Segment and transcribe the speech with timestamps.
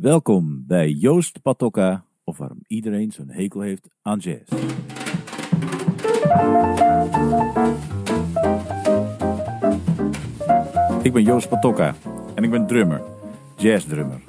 [0.00, 4.52] Welkom bij Joost Patokka, of waarom iedereen zo'n hekel heeft aan jazz.
[11.02, 11.94] Ik ben Joost Patokka
[12.34, 13.02] en ik ben drummer,
[13.56, 14.20] jazzdrummer.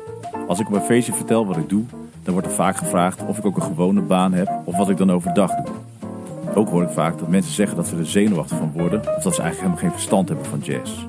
[0.47, 1.85] Als ik op een feestje vertel wat ik doe,
[2.23, 4.97] dan wordt er vaak gevraagd of ik ook een gewone baan heb of wat ik
[4.97, 5.75] dan overdag doe.
[6.55, 9.35] Ook hoor ik vaak dat mensen zeggen dat ze er zenuwachtig van worden of dat
[9.35, 11.05] ze eigenlijk helemaal geen verstand hebben van jazz.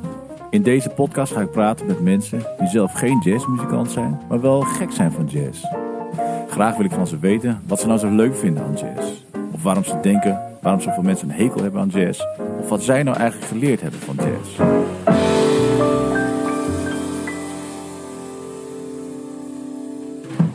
[0.53, 4.61] In deze podcast ga ik praten met mensen die zelf geen jazzmuzikant zijn, maar wel
[4.61, 5.65] gek zijn van jazz.
[6.49, 9.11] Graag wil ik van ze weten wat ze nou zo leuk vinden aan jazz.
[9.53, 12.21] Of waarom ze denken waarom zoveel mensen een hekel hebben aan jazz.
[12.61, 14.59] Of wat zij nou eigenlijk geleerd hebben van jazz.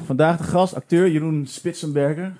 [0.05, 2.33] Vandaag de gast, acteur Jeroen Spitsenberger.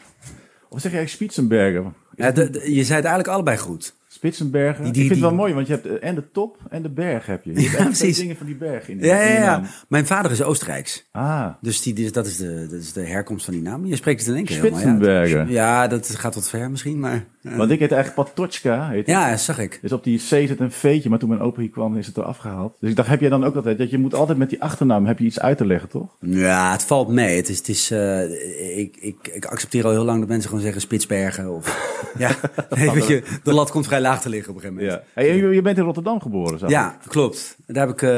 [0.70, 1.84] Of zeg jij Spitsenberger?
[2.16, 3.96] Ja, de- de- je zei het eigenlijk allebei goed.
[4.10, 4.84] Spitsenberger.
[4.84, 6.90] Die- die- ik vind het wel mooi, want je hebt en de top en de
[6.90, 7.54] berg heb je.
[7.54, 8.18] Je hebt Ja, echt precies.
[8.18, 9.40] dingen van die berg in, Ja, ja, ja.
[9.46, 9.66] naam.
[9.88, 11.08] Mijn vader is Oostenrijks.
[11.12, 13.86] Ah, Dus die, dat, is de, dat is de herkomst van die naam.
[13.86, 15.28] Je spreekt het in één keer.
[15.28, 17.26] Ja, ja, dat gaat wat ver misschien, maar...
[17.50, 18.90] Ja, Want ik heet eigenlijk Patochka.
[18.90, 19.08] Heet ik.
[19.08, 19.80] ja zag ik.
[19.82, 22.18] Dus op die C zit een V'tje, maar toen mijn opa hier kwam is het
[22.18, 22.76] eraf gehaald.
[22.80, 25.06] Dus ik dacht, heb jij dan ook altijd, dat je moet altijd met die achternaam,
[25.06, 26.16] heb je iets uit te leggen, toch?
[26.20, 27.36] Ja, het valt mee.
[27.36, 30.64] Het is, het is, eh, ik, ik, ik accepteer al heel lang dat mensen gewoon
[30.64, 31.56] zeggen Spitsbergen.
[31.56, 32.32] Of, ja,
[32.70, 35.04] nee, weet je, de lat komt vrij laag te liggen op een gegeven moment.
[35.14, 36.76] Hey, je, je bent in Rotterdam geboren, zag ik.
[36.76, 37.58] Ja, klopt.
[37.66, 38.10] Daar heb ik eh,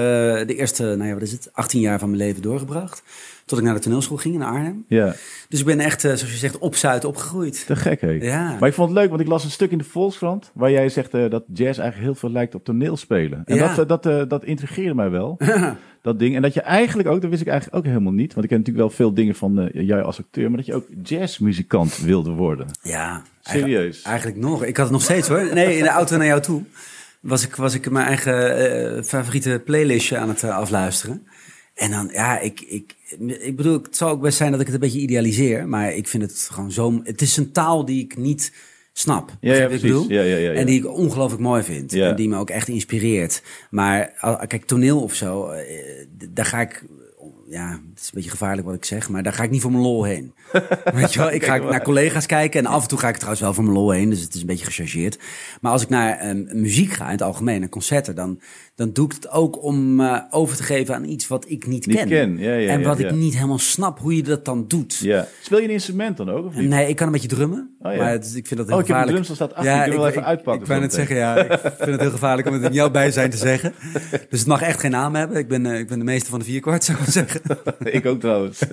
[0.48, 3.04] de eerste, nou ja, wat is het, 18 jaar van mijn leven doorgebracht.
[3.50, 4.86] Tot ik naar de toneelschool ging in Arnhem.
[4.88, 5.16] Ja,
[5.48, 7.66] Dus ik ben echt, eh, zoals je zegt, op Zuid opgegroeid.
[7.66, 8.02] te gek.
[8.22, 8.56] Ja.
[8.60, 10.90] Maar ik vond het leuk, want ik las een stuk in de Volkskrant, waar jij
[10.90, 13.42] zegt eh, dat jazz eigenlijk heel veel lijkt op toneelspelen.
[13.46, 13.76] En Ja.
[13.76, 15.38] dat, eh, dat, dat intrigeerde mij wel,
[16.02, 16.36] dat ding.
[16.36, 18.58] En dat je eigenlijk ook, dat wist ik eigenlijk ook helemaal niet, want ik ken
[18.60, 22.68] natuurlijk wel veel dingen van jij als acteur, maar dat je ook jazzmuzikant wilde worden.
[22.82, 24.02] Ja, Serieus?
[24.02, 24.64] Eigenlijk nog.
[24.64, 25.54] Ik had het nog steeds hoor.
[25.54, 26.64] Nee, in de auto naar jou toe
[27.20, 31.28] was ik, was ik mijn eigen favoriete playlistje aan het afluisteren.
[31.80, 32.96] En dan, ja, ik, ik,
[33.40, 35.68] ik bedoel, het zal ook best zijn dat ik het een beetje idealiseer.
[35.68, 37.00] Maar ik vind het gewoon zo...
[37.04, 38.54] Het is een taal die ik niet
[38.94, 39.38] snap.
[39.40, 40.10] Ja, ja, ik bedoel?
[40.10, 40.60] Ja, ja, ja, ja.
[40.60, 41.92] En die ik ongelooflijk mooi vind.
[41.92, 42.10] Ja.
[42.10, 43.42] En die me ook echt inspireert.
[43.70, 44.14] Maar
[44.48, 46.84] kijk, toneel of zo, eh, daar ga ik...
[47.48, 49.72] Ja, het is een beetje gevaarlijk wat ik zeg, maar daar ga ik niet voor
[49.72, 50.34] mijn lol heen.
[50.94, 53.42] Weet je wel, ik ga naar collega's kijken en af en toe ga ik trouwens
[53.42, 55.20] wel voor mijn lol heen, dus het is een beetje gechargeerd.
[55.62, 58.40] Maar als ik naar ehm, muziek ga in het algemeen, naar concerten, dan,
[58.80, 61.86] dan doe ik het ook om eh, over te geven aan iets wat ik niet,
[61.86, 62.08] Niet ken.
[62.08, 64.98] ken, ja, ja, en ja, wat ik niet helemaal snap hoe je dat dan doet.
[64.98, 65.28] Ja.
[65.42, 66.70] Speel je een instrument dan ook, of niet?
[66.70, 68.88] Nee, ik kan een beetje drummen, Oh, maar het, ik vind dat heel Oh, ik
[68.88, 69.26] gevaarlijk.
[69.26, 71.08] staat achter, ik wil wel even uitpakken Ik, wou net meteen.
[71.08, 73.74] zeggen, ja, ik vind het heel gevaarlijk om het in jouw bijzijn te zeggen.
[74.30, 75.38] Dus het mag echt geen naam hebben.
[75.38, 77.42] Ik ben, eh, ik ben de meester van de vierkwart, zou ik maar zeggen.
[77.98, 78.60] ik ook trouwens.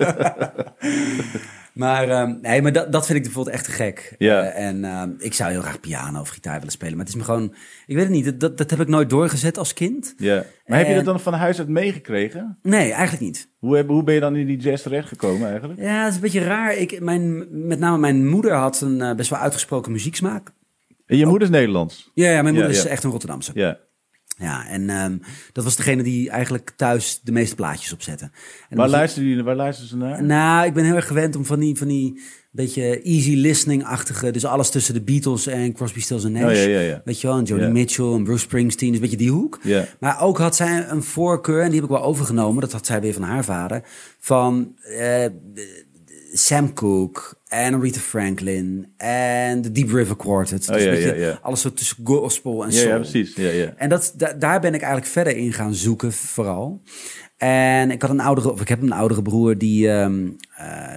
[1.77, 4.15] Maar, ehm, nee, maar dat, dat vind ik bijvoorbeeld echt te gek.
[4.17, 4.43] Ja.
[4.43, 6.95] Eh, en ehm, ik zou heel graag piano of gitaar willen spelen.
[6.97, 7.55] Maar het is me gewoon...
[7.85, 8.39] Ik weet het niet.
[8.39, 10.13] Dat, dat heb ik nooit doorgezet als kind.
[10.17, 10.43] ja.
[10.65, 12.57] Maar heb je dat dan van huis uit meegekregen?
[12.61, 13.49] Nee, eigenlijk niet.
[13.57, 15.79] Hoe, heb, hoe ben je dan in die jazz terechtgekomen eigenlijk?
[15.79, 16.75] Ja, het is een beetje raar.
[16.75, 20.51] Ik, mijn, met name mijn moeder had een eh, best wel uitgesproken muzieksmaak.
[21.05, 22.11] En je moeder is Nederlands?
[22.13, 22.89] Ja, ja mijn moeder Ja, is ja.
[22.89, 23.51] echt een Rotterdamse.
[23.53, 23.77] Ja.
[24.37, 25.17] Ja, en ehm,
[25.51, 28.29] dat was degene die eigenlijk thuis de meeste plaatjes opzette.
[28.69, 30.23] En Waar jullie, waar ze naar?
[30.23, 32.21] Nou, ik ben heel erg gewend om van die, van die
[32.57, 34.31] beetje easy listening-achtige...
[34.31, 36.43] dus alles tussen de Beatles en Crosby, Stills en Nash.
[36.43, 37.01] Oh, ja, ja, ja.
[37.05, 37.67] Weet je wel, en Joni.
[37.67, 39.59] Mitchell en Bruce Springsteen, dus een beetje die hoek.
[39.99, 42.61] Maar ook had zij een voorkeur, en die heb ik wel overgenomen...
[42.61, 43.81] dat had zij weer van haar vader,
[44.19, 45.25] van eh,
[46.33, 48.87] Sam Cooke en Aretha Franklin...
[48.97, 50.67] en de Deep River Quartet.
[50.67, 51.39] Dus Oh, ja, ja, ja.
[51.41, 52.89] alles zo tussen gospel en Ja, soul.
[52.89, 53.35] ja, precies.
[53.35, 53.73] Ja, ja.
[53.77, 56.81] En dat, da- daar ben ik eigenlijk verder in gaan zoeken, vooral.
[57.37, 60.87] En ik had een oudere, of ik heb een oudere broer die, ehm, eh,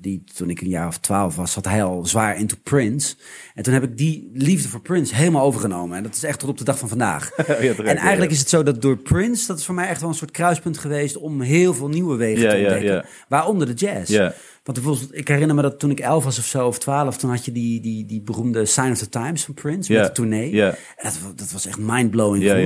[0.00, 3.14] die toen ik een jaar of twaalf was, zat hij al zwaar into Prince.
[3.54, 5.96] En toen heb ik die liefde voor Prince helemaal overgenomen.
[5.96, 7.30] En dat is echt tot op de dag van vandaag.
[7.36, 8.34] terecht, en eigenlijk ja.
[8.36, 10.78] is het zo dat door Prince, dat is voor mij echt wel een soort kruispunt
[10.78, 13.04] geweest om heel veel nieuwe wegen te ontdekken.
[13.28, 14.10] Waaronder de jazz.
[14.64, 17.30] Want bijvoorbeeld, ik herinner me dat toen ik elf was of zo, of twaalf, toen
[17.30, 20.50] had je die, die, die beroemde Sign of the Times van Prince met de tournee.
[20.96, 22.62] En dat, dat was echt mindblowing goed.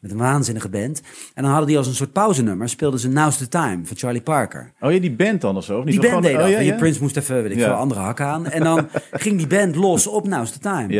[0.00, 1.02] Met een waanzinnige band.
[1.34, 4.22] En dan hadden die als een soort pauzenummer, speelden ze Now's the Time van Charlie
[4.22, 4.72] Parker.
[4.80, 5.78] Oh ja, die band dan of zo?
[5.78, 5.92] Of niet?
[6.00, 8.26] Die band gewoon- deed oh, En je Prince moest even, weet ik veel, andere hakken
[8.26, 8.46] aan.
[8.46, 10.92] En dan ging die band los op Now's the Time.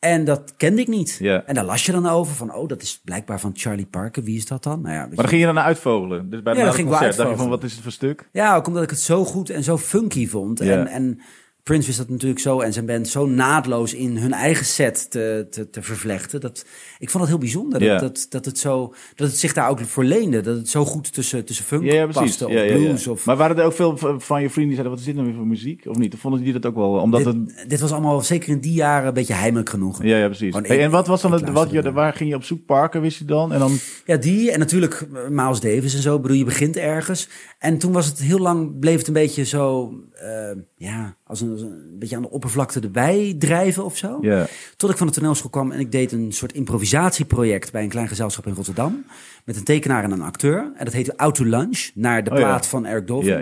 [0.00, 1.16] En dat kende ik niet.
[1.20, 1.44] Ja.
[1.46, 4.22] En daar las je dan over van, oh, dat is blijkbaar van Charlie Parker.
[4.22, 4.80] Wie is dat dan?
[4.80, 6.30] Nou ja, Maar dan ging je dan naar uitvogelen.
[6.30, 8.28] Dus bij Ja, het ging concert dacht je van, wat is het voor stuk?
[8.32, 10.58] Ja, ook omdat ik het zo goed en zo funky vond.
[10.58, 10.78] Ja.
[10.78, 11.20] En, en
[11.62, 15.46] Prince wist dat natuurlijk zo en zijn band zo naadloos in hun eigen set te,
[15.50, 16.40] te, te vervlechten.
[16.40, 16.64] Dat,
[16.98, 19.80] ik vond het heel bijzonder dat, dat, dat, het zo, dat het zich daar ook
[19.80, 20.40] voor leende.
[20.40, 22.22] Dat het zo goed tussen, tussen funk Ja, ja, precies.
[22.22, 23.06] paste of Ja, blues.
[23.06, 25.26] Of, Maar waren er ook veel van je vrienden die zeiden, wat is dit nou
[25.26, 25.86] weer voor muziek?
[25.86, 26.14] Of niet?
[26.14, 26.90] Of vonden die dat ook wel?
[26.90, 27.48] Omdat het...
[27.48, 30.02] dit, dit was allemaal zeker in die jaren een beetje heimelijk genoeg.
[30.02, 30.54] Ja, ja, precies.
[30.62, 32.66] Hey, en wat was dan het, wat je, waar ging je op zoek?
[32.66, 33.52] Parken wist je dan?
[33.52, 33.72] En dan
[34.04, 36.16] Ja, die en natuurlijk eh, Miles Davis en zo.
[36.16, 37.28] Ik bedoel, je begint ergens.
[37.58, 41.50] En toen was het heel lang, bleef het een beetje zo, eh, ja, als een,
[41.50, 44.18] als een beetje aan de oppervlakte erbij drijven of zo.
[44.76, 48.08] Tot ik van de toneelschool kwam en ik deed een soort improvisatieproject bij een klein
[48.08, 49.04] gezelschap in Rotterdam.
[49.44, 50.72] Met een tekenaar en een acteur.
[50.76, 52.42] En dat heette Out to Lunch, naar de Oh ja.
[52.42, 53.32] plaat van Eric Dolphin.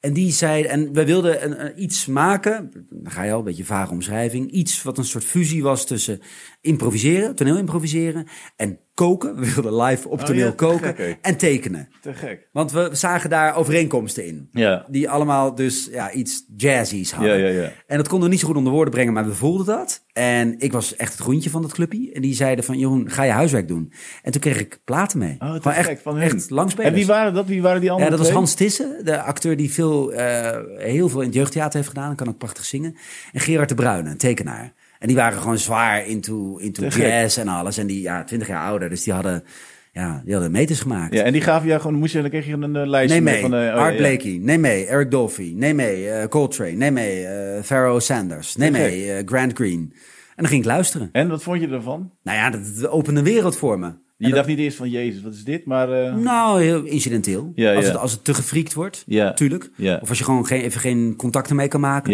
[0.00, 3.44] En die zei, en wij wilden een, een- iets maken, dan ga je al een
[3.44, 6.20] beetje vage omschrijving, iets wat een soort fusie was tussen
[6.62, 8.26] improviseren, toneel improviseren
[8.56, 9.36] en koken.
[9.36, 11.88] We wilden live op Oh toneel ja, koken gek, en tekenen.
[12.00, 12.48] Te gek.
[12.52, 14.48] Want we zagen daar overeenkomsten in.
[14.52, 14.86] Ja.
[14.88, 17.38] Die allemaal dus ja, iets jazzies hadden.
[17.38, 17.72] Ja, ja, ja.
[17.86, 20.04] En dat konden we niet zo goed onder woorden brengen, maar we voelden dat.
[20.12, 22.12] En ik was echt het groentje van dat clubje.
[22.12, 23.92] En die zeiden van, Jeroen, ga je huiswerk doen?
[24.22, 25.36] En toen kreeg ik platen mee.
[25.38, 26.90] Oh, te echt, gek van echt langspelers.
[26.90, 27.46] En wie waren dat?
[27.46, 28.38] Wie waren die andere Ja, dat was twee?
[28.38, 32.10] Hans Tissen, de acteur die veel, eh, heel veel in het jeugdtheater heeft gedaan.
[32.10, 32.96] En kan ook prachtig zingen.
[33.32, 34.72] En Gerard de Bruyne, een tekenaar.
[35.02, 37.78] En die waren gewoon zwaar into, into jazz en alles.
[37.78, 38.88] En die, ja, twintig jaar ouder.
[38.88, 39.44] Dus die hadden,
[39.92, 41.14] ja, die hadden meters gemaakt.
[41.14, 43.40] Ja, en die gaven jou gewoon, moest je, dan kreeg je een eh, lijstje mee,
[43.40, 43.54] van...
[43.54, 44.38] oh, Art ja, Blakey.
[44.42, 45.52] Neem mee, Eric Dolphy.
[45.56, 46.70] Neem mee, eh, Coltrane.
[46.70, 48.56] Neem mee, eh Pharaoh Sanders.
[48.56, 49.92] Neem mee, Grant Green.
[50.28, 51.08] En dan ging ik luisteren.
[51.12, 52.10] En wat vond je ervan?
[52.22, 53.92] Nou ja, dat, dat opende een wereld voor me.
[54.16, 55.64] Je dacht niet eerst van, jezus, wat is dit?
[55.64, 57.52] Maar Nou, heel incidenteel.
[57.54, 57.90] Ja, als, ja.
[57.90, 59.24] Het, als het te gefriekt wordt, Ja.
[59.24, 59.70] natuurlijk.
[59.76, 59.98] Ja.
[60.02, 62.12] Of als je gewoon geen, even geen contacten mee kan maken.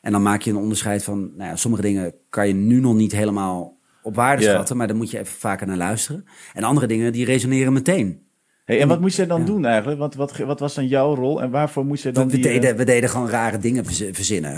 [0.00, 2.94] En dan maak je een onderscheid van, nou ja, sommige dingen kan je nu nog
[2.94, 6.24] niet helemaal op waarde schatten, maar dan moet je even vaker naar luisteren.
[6.52, 8.27] En andere dingen, die resoneren meteen.
[8.68, 9.46] Hey, en wat moest jij dan Ja.
[9.46, 9.98] doen eigenlijk?
[9.98, 12.48] Wat, wat, wat was dan jouw rol en waarvoor moest We, dan we die...
[12.48, 14.52] eh, deden, we deden gewoon rare dingen verz- verzinnen.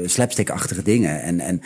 [0.00, 1.60] eh, slapstick-achtige dingen en, en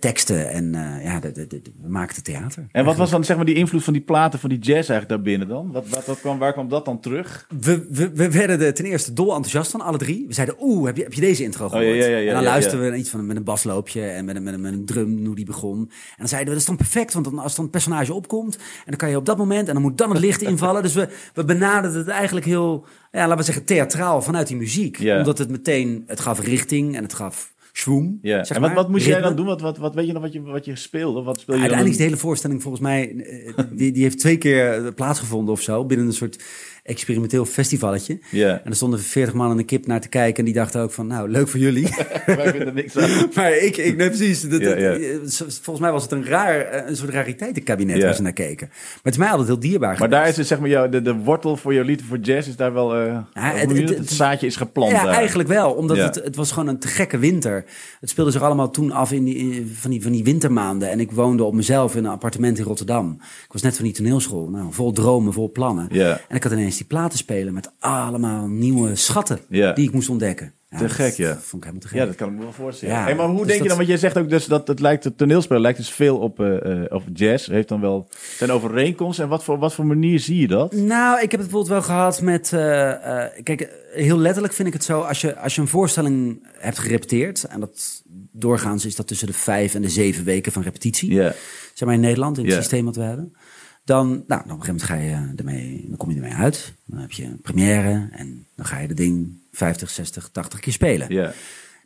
[0.00, 0.50] teksten.
[0.50, 2.66] En ja, de, de, de- we maakten theater.
[2.72, 5.08] En wat was dan zeg maar die invloed van die platen van die jazz eigenlijk
[5.08, 5.72] daarbinnen dan?
[5.72, 7.46] Wat, wat, wat kwam, waar kwam dat dan terug?
[7.60, 10.24] We, we, we werden er ten eerste dol enthousiast van, alle drie.
[10.28, 11.88] We zeiden, oeh, heb je, heb je deze intro gehoord?
[11.88, 14.24] Oh, ja, ja, ja, en dan luisterden we naar iets van met een basloopje en
[14.24, 15.78] met een, met, een, met een drum, hoe die begon.
[15.78, 18.56] En dan zeiden we, dat is dan perfect, want dan, als dan het personage opkomt...
[18.56, 20.82] en dan kan je op dat moment, en dan moet dan het licht invallen.
[20.84, 24.98] Dus we, we benaderden het eigenlijk heel, ja, laten we zeggen, theatraal vanuit die muziek.
[24.98, 28.18] Omdat het meteen, het gaf richting en het gaf schwoem.
[28.22, 28.42] Ja.
[28.42, 29.46] En wat, wat moest jij dan doen?
[29.46, 31.22] Wat, wat, wat weet je nog wat je, wat je speelde?
[31.22, 31.70] Wat speel je dan?
[31.70, 35.60] Uiteindelijk is de hele voorstelling volgens mij, eh, die, die heeft twee keer plaatsgevonden of
[35.60, 36.42] zo, binnen een soort
[36.84, 38.18] experimenteel festivalletje.
[38.30, 40.80] Ja, En er stonden 40 man en een kip naar te kijken en die dachten
[40.80, 41.88] ook van, nou, leuk voor jullie.
[42.26, 43.10] wij vinden niks aan.
[43.34, 44.40] maar ik, ik nee, precies.
[44.42, 44.90] Dat, Ja, dat- ja.
[44.92, 48.66] eh, Volgens mij was het een raar, eh, een soort rariteitenkabinet waar ze naar keken.
[48.70, 50.12] Maar het is mij altijd heel dierbaar Maar geweest.
[50.12, 52.56] daar is het, zeg maar, jou, de, de wortel voor jouw liefde voor jazz is
[52.56, 52.94] daar wel...
[52.96, 55.14] eh het- noem je het- het, het zaadje is geplant Ja, daar.
[55.14, 55.72] eigenlijk wel.
[55.72, 57.64] Omdat het, het was gewoon een te gekke winter.
[58.00, 60.90] Het speelde zich allemaal toen af in die, in- van, die, van die wintermaanden.
[60.90, 63.16] En ik woonde op mezelf in een appartement in Rotterdam.
[63.20, 64.48] Ik was net van die toneelschool.
[64.48, 65.88] Nou, vol dromen, vol plannen.
[66.28, 69.72] En ik had ineens die platen spelen met allemaal nieuwe schatten Ja.
[69.72, 70.52] die ik moest ontdekken.
[70.70, 71.32] Ja, Te gek, ja.
[71.32, 71.98] vond ik helemaal te gek.
[71.98, 72.94] Ja, dat kan ik me wel voorstellen.
[72.94, 73.76] Ja, hey, maar hoe dus denk je dan?
[73.76, 76.82] Want jij zegt ook dus dat het lijkt, het toneelspel lijkt dus veel op, eh,
[76.82, 77.48] eh, op jazz.
[77.48, 79.24] Heeft dan wel zijn overeenkomsten.
[79.24, 80.72] En wat voor, wat voor manier zie je dat?
[80.72, 82.52] Nou, ik heb het bijvoorbeeld wel gehad met.
[82.52, 85.00] eh, kijk, heel letterlijk vind ik het zo.
[85.00, 87.44] Als je, als je een voorstelling hebt gerepeteerd.
[87.44, 91.12] En dat doorgaans is dat tussen de vijf en de zeven weken van repetitie.
[91.12, 91.32] Ja,
[91.74, 93.34] Zeg maar in Nederland, in het systeem wat we hebben.
[93.84, 96.74] Dan, nou, dan op een gegeven moment ga je ermee, dan kom je ermee uit.
[96.86, 100.72] Dan heb je een première en dan ga je de ding 50, 60, 80 keer
[100.72, 101.14] spelen.
[101.14, 101.32] ja,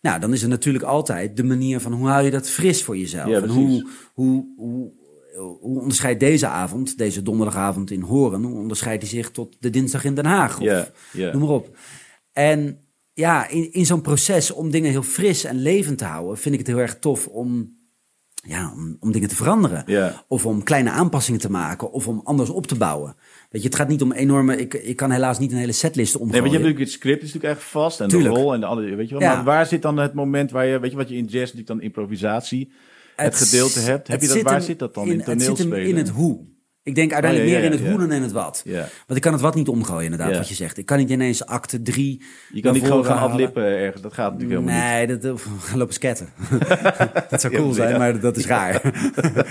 [0.00, 2.96] Nou, dan is er natuurlijk altijd de manier van hoe hou je dat fris voor
[2.96, 3.28] jezelf.
[3.28, 4.92] Ja, en hoe, hoe, hoe,
[5.60, 10.04] hoe onderscheidt deze avond, deze donderdagavond in Horen, hoe onderscheidt hij zich tot de dinsdag
[10.04, 10.60] in Den Haag?
[10.60, 11.76] Of noem maar op.
[12.32, 12.78] En
[13.14, 16.60] ja, in, in zo'n proces om dingen heel fris en levend te houden, vind ik
[16.60, 17.77] het heel erg tof om,
[18.48, 19.82] ja, om, om dingen te veranderen.
[19.86, 20.24] Ja.
[20.28, 23.14] Of om kleine aanpassingen te maken, of om anders op te bouwen.
[23.50, 24.56] Weet je, het gaat niet om enorme.
[24.56, 26.42] Ik, ik kan helaas niet een hele setlist Nee, omgooien.
[26.42, 28.34] want je hebt natuurlijk het script is natuurlijk echt vast en Tuurlijk.
[28.34, 29.22] de rol en de andere, weet je wel.
[29.28, 29.34] Ja.
[29.34, 31.66] Maar waar zit dan het moment waar je, weet je wat je in jazz natuurlijk
[31.68, 32.70] dan improvisatie,
[33.16, 34.08] het, Het- gedeelte hebt.
[34.08, 35.78] Heb je dat, waar zit dat dan in, in Het zit toneelspelen?
[35.78, 36.40] hem in het hoe.
[36.88, 37.90] Ik denk uiteindelijk Oh, ja, meer ja, in het ja.
[37.98, 38.62] hoe dan in het wat.
[38.64, 38.78] Ja.
[38.78, 40.36] Want ik kan het wat niet omgooien, inderdaad, Ja.
[40.36, 40.78] wat je zegt.
[40.78, 42.22] Ik kan niet ineens acte drie.
[42.52, 43.32] Je kan niet gewoon gaan halen.
[43.32, 44.02] adlippen ergens.
[44.02, 44.94] Dat gaat natuurlijk helemaal niet.
[44.94, 46.28] Nee, dat, dat gaan lopen sketten.
[47.30, 47.98] dat zou Ja, cool zijn, ja.
[47.98, 48.80] maar dat is raar.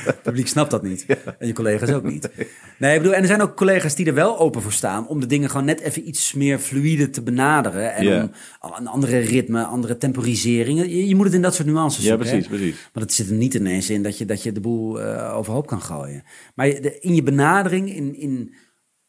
[0.05, 1.05] Het publiek snapt dat niet.
[1.39, 2.29] En je collega's ook niet.
[2.77, 5.07] Nee, ik bedoel, en er zijn ook collega's die er wel open voor staan...
[5.07, 7.93] om de dingen gewoon net even iets meer fluide te benaderen.
[7.95, 8.29] En Ja.
[8.61, 10.89] om een andere ritme, andere temporiseringen.
[10.89, 12.25] Je, je moet het in dat soort nuances Ja, zoeken.
[12.27, 12.31] hè.
[12.33, 12.89] precies, precies.
[12.93, 15.67] Maar het zit er niet ineens in dat je, dat je de boel eh, overhoop
[15.67, 16.23] kan gooien.
[16.55, 16.67] Maar
[16.99, 18.53] in je benadering, in, in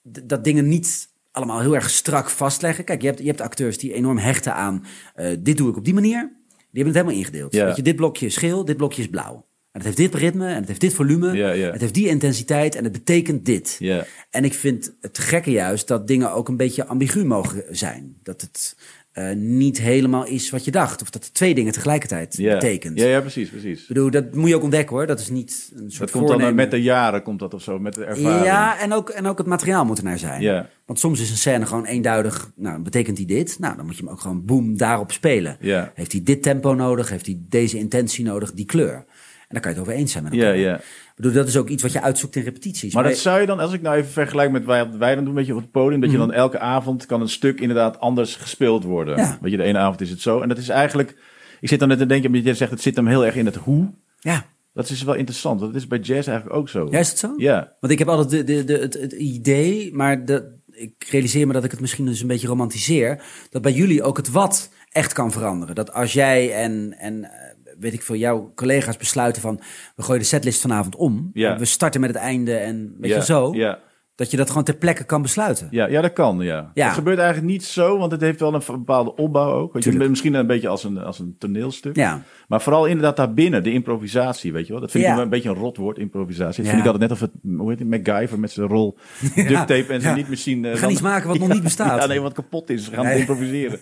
[0.02, 2.84] dat dingen niet allemaal heel erg strak vastleggen.
[2.84, 4.84] Kijk, je hebt, je hebt acteurs die enorm hechten aan...
[5.14, 6.36] eh, dit doe ik op die manier.
[6.48, 7.52] Die hebben het helemaal ingedeeld.
[7.54, 7.72] Ja.
[7.76, 9.46] Je, dit blokje is geel, dit blokje is blauw.
[9.72, 11.32] En het heeft dit ritme en het heeft dit volume.
[11.32, 11.70] Ja, ja.
[11.70, 13.76] Het heeft die intensiteit en het betekent dit.
[13.78, 14.06] Ja.
[14.30, 18.16] En ik vind het gekke juist dat dingen ook een beetje ambigu mogen zijn.
[18.22, 18.76] Dat het
[19.18, 21.02] eh, niet helemaal is wat je dacht.
[21.02, 22.52] Of dat het twee dingen tegelijkertijd Ja.
[22.52, 22.98] betekent.
[22.98, 23.80] Ja, ja, precies, precies.
[23.82, 25.06] Ik bedoel, dat moet je ook ontdekken hoor.
[25.06, 27.78] Dat is niet een soort Dat komt dan met de jaren, komt dat of zo,
[27.78, 28.44] met de ervaring.
[28.44, 30.42] Ja, en ook, en ook het materiaal moet er naar zijn.
[30.42, 30.68] Ja.
[30.86, 33.56] Want soms is een scène gewoon eenduidig, nou, betekent die dit?
[33.58, 35.56] Nou, dan moet je hem ook gewoon boem daarop spelen.
[35.60, 35.92] Ja.
[35.94, 37.08] Heeft hij dit tempo nodig?
[37.10, 38.52] Heeft hij deze intentie nodig?
[38.52, 38.94] Die kleur?
[38.94, 40.56] En dan kan je het over eens zijn met Ja, elkaar.
[40.58, 40.76] ja.
[40.76, 40.82] Ik
[41.24, 42.94] bedoel, dat is ook iets wat je uitzoekt in repetities.
[42.94, 45.34] Maar dat zou je dan, als ik nou even vergelijk met wij, wij dan doen,
[45.34, 48.36] weet je, op het podium, dat je dan elke avond kan een stuk inderdaad anders
[48.36, 49.14] gespeeld worden.
[49.14, 49.22] Mhm.
[49.22, 49.38] Ja.
[49.40, 50.40] Weet je, de ene avond is het zo.
[50.40, 51.16] En dat is eigenlijk,
[51.60, 53.46] ik zit dan net te denken, omdat je zegt, het zit hem heel erg in
[53.46, 53.90] het hoe.
[54.20, 56.88] Ja, Dat is wel interessant, dat is bij jazz eigenlijk ook zo.
[56.90, 57.34] ja, is het zo?
[57.36, 57.72] Ja.
[57.80, 61.52] Want ik heb altijd de, de, de, het, het idee, maar de, ik realiseer me
[61.52, 65.12] dat ik het misschien dus een beetje romantiseer, dat bij jullie ook het wat echt
[65.12, 65.74] kan veranderen.
[65.74, 67.30] Dat als jij en, en
[67.80, 69.60] weet ik veel, jouw collega's besluiten van,
[69.96, 71.58] we gooien de setlist vanavond om, Ja.
[71.58, 73.78] we starten met het einde en weet je zo, Ja.
[74.18, 75.68] Dat je dat gewoon ter plekke kan besluiten.
[75.70, 76.70] Ja, ja, dat kan, ja.
[76.74, 76.84] Ja.
[76.86, 79.72] Het gebeurt eigenlijk niet zo, want het heeft wel een bepaalde opbouw ook.
[79.72, 81.96] Weet je, misschien een beetje als een, als een toneelstuk.
[81.96, 82.22] Ja.
[82.48, 84.80] Maar vooral inderdaad daarbinnen, de improvisatie, weet je wel.
[84.80, 86.62] Dat vind ik wel een beetje een rot woord, improvisatie.
[86.62, 88.98] Dat vind ik altijd net of het, hoe heet het, MacGyver met zijn rol
[89.34, 90.14] duct tape en Ja.
[90.14, 90.70] niet machine.
[90.70, 92.00] We gaan iets maken wat nog niet bestaat.
[92.00, 92.88] Ja, nee, wat kapot is.
[92.88, 93.18] We gaan Nee.
[93.18, 93.78] improviseren.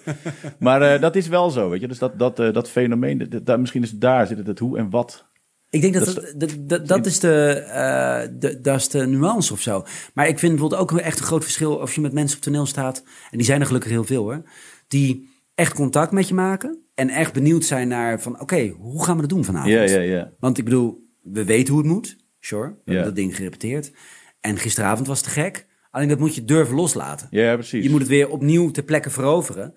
[0.58, 1.88] maar eh, dat is wel zo, weet je.
[1.88, 4.90] Dus dat, dat, eh, dat fenomeen, dat, misschien is daar zit het, het hoe en
[4.90, 5.26] wat.
[5.70, 9.06] Ik denk dat Dat dat, dat, dat, dat is de, eh, de, dat is de
[9.06, 9.84] nuance of zo.
[10.14, 12.66] Maar ik vind bijvoorbeeld ook echt een groot verschil of je met mensen op toneel
[12.66, 13.02] staat.
[13.30, 14.42] En die zijn er gelukkig heel veel hoor.
[14.88, 16.82] Die echt contact met je maken.
[16.94, 19.72] En echt benieuwd zijn naar van oké, hoe gaan we dat doen vanavond?
[19.72, 20.32] Ja, ja, ja.
[20.40, 22.16] Want ik bedoel, we weten hoe het moet.
[22.40, 22.80] Sure, we Ja.
[22.84, 23.92] hebben dat ding gerepeteerd.
[24.40, 25.66] En gisteravond was te gek.
[25.90, 27.26] Alleen dat moet je durven loslaten.
[27.30, 27.84] Ja, precies.
[27.84, 29.74] Je moet het weer opnieuw ter plekke veroveren.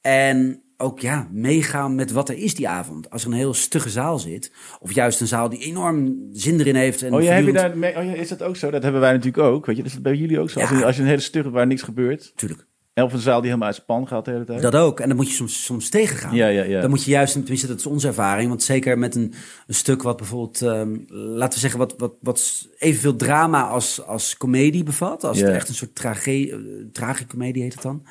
[0.00, 3.10] En ook ja, meegaan met wat er is die avond.
[3.10, 6.74] Als er een heel stugge zaal zit, of juist een zaal die enorm zin erin
[6.74, 7.02] heeft.
[7.02, 8.70] En Oh ja, heb je daar, oh ja, is dat ook zo?
[8.70, 9.66] Dat hebben wij natuurlijk ook.
[9.66, 10.60] Weet je, is dat bij jullie ook zo?
[10.60, 10.78] Als, Ja.
[10.78, 12.32] je, als je een hele stuk hebt waar niks gebeurt.
[12.36, 14.62] Tuurlijk, En of een zaal die helemaal uit span gaat de hele tijd.
[14.62, 15.00] dat ook.
[15.00, 16.34] En dan moet je soms, soms tegengaan.
[16.34, 16.80] Ja, ja, ja.
[16.80, 18.48] Dan moet je juist, tenminste dat is onze ervaring.
[18.48, 19.34] Want zeker met een,
[19.66, 24.36] een stuk wat bijvoorbeeld, ehm, laten we zeggen, wat, wat, wat evenveel drama als, als
[24.36, 25.24] comedie bevat.
[25.24, 25.44] Als Ja.
[25.46, 28.02] het echt een soort trage, tragicomedie heet het dan.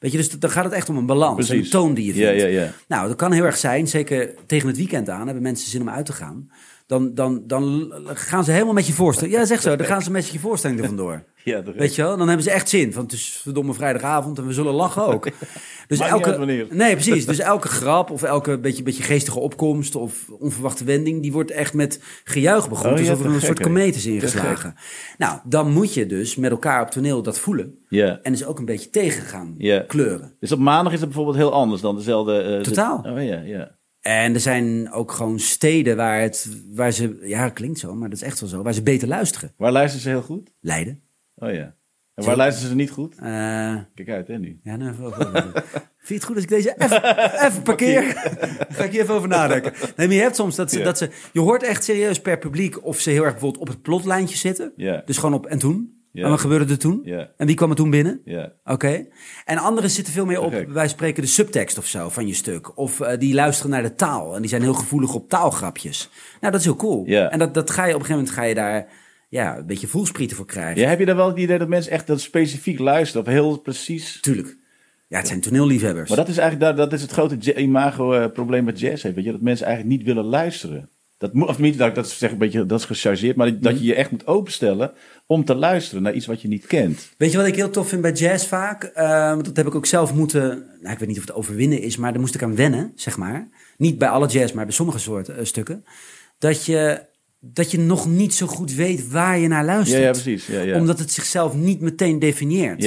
[0.00, 1.48] Weet je, dus dan gaat het echt om een balans.
[1.50, 2.42] en Een toon die je Ja, vindt.
[2.42, 2.72] ja, ja.
[2.88, 3.88] Nou, dat kan heel erg zijn.
[3.88, 6.50] Zeker tegen het weekend aan hebben mensen zin om uit te gaan.
[6.90, 9.34] Dan, dan, dan gaan ze helemaal met je voorstelling.
[9.36, 9.76] Ja, zeg zo.
[9.76, 11.22] Dan gaan ze met je voorstelling er vandoor.
[11.44, 12.16] Ja, Weet je wel?
[12.16, 12.92] Dan hebben ze echt zin.
[12.92, 15.24] Van het is verdomme vrijdagavond en we zullen lachen ook.
[15.86, 17.26] Dus Maakt elke, nee, precies.
[17.32, 21.74] Dus elke grap of elke beetje, beetje geestige opkomst of onverwachte wending, die wordt echt
[21.74, 22.92] met gejuich begroet.
[22.92, 24.74] Oh, ja, alsof er een soort komeet is ingeslagen.
[25.18, 27.78] Nou, dan moet je dus met elkaar op toneel dat voelen.
[27.88, 28.18] Ja.
[28.22, 29.54] En dus ook een beetje tegen gaan
[29.86, 30.36] kleuren.
[30.40, 32.40] Dus op maandag is het bijvoorbeeld heel anders dan dezelfde...
[32.40, 32.98] eh, de- Totaal.
[33.06, 33.78] oh ja, ja.
[34.00, 38.18] En er zijn ook gewoon steden waar, het, waar ze, ja, klinkt zo, maar dat
[38.18, 39.52] is echt wel zo, waar ze beter luisteren.
[39.56, 40.50] Waar luisteren ze heel goed?
[40.60, 41.00] Leiden.
[41.36, 41.74] Oh ja.
[42.14, 43.14] En waar luisteren ze niet goed?
[43.14, 44.60] Eh, Kijk uit, hè, nu.
[44.62, 45.24] ja, nou, even over-
[46.02, 48.02] Vind je het goed als ik deze even, even parkeer?
[48.68, 49.72] Ga ik hier even over nadenken.
[49.96, 50.84] Nee, maar je hebt soms dat ze, Ja.
[50.84, 51.10] dat ze...
[51.32, 54.72] Je hoort echt serieus per publiek of ze heel erg bijvoorbeeld op het plotlijntje zitten.
[54.76, 55.02] Ja.
[55.04, 55.99] Dus gewoon op en toen.
[56.12, 56.24] Ja.
[56.24, 57.00] En wat gebeurde er toen?
[57.04, 57.30] Ja.
[57.36, 58.20] En wie kwam er toen binnen?
[58.24, 58.52] Ja.
[58.64, 59.06] Oké.
[59.44, 62.78] En anderen zitten veel meer op, wij spreken de subtekst of zo van je stuk.
[62.78, 64.34] Of eh, die luisteren naar de taal.
[64.34, 66.08] En die zijn heel gevoelig op taalgrapjes.
[66.40, 67.02] Nou, dat is heel cool.
[67.06, 67.30] Ja.
[67.30, 68.88] En dat, dat ga je op een gegeven moment ga je daar
[69.28, 70.82] ja, een beetje voelsprieten voor krijgen.
[70.82, 70.88] ja.
[70.88, 73.26] Heb je dan wel het idee dat mensen echt dat specifiek luisteren?
[73.26, 74.20] Of heel precies...
[74.20, 74.56] Tuurlijk.
[75.06, 76.08] Ja, het zijn toneelliefhebbers.
[76.08, 79.14] Maar dat is eigenlijk dat, dat is het grote imago-probleem met jazz heeft.
[79.14, 79.32] Weet je?
[79.32, 80.88] Dat mensen eigenlijk niet willen luisteren.
[81.18, 83.78] Dat moet, of niet, dat, dat is zeg een beetje, dat is gechargeerd, maar dat
[83.78, 84.92] je je echt moet openstellen
[85.30, 87.10] om te luisteren naar iets wat je niet kent.
[87.16, 88.84] Weet je wat ik heel tof vind bij jazz vaak?
[88.84, 90.48] Eh, dat heb ik ook zelf moeten...
[90.80, 93.16] Nou, ik weet niet of het overwinnen is, maar daar moest ik aan wennen, zeg
[93.16, 93.48] maar.
[93.76, 95.84] Niet bij alle jazz, maar bij sommige soorten eh, stukken.
[96.38, 97.00] Dat je,
[97.40, 100.02] dat je nog niet zo goed weet waar je naar Ja, luistert.
[100.02, 100.46] ja, precies.
[100.46, 100.76] Ja, ja.
[100.76, 102.82] Omdat het zichzelf niet meteen definieert.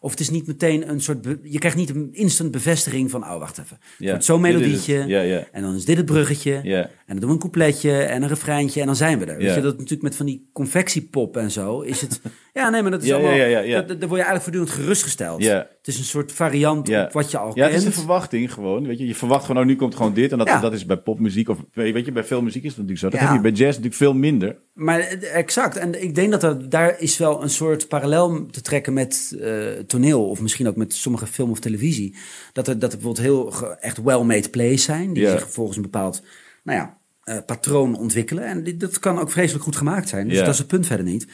[0.00, 0.06] Ja.
[0.06, 1.26] Of het is niet meteen een soort...
[1.42, 3.22] je krijgt niet een instant bevestiging van...
[3.24, 3.76] Oh, wacht even.
[3.80, 4.52] Het Ja, wordt zo'n het.
[4.52, 5.04] melodietje.
[5.06, 5.44] Ja, ja.
[5.52, 6.60] En dan is dit het bruggetje.
[6.62, 6.78] Ja.
[6.82, 8.80] En dan doen we een coupletje en een refreintje.
[8.80, 9.36] En dan zijn we er.
[9.36, 9.54] Weet Ja.
[9.54, 11.80] je, dat natuurlijk met van die confectiepop en zo...
[11.80, 12.20] is het...
[12.54, 13.34] ja, nee, maar dat is Ja, allemaal...
[13.34, 13.80] ja, ja, ja.
[13.82, 15.42] Daar word je eigenlijk voortdurend gerustgesteld.
[15.42, 15.56] Ja.
[15.78, 17.04] Het is een soort variant Ja.
[17.04, 17.74] op wat je al Ja, het kent.
[17.82, 18.86] is een verwachting gewoon.
[18.86, 20.32] Weet je, je verwacht gewoon, oh, nu komt gewoon dit.
[20.32, 20.60] En dat, Ja.
[20.60, 23.08] dat is bij popmuziek of weet je, bij veel muziek is dat natuurlijk zo.
[23.10, 23.26] Dat Ja.
[23.26, 24.56] heb je bij jazz natuurlijk veel minder.
[24.74, 25.76] Maar eh, exact.
[25.76, 29.48] En ik denk dat er, daar is wel een soort parallel te trekken met eh,
[29.88, 30.28] toneel.
[30.28, 32.14] Of misschien ook met sommige film of televisie.
[32.52, 35.12] Dat er, dat er bijvoorbeeld heel echt well-made plays zijn.
[35.12, 36.22] Die zich volgens een bepaald
[36.62, 38.44] nou ja, eh, patroon ontwikkelen.
[38.44, 40.28] En die- dat kan ook vreselijk goed gemaakt zijn.
[40.28, 41.26] Dus dat is het punt verder niet.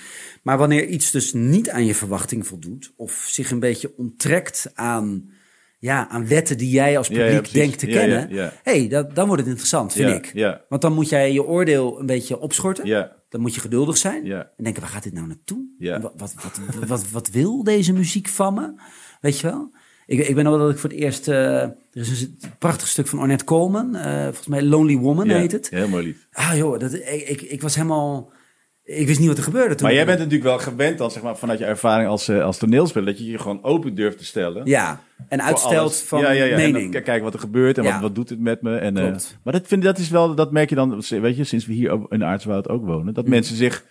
[0.42, 2.92] Maar wanneer iets dus niet aan je verwachting voldoet.
[2.96, 5.30] Of zich een beetje onttrekt aan
[5.84, 8.28] ja, aan wetten die jij als ja, publiek denkt te kennen.
[8.62, 10.30] hey, dat, dan wordt het interessant, vind ik.
[10.68, 12.86] Want dan moet jij je oordeel een beetje opschorten.
[13.28, 14.24] Dan moet je geduldig zijn.
[14.56, 15.64] En denken, waar gaat dit nou naartoe?
[16.00, 18.72] Wat, wat, wat, wat, wat wil deze muziek van me?
[19.20, 19.72] Weet je wel?
[20.06, 21.28] Ik, ik ben al dat ik voor het eerst...
[21.28, 23.94] eh, er is een prachtig stuk van Ornette Coleman.
[23.96, 25.70] eh, volgens mij Lonely Woman heet het.
[25.70, 26.16] Heel mooi lied.
[26.32, 28.32] Ah joh, dat, ik, ik, ik was helemaal...
[28.84, 29.86] Ik wist niet wat er gebeurde toen.
[29.86, 32.58] Maar jij bent natuurlijk wel gewend dan, zeg maar, vanuit je ervaring als, eh, als
[32.58, 34.66] toneelspeler, dat je je gewoon open durft te stellen.
[34.66, 36.50] Ja, en uitstelt van ja, ja, ja.
[36.56, 36.94] En dan mening.
[36.94, 38.76] k- kijken wat er gebeurt en wat, wat doet het met me.
[38.76, 41.66] En, eh, maar dat, vind, dat is wel, dat merk je dan, weet je, sinds
[41.66, 43.12] we hier in Aartswoud ook wonen, Mm.
[43.12, 43.84] dat mensen zich,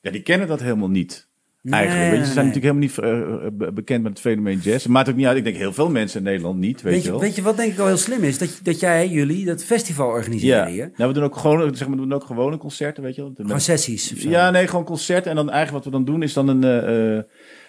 [0.00, 1.27] ja, die kennen dat helemaal niet.
[1.72, 2.10] Eigenlijk.
[2.10, 4.58] Nee, weet je, ze zijn nee, natuurlijk helemaal niet eh, eh, bekend met het fenomeen
[4.58, 4.82] jazz.
[4.82, 5.36] Het maakt ook niet uit.
[5.36, 7.20] Ik denk heel veel mensen in Nederland niet, weet, Weet je wel.
[7.20, 8.38] weet je wat denk ik al heel slim is?
[8.38, 10.12] Dat, dat jij, jullie, dat festival ja.
[10.12, 10.90] organiseren hier.
[10.96, 13.32] Nou, we doen ook gewoon, zeg maar, we doen ook gewone concerten, weet je wel.
[13.36, 14.14] Gewoon sessies.
[14.16, 15.30] Ja, nee, gewoon concerten.
[15.30, 16.64] En dan eigenlijk wat we dan doen is dan een...
[16.64, 17.22] eh,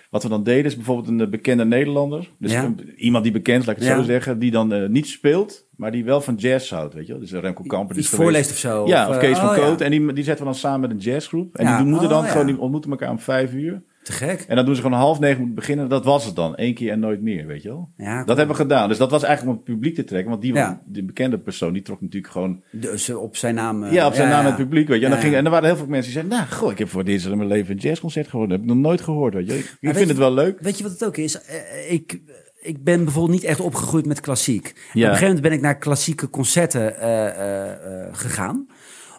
[0.09, 2.29] wat we dan deden is bijvoorbeeld een bekende Nederlander.
[2.39, 2.73] Dus Ja.
[2.97, 3.97] iemand die bekend laat ik het Ja.
[3.97, 4.39] zo zeggen.
[4.39, 7.21] Die dan niet speelt, maar die wel van jazz houdt, weet je wel.
[7.21, 7.95] Dus een Remco Kamper.
[7.95, 8.87] die is voorleest of zo.
[8.87, 9.77] Ja, of Kees van oh, ja.
[9.85, 11.55] En die, die zetten we dan samen met een jazzgroep.
[11.55, 11.77] En Ja.
[11.77, 12.31] die moeten dan Oh, ja.
[12.31, 13.81] gewoon, die ontmoeten elkaar om vijf uur.
[14.09, 14.45] Te gek.
[14.47, 15.89] En dan doen ze gewoon half negen moeten beginnen.
[15.89, 16.53] Dat was het dan.
[16.55, 17.89] Eén keer en nooit meer, weet je wel.
[17.97, 18.89] Ja, Dat hebben we gedaan.
[18.89, 20.29] Dus dat was eigenlijk om het publiek te trekken.
[20.29, 20.81] Want die, Ja.
[20.85, 22.61] die bekende persoon, die trok natuurlijk gewoon...
[22.71, 23.83] Dus op zijn naam.
[23.83, 25.03] eh, Ja, op zijn naam het publiek, weet je.
[25.05, 25.39] En, dan Ja, ging, ja.
[25.39, 26.37] en er waren heel veel mensen die zeiden...
[26.37, 28.49] Nou, goh, ik heb voor dit in mijn leven een jazzconcert gehoord.
[28.49, 29.57] Dat heb ik nog nooit gehoord, weet je.
[29.57, 30.59] Ik, vind je- het wel leuk.
[30.59, 31.41] Weet je wat het ook is?
[31.41, 32.19] Eh, ik,
[32.61, 34.65] ik ben bijvoorbeeld niet echt opgegroeid met klassiek.
[34.67, 35.05] Op een Ja.
[35.07, 37.71] gegeven moment ben ik naar klassieke concerten eh, eh,
[38.05, 38.67] eh, gegaan.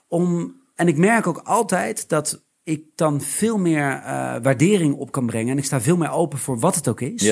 [0.09, 5.27] Om, en ik merk ook altijd dat ik dan veel meer eh, waardering op kan
[5.27, 5.53] brengen.
[5.53, 7.23] En ik sta veel meer open voor wat het ook is.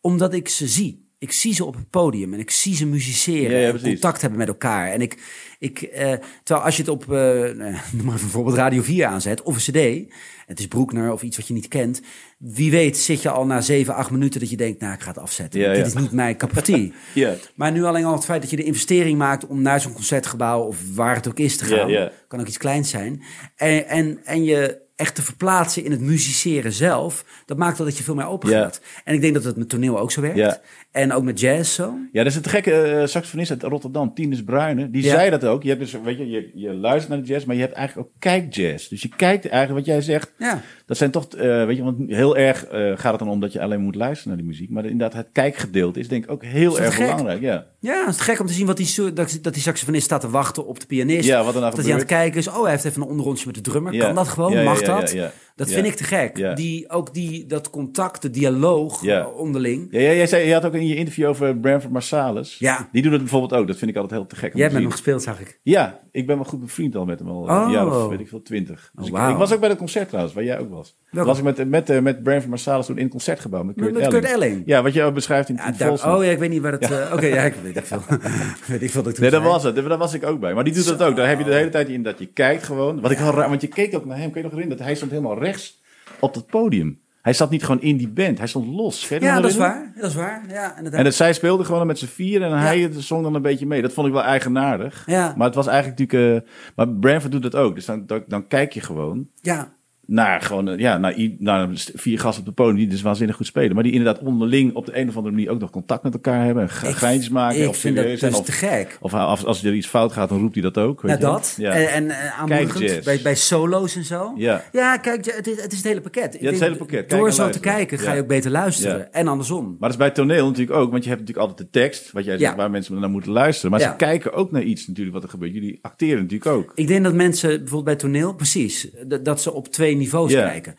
[0.00, 1.09] Omdat ik ze zie.
[1.20, 3.58] Ik zie ze op het podium en ik zie ze musiceren.
[3.58, 4.90] Ja, ja, en contact hebben met elkaar.
[4.90, 5.18] En ik,
[5.58, 6.12] ik, eh,
[6.42, 9.72] terwijl als je het op, eh, nou maar even bijvoorbeeld Radio 4 aanzet of een
[9.72, 10.12] CD,
[10.46, 12.00] het is Broekner of iets wat je niet kent.
[12.38, 15.08] Wie weet zit je al na 7, 8 minuten dat je denkt, nou ik ga
[15.08, 15.60] het afzetten.
[15.60, 16.36] Ja, Dit is niet mijn.
[17.14, 17.34] Ja.
[17.54, 20.62] Maar nu alleen al het feit dat je de investering maakt om naar zo'n concertgebouw
[20.62, 23.22] of waar het ook is te gaan, kan ook iets kleins zijn.
[23.56, 27.96] En, en, en je echt te verplaatsen in het musiceren zelf, dat maakt wel dat
[27.96, 28.80] je veel meer open gaat.
[29.04, 30.60] En ik denk dat het met toneel ook zo werkt.
[30.90, 31.94] En ook met jazz zo.
[32.12, 34.90] Ja, dat is het gekke eh, saxofonist uit Rotterdam, Tinus Bruyne.
[34.90, 35.62] Die zei dat ook.
[35.62, 38.08] Je, hebt dus, weet je, je, je luistert naar de jazz, maar je hebt eigenlijk
[38.08, 38.88] ook kijkjazz.
[38.88, 40.32] Dus je kijkt eigenlijk wat jij zegt.
[40.38, 40.62] Ja.
[40.86, 43.52] Dat zijn toch, eh, weet je, want heel erg eh, gaat het dan om dat
[43.52, 44.70] je alleen moet luisteren naar die muziek.
[44.70, 47.06] Maar inderdaad, het kijkgedeelte is denk ik ook heel erg gek?
[47.06, 47.40] belangrijk.
[47.40, 47.66] Ja.
[47.80, 50.30] Ja, het is gek om te zien wat die, dat, dat die saxofonist staat te
[50.30, 51.26] wachten op de pianist.
[51.26, 52.48] Ja, wat er nou dat hij aan het kijken is.
[52.48, 53.92] Oh, hij heeft even een onderrondje met de drummer.
[53.92, 54.04] Ja.
[54.04, 54.64] Kan dat gewoon?
[54.64, 55.10] Mag ja, dat?
[55.12, 55.32] ja.
[55.56, 56.56] Dat vind ik te gek.
[56.56, 59.02] Die, ook die, dat contact, de dialoog
[59.36, 59.88] onderling.
[59.90, 62.56] Ja, ja, jij, zei, je had ook in je interview over Branford Marsalis.
[62.58, 62.88] Ja.
[62.92, 63.66] Die doet het bijvoorbeeld ook.
[63.66, 64.82] Dat vind ik altijd heel te gek Jij hem zien.
[64.82, 65.60] nog gespeeld, zag ik.
[65.62, 67.40] Ja, ik ben wel goed bevriend al met hem al.
[67.42, 67.62] Oh.
[67.64, 68.90] Een jaar of weet ik veel, twintig.
[68.94, 69.30] Dus Oh, ik, wauw.
[69.32, 70.96] ik was ook bij het concert trouwens, waar jij ook was.
[71.10, 71.28] Welke?
[71.28, 74.02] Was ik met, met, eh, met Branford Marsalis toen in het concertgebouw met Kurt Met
[74.02, 74.22] Elling.
[74.24, 74.62] Kurt Elling?
[74.66, 76.90] Ja, wat je ook beschrijft in, Ja, in oh ja, ik weet niet waar het...
[76.90, 78.00] eh, Oké, ja, ik weet ik veel.
[78.66, 79.74] weet ik veel dat ik Nee, dat was het.
[79.74, 80.54] Daar was ik ook bij.
[80.54, 81.16] Maar die doet dat ook.
[81.16, 83.00] Daar heb je de hele tijd in dat je kijkt gewoon.
[83.00, 84.30] Wat ik raar, want je keek ook naar hem.
[84.30, 84.76] Kun je nog herinneren?
[84.78, 85.80] Dat hij stond helemaal rechts
[86.20, 87.00] op dat podium.
[87.22, 88.38] Hij zat niet gewoon in die band.
[88.38, 89.08] Hij stond los.
[89.08, 89.92] Je Ja, dat is waar.
[89.94, 90.44] Dat is waar.
[90.48, 90.98] Ja, inderdaad.
[90.98, 93.82] En dat, zij speelde gewoon met z'n vier en hij zong dan een beetje mee.
[93.82, 95.02] Dat vond ik wel eigenaardig.
[95.06, 95.34] Ja.
[95.36, 96.44] Maar het was eigenlijk natuurlijk...
[96.44, 97.74] eh, maar Branford doet dat ook.
[97.74, 99.72] Dus dan, dan, dan kijk je gewoon ja,
[100.10, 103.46] naar, gewoon, eh, ja, naar, naar vier gasten op de podium die dus waanzinnig goed
[103.46, 103.74] spelen.
[103.74, 106.44] Maar die inderdaad onderling op de een of andere manier ook nog contact met elkaar
[106.44, 106.62] hebben.
[106.62, 107.62] En geintjes maken.
[107.62, 108.30] ik of vind dat zijn.
[108.32, 108.98] dus Of, te gek.
[109.00, 111.02] of als, als er iets fout gaat, dan roept hij dat ook.
[111.02, 111.54] Weet dat.
[111.56, 111.72] Ja.
[111.72, 114.32] En, en eh, aanmoedigend bij, bij solo's en zo.
[114.36, 114.64] Ja.
[114.72, 116.36] ja kijk, het is, het is het hele pakket.
[116.40, 117.06] Het hele pakket.
[117.06, 119.12] Kijk Door zo te kijken ga je ook beter luisteren.
[119.12, 119.64] En andersom.
[119.64, 122.24] Maar dat is bij toneel natuurlijk ook, want je hebt natuurlijk altijd de tekst, wat
[122.24, 123.70] jij zegt, waar mensen naar moeten luisteren.
[123.70, 125.52] Maar ze kijken ook naar iets natuurlijk wat er gebeurt.
[125.52, 126.72] Jullie acteren natuurlijk ook.
[126.74, 130.74] Ik denk dat mensen, bijvoorbeeld bij toneel, precies, dat, dat ze op twee niveaus kijken.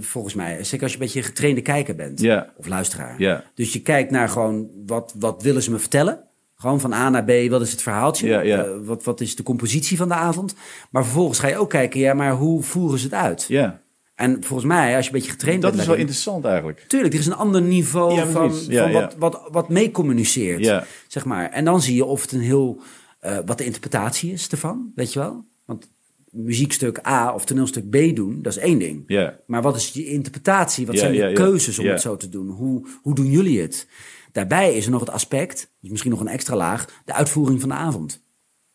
[0.00, 2.20] Volgens mij, zeker als je een beetje een getrainde kijker bent.
[2.56, 3.14] Of luisteraar.
[3.54, 6.24] Dus je kijkt naar gewoon, wat, wat willen ze me vertellen?
[6.56, 8.26] Gewoon van A naar B, wat is het verhaaltje?
[8.36, 10.54] Eh, wat, wat is de compositie van de avond?
[10.90, 13.44] Maar vervolgens ga je ook kijken, ja, maar hoe voeren ze het uit?
[13.48, 13.80] Ja,
[14.14, 15.82] En volgens mij, als je een beetje getraind dat bent...
[15.82, 16.84] is wel interessant eigenlijk.
[16.88, 18.52] Tuurlijk, er is een ander niveau Ja, van.
[18.68, 19.00] Ja, van ja.
[19.00, 20.64] wat, wat, wat mee communiceert.
[20.64, 20.84] Ja.
[21.08, 21.50] Zeg maar.
[21.50, 22.80] En dan zie je of het een heel.
[23.20, 25.44] eh, wat de interpretatie is ervan, weet je wel?
[26.32, 29.04] Muziekstuk A of toneelstuk B doen, dat is één ding.
[29.46, 30.86] Maar wat is je interpretatie?
[30.86, 32.48] Wat zijn je keuzes om het zo te doen?
[32.48, 33.86] Hoe, hoe doen jullie het?
[34.32, 37.68] Daarbij is er nog het aspect, dus misschien nog een extra laag, de uitvoering van
[37.68, 38.22] de avond.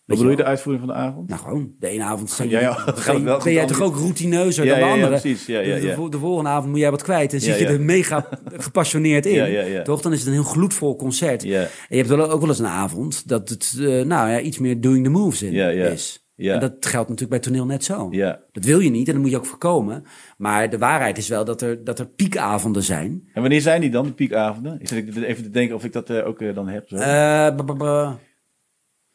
[0.05, 1.29] Wat bedoel je de uitvoering van de avond?
[1.29, 1.71] Nou, gewoon.
[1.79, 2.93] De ene avond zijn Ja, ja,
[3.43, 5.19] ben jij toch ook routineuzer Ja, dan de andere?
[5.19, 5.45] precies.
[5.45, 8.29] Ja, ja, De- De, volgende avond moet jij wat kwijt en zit je er mega
[8.67, 9.83] gepassioneerd in.
[9.83, 10.01] Toch?
[10.01, 11.43] Dan is het een heel gloedvol concert.
[11.43, 14.57] En je hebt wel ook wel eens een avond dat het, eh, nou ja, iets
[14.59, 15.85] meer doing the moves in Ja, ja.
[15.87, 16.26] is.
[16.39, 16.53] Ja.
[16.53, 18.07] En dat geldt natuurlijk bij toneel net zo.
[18.11, 18.39] Ja.
[18.51, 20.03] Dat wil je niet en dat moet je ook voorkomen.
[20.37, 23.29] Maar de waarheid is wel dat er, dat er piekavonden zijn.
[23.33, 24.81] En wanneer zijn die dan, de piekavonden?
[24.81, 26.87] Ik zit even te denken of ik dat eh, ook eh, dan heb.
[26.87, 26.95] Zo.
[26.95, 28.13] Eh,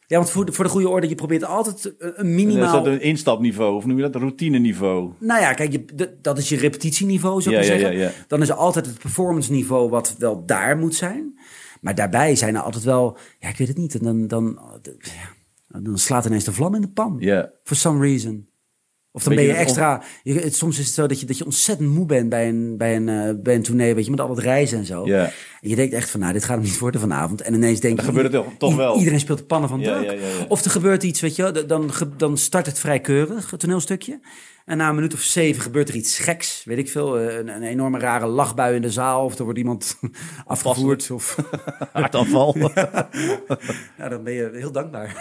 [0.07, 2.83] ja, want voor de, voor de goede orde, je probeert altijd een- En Is minimaal...
[2.83, 4.15] dat een instapniveau, of noem je dat?
[4.15, 5.11] Een routineniveau?
[5.19, 7.97] Nou ja, kijk, je, dat is je repetitieniveau, zou ik ja, zeggen.
[7.97, 8.11] ja.
[8.27, 11.39] Dan is er altijd het performance niveau wat wel daar moet zijn.
[11.81, 13.17] Maar daarbij zijn er altijd wel...
[13.39, 13.95] Ja, ik weet het niet.
[13.95, 14.59] En dan, dan,
[15.81, 17.15] dan slaat ineens de vlam in de pan.
[17.19, 17.51] Ja.
[17.63, 18.47] For some reason.
[19.11, 20.03] Of dan ben je extra...
[20.23, 22.77] Je, het, soms is het zo dat je, dat je ontzettend moe bent bij een,
[22.77, 23.95] bij een, eh, bij een tournee.
[23.95, 25.03] Weet je, met al dat reizen en zo.
[25.05, 25.31] En
[25.61, 27.41] je denkt echt van, nou, dit gaat hem niet worden vanavond.
[27.41, 28.11] En ineens denk Dan je...
[28.11, 28.97] gebeurt het toch- wel.
[28.97, 30.03] Iedereen speelt de pannen van druk.
[30.03, 30.45] ja, ja, ja.
[30.47, 31.63] Of er gebeurt iets, weet je.
[31.67, 34.19] Dan, dan start het vrij keurig, het toneelstukje.
[34.65, 36.63] En na een minuut of zeven gebeurt er iets geks.
[36.65, 39.25] Weet ik veel, eh, een, een enorme rare lachbui in de zaal.
[39.25, 39.99] Of er wordt iemand
[40.45, 41.11] afgevoerd.
[41.11, 41.35] Of,
[41.93, 42.55] Hartaanval.
[43.97, 45.19] ja, dan ben je heel dankbaar.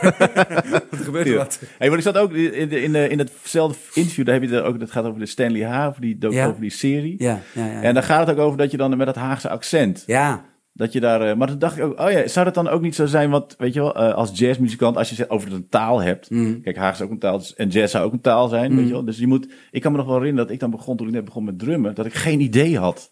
[0.91, 1.59] er gebeurt er wat.
[1.79, 4.91] Hey, maar ik zat ook in, in, in hetzelfde interview, daar heb je ook, dat
[4.91, 6.47] gaat over de Stanley H, over die, Ja.
[6.47, 7.15] over die serie.
[7.19, 7.83] Ja, ja, ja.
[7.83, 10.45] En daar gaat het ook over dat je dan met dat Haagse accent, ja.
[10.73, 12.81] Dat je daar, eh, maar toen dacht ik ook, oh ja, zou dat dan ook
[12.81, 15.69] niet zo zijn, wat, weet je wel, eh, als jazzmuzikant, als je het over een
[15.69, 16.63] taal hebt, Mm.
[16.63, 18.87] kijk, Haag is ook een taal, dus- en jazz zou ook een taal zijn, weet
[18.87, 20.97] je wel, dus je moet, ik kan me nog wel herinneren dat ik dan begon,
[20.97, 23.11] toen ik net begon met drummen, dat ik geen idee had.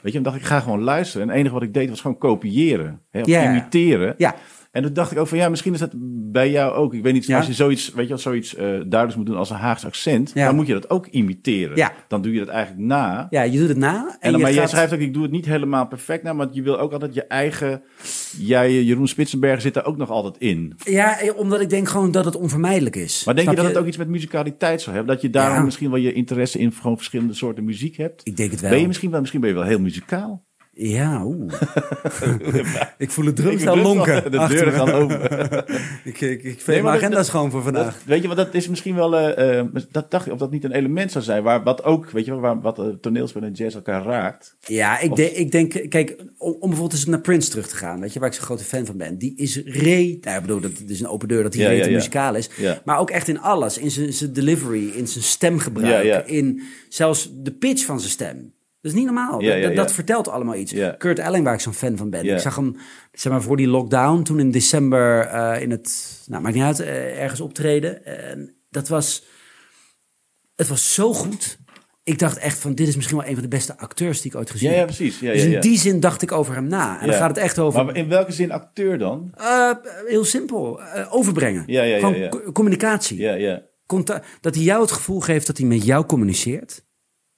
[0.00, 1.22] Weet je, dan dacht ik, ga gewoon luisteren.
[1.22, 3.00] En het enige wat ik deed was gewoon kopiëren.
[3.10, 4.14] Hè, of imiteren.
[4.18, 4.34] Ja.
[4.74, 5.90] En toen dacht ik ook van ja, misschien is dat
[6.32, 6.94] bij jou ook.
[6.94, 7.36] Ik weet niet, Ja.
[7.36, 10.30] als je zoiets, weet je wel, zoiets eh duidelijks moet doen als een Haags accent,
[10.34, 10.46] Ja.
[10.46, 11.76] dan moet je dat ook imiteren.
[11.76, 11.92] Ja.
[12.08, 13.26] Dan doe je dat eigenlijk na.
[13.30, 13.96] ja, je doet het na.
[13.98, 16.32] En, En dan, je maar jij schrijft ook, ik doe het niet helemaal perfect na,
[16.32, 17.82] maar je wil ook altijd je eigen,
[18.38, 20.72] jij, Jeroen Spitsenberg zit daar ook nog altijd in.
[20.84, 23.24] Ja, eh, omdat ik denk gewoon dat het onvermijdelijk is.
[23.24, 25.14] Maar denk je dat het ook iets met muzikaliteit zou hebben?
[25.14, 28.20] Dat je daarom misschien wel je interesse in gewoon verschillende soorten muziek hebt?
[28.26, 28.70] Ik denk het wel.
[28.70, 30.43] Ben je misschien wel, misschien ben je wel heel muzikaal?
[30.76, 31.52] Ja, oeh.
[32.98, 34.30] ik voel het drumstel bedoel, lonken.
[34.30, 35.20] De deuren gaan open.
[36.04, 37.84] Ik, ik, ik Nee, veeg maar mijn agenda dat- schoon voor vandaag.
[37.94, 40.50] Dat, weet je, want dat is misschien wel, eh, eh, dat dacht ik, of dat
[40.50, 43.42] niet een element zou zijn, waar wat ook, weet je wel, waar, wat uh, toneelspel
[43.42, 44.56] en jazz elkaar raakt.
[44.66, 48.00] Ja, ik, denk, ik denk, kijk, om, om bijvoorbeeld eens naar Prince terug te gaan,
[48.00, 49.18] weet je, waar ik zo'n grote fan van ben.
[49.18, 51.84] Die is re, nou, ik bedoel, dat is een open deur dat hij Ja, ja,
[51.86, 51.90] ja.
[51.90, 52.50] muzikaal is.
[52.84, 57.52] Maar ook echt in alles, in zijn, zijn delivery, in zijn stemgebruik, in zelfs de
[57.52, 58.52] pitch van zijn stem.
[58.84, 59.40] Dat is niet normaal.
[59.74, 60.74] Dat- vertelt allemaal iets.
[60.98, 62.24] Kurt Elling, waar ik zo'n fan van ben.
[62.24, 62.76] Ik zag hem,
[63.12, 66.80] zeg maar, voor die lockdown, toen in december eh, in het, nou, maakt niet uit,
[66.80, 68.04] eh, ergens optreden.
[68.04, 69.24] En dat was,
[70.56, 71.58] het was zo goed.
[72.02, 74.36] Ik dacht echt van, dit is misschien wel een van de beste acteurs die ik
[74.36, 74.88] ooit gezien Ja, ja, heb.
[74.94, 75.18] precies.
[75.20, 77.00] Ja, Dus ja, in die zin dacht ik over hem na.
[77.00, 77.84] En dan gaat het echt over...
[77.84, 79.32] Maar in welke zin acteur dan?
[79.36, 79.70] eh,
[80.06, 80.80] heel simpel.
[81.10, 81.62] overbrengen.
[81.66, 83.18] Ja, Gewoon communicatie.
[83.18, 83.62] Ja, ja.
[83.86, 86.84] Conta- dat hij jou het gevoel geeft dat hij met jou communiceert.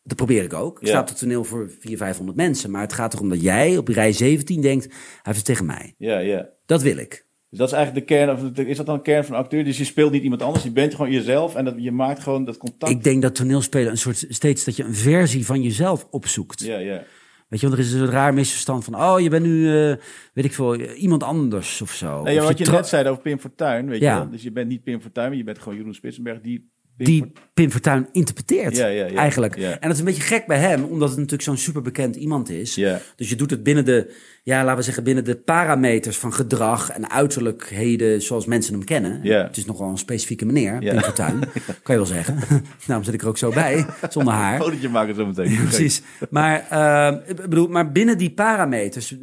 [0.07, 0.77] Dat probeer ik ook.
[0.81, 0.88] Ik Ja.
[0.92, 2.71] sta op het toneel voor 400, 500 mensen.
[2.71, 4.85] Maar het gaat erom dat jij op rij 17 denkt...
[4.85, 5.95] hij heeft het tegen mij.
[5.99, 6.49] Ja, ja.
[6.66, 7.25] Dat wil ik.
[7.51, 9.40] Dus dat is eigenlijk de kern, of de- is dat dan een kern van een
[9.40, 9.64] acteur?
[9.64, 12.45] Dus je speelt niet iemand anders, je bent gewoon jezelf en dat, je maakt gewoon
[12.45, 12.92] dat contact.
[12.92, 16.61] Ik denk dat toneelspelen een soort steeds dat je een versie van jezelf opzoekt.
[16.61, 17.03] Ja, ja.
[17.49, 18.95] Weet je, want er is een raar misverstand van...
[18.95, 19.97] oh, je bent nu, eh,
[20.33, 22.23] weet ik veel, iemand anders of zo.
[22.23, 24.14] Nee, ja, Of wat je net zei over Pim Fortuyn, weet Ja.
[24.14, 24.31] je wel.
[24.31, 26.71] Dus je bent niet Pim Fortuyn, maar je bent gewoon Jeroen Spitsenberg die...
[26.99, 29.15] Die Pim Fortuyn interpreteert, Ja, ja, ja.
[29.15, 29.57] eigenlijk.
[29.57, 32.75] En dat is een beetje gek bij hem, omdat het natuurlijk zo'n superbekend iemand is.
[32.75, 33.01] Ja.
[33.17, 36.91] Dus je doet het binnen de, ja, laten we zeggen, binnen de parameters van gedrag
[36.91, 39.21] en uiterlijkheden zoals mensen hem kennen.
[39.23, 39.43] Ja.
[39.47, 40.93] Het is nogal een specifieke meneer, Ja.
[40.93, 41.39] Pim Fortuyn,
[41.83, 42.39] kan je wel zeggen.
[42.87, 44.59] Daarom zit ik er ook zo bij, zonder haar.
[44.61, 45.57] Fotootje maken zo meteen.
[45.57, 46.03] Precies.
[46.31, 49.15] Maar, eh, ik bedoel, maar binnen die parameters,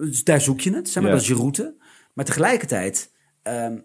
[0.00, 1.74] dus daar zoek je het, zeg maar, dat is je route.
[2.12, 3.76] Maar tegelijkertijd ehm,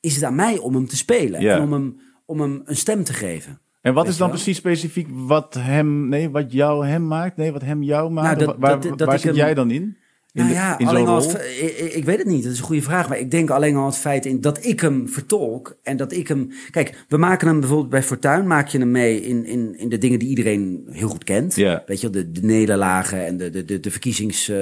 [0.00, 1.56] is het aan mij om hem te spelen Ja.
[1.56, 3.60] en om hem, om hem een stem te geven.
[3.80, 7.36] En wat is dan precies specifiek wat hem, nee, wat jou hem maakt?
[7.36, 8.36] Nee, wat hem jou maakt?
[8.36, 9.82] Nou, dat- waar dat- dat waar zit hem- jij dan in?
[9.82, 9.96] In,
[10.32, 12.82] nou de- ja, in alleen al het, ik, weet het niet, dat is een goede
[12.82, 13.08] vraag.
[13.08, 16.28] Maar ik denk alleen al het feit in dat ik hem vertolk en dat ik
[16.28, 16.50] hem...
[16.70, 19.98] Kijk, we maken hem bijvoorbeeld bij Fortuin, maak je hem mee in, in, in de
[19.98, 21.54] dingen die iedereen heel goed kent.
[21.56, 21.82] Ja.
[21.86, 24.48] Weet je, de, de nederlagen en de, de, de, de verkiezings...
[24.48, 24.56] eh,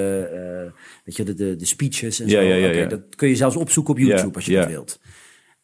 [1.04, 2.40] weet je, de, de, de speeches en zo.
[2.40, 2.86] ja.
[2.86, 5.00] Dat kun je zelfs opzoeken op YouTube als je dat wilt.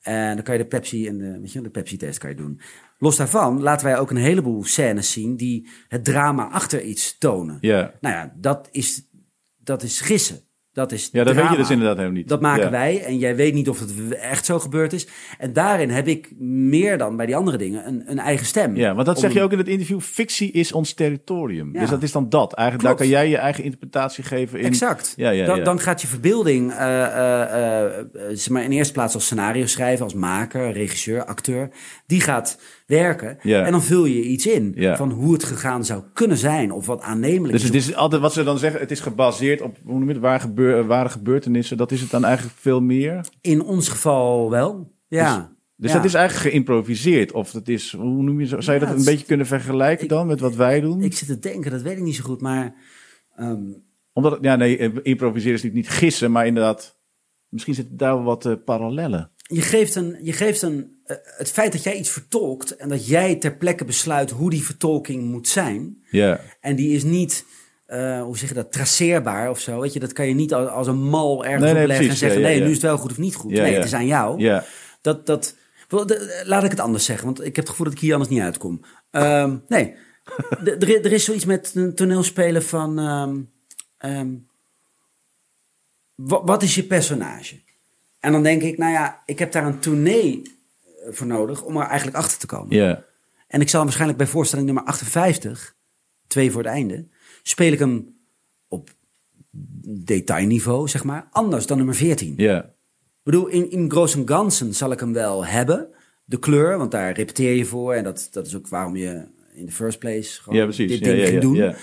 [0.05, 2.61] En dan kan je de Pepsi en de, weet je, de Pepsi-test kan je doen.
[2.99, 7.59] Los daarvan laten wij ook een heleboel scènes zien die het drama achter iets tonen.
[7.61, 7.95] Ja.
[8.01, 9.09] Nou ja, dat is,
[9.57, 10.41] dat is gissen.
[10.75, 12.29] Dat is Ja, dat weet je dus inderdaad helemaal niet.
[12.29, 12.71] Dat maken Ja.
[12.71, 15.07] wij en jij weet niet of het echt zo gebeurd is.
[15.39, 18.77] En daarin heb ik meer dan bij die andere dingen een, een eigen stem.
[18.77, 20.01] Ja, want dat zeg je ook in het interview.
[20.01, 21.71] Fictie is ons territorium.
[21.73, 21.81] Ja.
[21.81, 22.53] Dus dat is dan dat.
[22.53, 24.65] Eigenlijk, daar kan jij je eigen interpretatie geven in.
[24.65, 25.13] Exact.
[25.17, 25.65] Ja, ja, dan, ja.
[25.65, 30.15] dan gaat je verbeelding, eh, eh, zeg maar in eerste plaats als scenario schrijven, als
[30.15, 31.71] maker, regisseur, acteur,
[32.07, 33.39] die gaat werken.
[33.43, 33.65] Ja.
[33.65, 34.97] En dan vul je iets in Ja.
[34.97, 37.69] van hoe het gegaan zou kunnen zijn of wat aannemelijk Dus is.
[37.69, 38.81] het is altijd wat ze dan zeggen.
[38.81, 41.77] Het is gebaseerd op hoe noem het, waar gebeur, ware gebeurtenissen.
[41.77, 43.27] Dat is het dan eigenlijk veel meer.
[43.41, 44.93] In ons geval wel.
[45.09, 45.37] Ja.
[45.39, 45.97] Dus Dus Ja.
[45.97, 47.33] dat is eigenlijk geïmproviseerd.
[47.33, 48.61] Of dat is, hoe noem je zo?
[48.61, 51.03] Zou je dat een beetje kunnen vergelijken ik- dan met wat wij doen?
[51.03, 52.75] Ik zit te denken, dat weet ik niet zo goed, maar...
[53.37, 53.63] ehm,
[54.13, 56.99] Omdat, ja, nee, eh, improviseren is natuurlijk niet gissen, maar inderdaad,
[57.49, 59.31] misschien zitten daar wel wat eh, parallellen.
[59.55, 63.07] Je geeft een, je geeft een, eh, het feit dat jij iets vertolkt en dat
[63.07, 66.05] jij ter plekke besluit hoe die vertolking moet zijn.
[66.11, 67.45] Ja, En die is niet,
[67.87, 69.81] eh, hoe zeg je dat, traceerbaar of zo.
[69.81, 72.23] Weet je, dat kan je niet als, als een mal ergens Nee, nee, opleggen precies.
[72.23, 73.51] en zeggen: Ja, ja, nee, nu is het wel goed of niet goed.
[73.53, 74.41] Nee, het is aan jou.
[74.41, 74.65] ja.
[75.01, 75.57] Dat, dat,
[76.45, 78.41] laat ik het anders zeggen, want ik heb het gevoel dat ik hier anders niet
[78.41, 78.81] uitkom.
[79.11, 79.95] Ehm, nee,
[80.65, 82.99] er, is zoiets met een toneelspelen van.
[82.99, 83.37] ehm,
[83.99, 84.29] ehm,
[86.15, 87.61] wa- wat is je personage?
[88.25, 91.77] En dan denk ik, nou ja, ik heb daar een tournee eh, voor nodig om
[91.77, 92.77] er eigenlijk achter te komen.
[92.77, 93.05] ja.
[93.47, 95.75] En ik zal hem waarschijnlijk bij voorstelling nummer 58,
[96.27, 97.07] twee voor het einde,
[97.43, 98.17] speel ik hem
[98.69, 98.91] op
[99.87, 102.35] detailniveau, zeg maar, anders dan nummer 14.
[102.37, 102.73] ja.
[103.25, 105.89] Ik bedoel, in, in Gross en Gansen zal ik hem wel hebben.
[106.25, 107.95] De kleur, want daar repeteer je voor.
[107.95, 111.29] En dat, dat is ook waarom je in the first place gewoon dit ding ging
[111.29, 111.55] ja, doen.
[111.55, 111.75] ja.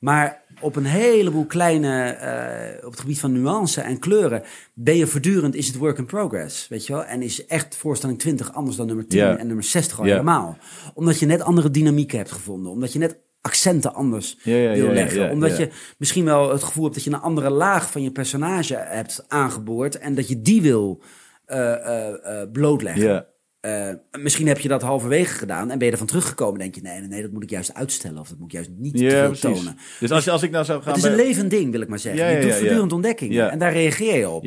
[0.00, 4.42] Maar op een heleboel kleine, eh, op het gebied van nuance en kleuren,
[4.74, 7.04] ben je voortdurend, is het work in progress, weet je wel?
[7.04, 9.36] En is echt voorstelling 20 anders dan nummer 10 Ja.
[9.36, 10.56] en nummer 60 al helemaal.
[10.94, 12.72] Omdat je net andere dynamieken hebt gevonden.
[12.72, 15.20] Omdat je net accenten anders Ja, ja, wil leggen.
[15.22, 15.68] ja, omdat je
[15.98, 19.98] misschien wel het gevoel hebt dat je een andere laag van je personage hebt aangeboord
[19.98, 21.02] en dat je die wil
[21.44, 22.08] eh,
[22.42, 23.26] eh, blootleggen.
[23.60, 23.88] Eh,
[24.22, 26.58] misschien heb je dat halverwege gedaan en ben je ervan teruggekomen.
[26.58, 28.70] Denk je, nee, nee, nee, dat moet ik juist uitstellen of dat moet ik juist
[28.76, 29.40] niet te veel precies.
[29.40, 29.76] tonen.
[30.00, 30.92] Dus als, als ik nou zou gaan...
[30.94, 32.22] Het is een levend ding, wil ik maar zeggen.
[32.22, 34.44] Ja, ja, je doet ja, voortdurend ontdekkingen en daar reageer je op.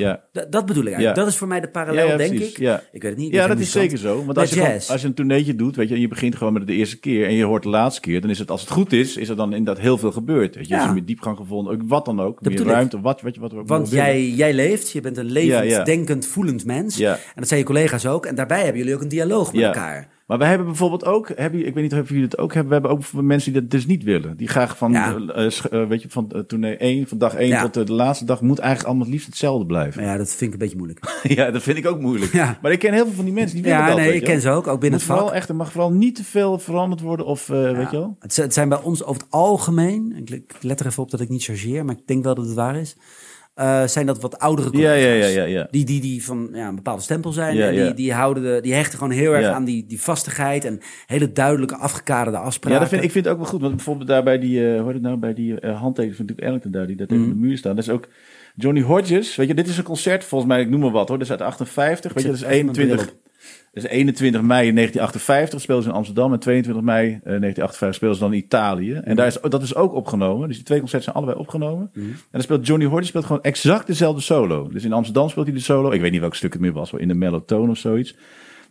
[0.50, 1.16] Dat bedoel ik eigenlijk.
[1.16, 2.58] Dat is voor mij de parallel, denk ik.
[2.58, 2.84] Ja.
[2.92, 3.34] Ik weet het niet.
[3.34, 4.26] Ja, dat is zeker zo.
[4.26, 6.54] Want als je, gewoon- als je een tourneetje doet, weet je, en je begint gewoon
[6.54, 8.70] met de eerste keer en je hoort de laatste keer, dan is het, als het
[8.70, 10.56] goed is, is er dan inderdaad heel veel gebeurd.
[10.56, 12.74] Weet je, is er meer diepgang gevonden, ook wat dan ook, meer bedoel ik.
[12.74, 16.66] ruimte, wat, wat, wat, wat Want jij, jij leeft, je bent een levend, denkend, voelend
[16.66, 17.00] mens.
[17.00, 18.26] En dat zijn je collega's ook.
[18.26, 19.68] En daarbij hebben jullie ook een dialoog met Ja.
[19.68, 20.12] elkaar.
[20.28, 22.82] Maar we hebben bijvoorbeeld ook, heb je, ik weet niet of jullie het ook hebben,
[22.82, 24.38] we hebben ook mensen die dat dus niet willen.
[24.38, 25.16] Die graag van, Ja.
[25.16, 27.62] eh, eh, eh, weet je, van uh, tournee 1, van dag 1 Ja.
[27.62, 30.02] tot eh, de laatste dag, moet eigenlijk allemaal het liefst hetzelfde blijven.
[30.04, 31.00] Maar ja, dat vind ik een beetje moeilijk.
[31.40, 32.32] ja, dat vind ik ook moeilijk.
[32.34, 32.58] Ja.
[32.62, 33.96] Maar ik ken heel veel van die mensen die willen Ja, dat.
[33.98, 35.18] nee, weet ik ken ze ook, ook binnen Moet het vak.
[35.18, 38.16] vooral echt, er mag vooral niet te veel veranderd worden of, eh, weet je wel.
[38.20, 41.30] Het, het zijn bij ons over het algemeen, ik let er even op dat ik
[41.30, 42.96] niet chargeer, maar ik denk wel dat het waar is.
[43.54, 45.34] Eh, zijn dat wat oudere Ja, ja, collega's.
[45.34, 45.68] ja, ja, ja.
[45.72, 47.58] Die, die, die van ja, een bepaalde stempel zijn.
[47.60, 50.80] En die, die, houden de, die hechten gewoon heel erg aan die, die vastigheid en
[51.06, 52.72] hele duidelijke afgekaderde afspraken.
[52.74, 53.62] Ja, dat vind, ik vind het ook wel goed.
[53.62, 56.72] Want bijvoorbeeld daar bij die, heet het nou, bij die eh handtekening van Duke Ellington
[56.72, 57.18] daar, die daar Mhm.
[57.20, 57.76] tegen de muur staan.
[57.76, 58.08] Dat is ook
[58.56, 59.36] Johnny Hodges.
[59.36, 61.18] Weet je, dit is een concert, volgens mij, ik noem maar wat hoor.
[61.18, 62.14] Dat is uit 58.
[62.14, 63.22] Weet je, dat is zet even mijn bril 21.
[63.74, 68.24] Is 21 mei 1958 speelden ze in Amsterdam en 22 mei eh, 1958 speelden ze
[68.24, 68.94] dan in Italië.
[68.94, 70.48] En daar is, dat is ook opgenomen.
[70.48, 71.90] Dus die twee concerten zijn allebei opgenomen.
[71.94, 72.06] Mhm.
[72.08, 74.70] En dan speelt Johnny Hodges speelt gewoon exact dezelfde solo.
[74.72, 75.92] Dus in Amsterdam speelt hij de solo.
[75.92, 78.16] Ik weet niet welk stuk het meer was, wel in de mellotone of zoiets.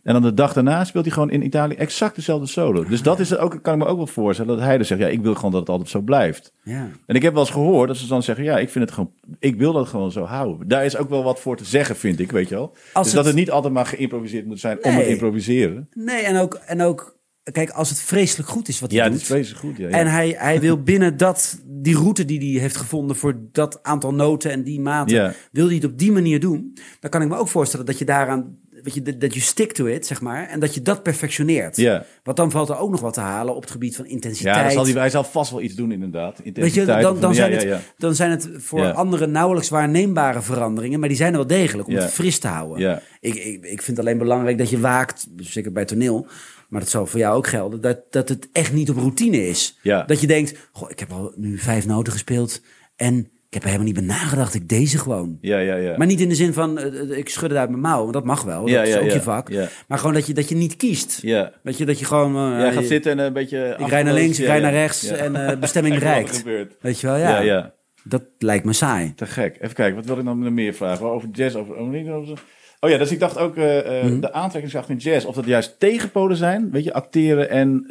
[0.03, 2.83] En dan de dag daarna speelt hij gewoon in Italië exact dezelfde solo.
[2.85, 4.55] Dus dat is ook, kan ik me ook wel voorstellen.
[4.57, 6.53] Dat hij dus zegt, ja, ik wil gewoon dat het altijd zo blijft.
[6.63, 6.89] Ja.
[7.05, 9.11] En ik heb wel eens gehoord dat ze dan zeggen, ja, ik vind het gewoon,
[9.39, 10.67] ik wil dat gewoon zo houden.
[10.67, 12.71] Daar is ook wel wat voor te zeggen, vind ik, weet je wel.
[12.71, 15.89] Als dus het- dat het niet altijd maar geïmproviseerd moet zijn om het improviseren.
[15.93, 17.17] Nee, en ook, en ook,
[17.51, 19.13] kijk, als het vreselijk goed is wat hij Ja, doet.
[19.13, 19.77] dat is vreselijk goed.
[19.77, 19.97] Ja, ja.
[19.97, 24.13] En hij, hij wil binnen dat, die route die hij heeft gevonden voor dat aantal
[24.13, 25.33] noten en die maten, Ja.
[25.51, 26.77] wil hij het op die manier doen.
[26.99, 29.71] Dan kan ik me ook voorstellen dat je daaraan, weet je, dat- dat je stick
[29.71, 31.75] to it, zeg maar, en dat je dat perfectioneert.
[31.75, 32.05] Ja.
[32.23, 34.55] Want dan valt er ook nog wat te halen op het gebied van intensiteit.
[34.55, 36.37] ja, dan zal hij, hij zal vast wel iets doen inderdaad.
[36.37, 37.79] Weet je, Intensiteit dan, dan, zijn ja, het, ja.
[37.97, 41.95] dan zijn het voor anderen nauwelijks waarneembare veranderingen, maar die zijn er wel degelijk om
[41.95, 42.79] het fris te houden.
[42.79, 43.01] Ja.
[43.19, 46.27] Ik, ik, ik vind alleen belangrijk dat je waakt, zeker bij toneel,
[46.69, 49.79] maar dat zal voor jou ook gelden, dat, dat het echt niet op routine is.
[49.81, 50.03] Ja.
[50.03, 52.61] Dat je denkt, goh, ik heb al nu vijf noten gespeeld
[52.95, 55.37] en ik heb er helemaal niet bij nagedacht, ik deze gewoon.
[55.41, 55.97] Ja, ja, ja.
[55.97, 58.13] Maar niet in de zin van, eh, eh, ik schud het uit mijn mouw, want
[58.13, 59.49] dat mag wel, dat Ja, is ja, ook ja, je vak.
[59.87, 61.19] Maar gewoon dat je, dat je niet kiest.
[61.21, 61.51] ja.
[61.63, 62.33] Weet je, dat je gewoon...
[62.59, 63.75] Jij gaat je- zitten en een beetje...
[63.79, 65.95] Ik rij naar links, ik rij naar rechts en bestemming
[66.35, 66.75] gebeurt.
[66.81, 67.29] Weet je wel, ja.
[67.29, 67.73] Ja, ja.
[68.03, 69.13] Dat lijkt me saai.
[69.15, 69.55] Te gek.
[69.61, 71.05] Even kijken, wat wil ik dan nog meer vragen?
[71.05, 71.75] Over jazz, over...
[71.75, 72.37] over
[72.79, 74.19] Oh ja, dus ik dacht ook Mhm.
[74.19, 75.25] de aantrekkingskracht in jazz.
[75.25, 77.85] Of dat juist tegenpolen zijn, weet je, acteren en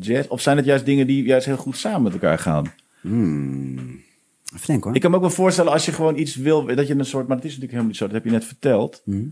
[0.00, 0.28] jazz.
[0.28, 2.72] Of zijn het juist dingen die juist heel goed samen met elkaar gaan?
[4.54, 4.94] Even denken hoor.
[4.94, 7.26] Ik kan me ook wel voorstellen als je gewoon iets wil, dat je een soort...
[7.28, 9.02] Maar het is natuurlijk helemaal niet zo, dat heb je net verteld.
[9.04, 9.24] Mhm.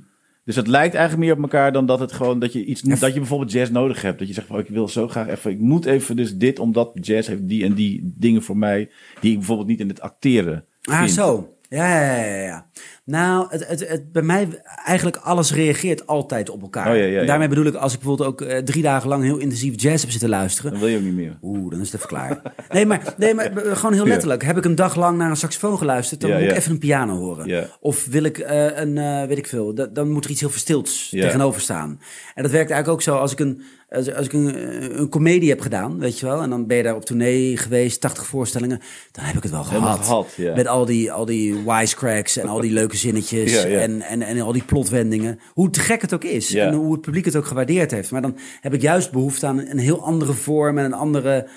[0.45, 2.39] Dus het lijkt eigenlijk meer op elkaar dan dat het gewoon...
[2.39, 4.19] Dat je, iets, dat je bijvoorbeeld jazz nodig hebt.
[4.19, 5.51] Dat je zegt van, ik wil zo graag even...
[5.51, 8.91] Ik moet even dus dit, omdat jazz heeft die en die dingen voor mij...
[9.21, 11.11] die ik bijvoorbeeld niet in het acteren Ah, vind.
[11.11, 11.55] zo.
[11.69, 12.67] Ja, ja, ja, ja.
[13.11, 14.49] Nou, het, het, het, bij mij
[14.85, 16.89] eigenlijk alles reageert altijd op elkaar.
[16.91, 17.21] Oh, ja, ja, ja.
[17.21, 20.01] En daarmee bedoel ik, als ik bijvoorbeeld ook eh, drie dagen lang heel intensief jazz
[20.03, 20.71] heb zitten luisteren.
[20.71, 21.39] Dan wil je ook niet meer.
[21.43, 22.41] Oeh, dan is het even klaar.
[22.69, 24.45] Nee, maar, nee, maar eh, gewoon heel letterlijk.
[24.45, 27.17] Heb ik een dag lang naar een saxofoon geluisterd, dan moet ik even een piano
[27.17, 27.49] horen.
[27.81, 31.09] Of wil ik eh, een, weet ik veel, da- dan moet er iets heel verstilds
[31.23, 32.01] tegenover staan.
[32.35, 35.49] En dat werkt eigenlijk ook zo als ik een, als, als ik een, een comedie
[35.49, 36.43] heb gedaan, weet je wel.
[36.43, 38.81] En dan ben je daar op tournee geweest, 80 voorstellingen.
[39.13, 39.81] Dan heb ik het wel gehad.
[40.05, 40.27] gehad.
[40.55, 43.79] Met al die, al die wisecracks en al die leuke zinnetjes Ja, ja.
[43.81, 45.39] En, en, en al die plotwendingen.
[45.53, 46.49] Hoe te gek het ook is.
[46.49, 46.67] Ja.
[46.67, 48.11] En hoe het publiek het ook gewaardeerd heeft.
[48.11, 51.49] Maar dan heb ik juist behoefte aan een heel andere vorm en een andere,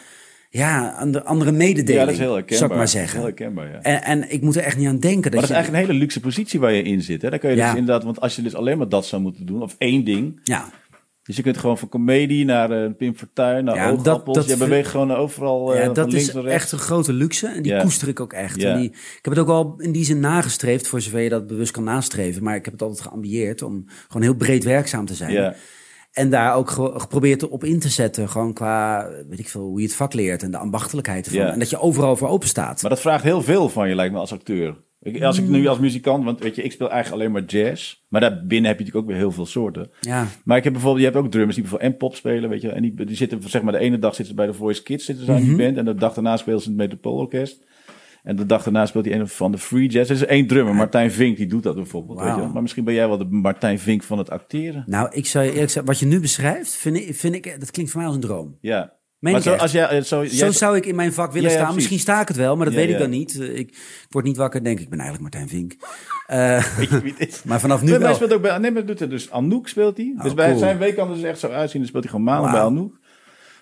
[0.50, 2.00] ja, andere, andere mededeling.
[2.00, 2.58] Ja, dat is heel herkenbaar.
[2.58, 3.16] Zou ik maar is zeggen.
[3.18, 3.82] Heel herkenbaar, ja.
[3.82, 5.22] En, en ik moet er echt niet aan denken.
[5.22, 7.22] Dat Maar dat is je, eigenlijk een hele luxe positie waar je in zit.
[7.22, 7.30] Hè?
[7.30, 7.70] Dan kun je Ja.
[7.70, 10.40] dus inderdaad, want als je dus alleen maar dat zou moeten doen, of één ding.
[10.44, 10.70] Ja,
[11.30, 14.36] Dus je kunt gewoon van comedie naar eh, Pim Fortuyn, naar Ja, dat- oogappels.
[14.38, 17.48] dat je beweegt gewoon overal ja van dat is echt een grote luxe.
[17.48, 17.82] En die Ja.
[17.82, 18.62] koester ik ook echt.
[18.62, 18.72] Ja.
[18.72, 21.48] En die, ik heb het ook wel in die zin nagestreefd, voor zover je dat
[21.48, 22.44] bewust kan nastreven.
[22.44, 25.32] Maar ik heb het altijd geambieerd om gewoon heel breed werkzaam te zijn.
[25.32, 25.56] Ja.
[26.12, 28.30] En daar ook ge- geprobeerd op in te zetten.
[28.30, 31.42] Gewoon qua, weet ik veel, hoe je het vak leert en de ambachtelijkheid ervan.
[31.42, 31.52] Ja.
[31.52, 32.82] En dat je overal voor open staat.
[32.82, 34.76] Maar dat vraagt heel veel van je, lijkt me, als acteur.
[35.02, 37.96] Ik, als ik nu als muzikant, want weet je, ik speel eigenlijk alleen maar jazz.
[38.08, 39.90] Maar daarbinnen heb je natuurlijk ook weer heel veel soorten.
[40.02, 42.62] Ja, Maar ik heb bijvoorbeeld, je hebt ook drummers die bijvoorbeeld en pop spelen, weet
[42.62, 42.70] je.
[42.70, 45.06] En die, die zitten, zeg maar, de ene dag zitten ze bij de Voice Kids,
[45.06, 45.48] zitten ze aan Mhm.
[45.48, 45.78] die band.
[45.78, 47.68] En de dag daarna spelen ze in het Metropoolorkest.
[48.24, 50.10] En de dag daarna speelt hij een van de Free Jazz.
[50.10, 52.20] Er is één drummer, Martijn Vink, die doet dat bijvoorbeeld.
[52.20, 52.42] Weet je?
[52.54, 54.84] Maar misschien ben jij wel de Martijn Vink van het acteren.
[54.88, 57.72] nou, ik zou je eerlijk zeggen, wat je nu beschrijft, vind ik, vind ik, dat
[57.72, 58.58] klinkt voor mij als een droom.
[58.62, 58.94] Ja.
[59.20, 61.62] Meen maar zo, als jij, eh, zo, zou ik in mijn vak willen Ja, ja,
[61.64, 61.76] staan.
[61.76, 63.40] Misschien sta ik het wel, maar dat Ja, weet ik dan niet.
[63.40, 63.76] Eh, Ik, ik
[64.10, 65.76] word niet wakker en denk ik ben eigenlijk Martijn Vink.
[66.78, 67.44] Weet je wie het is?
[67.50, 68.16] maar vanaf nu Nee, wel.
[68.16, 70.14] speelt ook bij, nee, maar doet het dus Anouk speelt hij.
[70.22, 70.60] dus Oh, bij cool.
[70.60, 71.80] zijn week kan er dus echt zo uitzien.
[71.80, 72.99] Dan speelt hij gewoon maandag bij Anouk.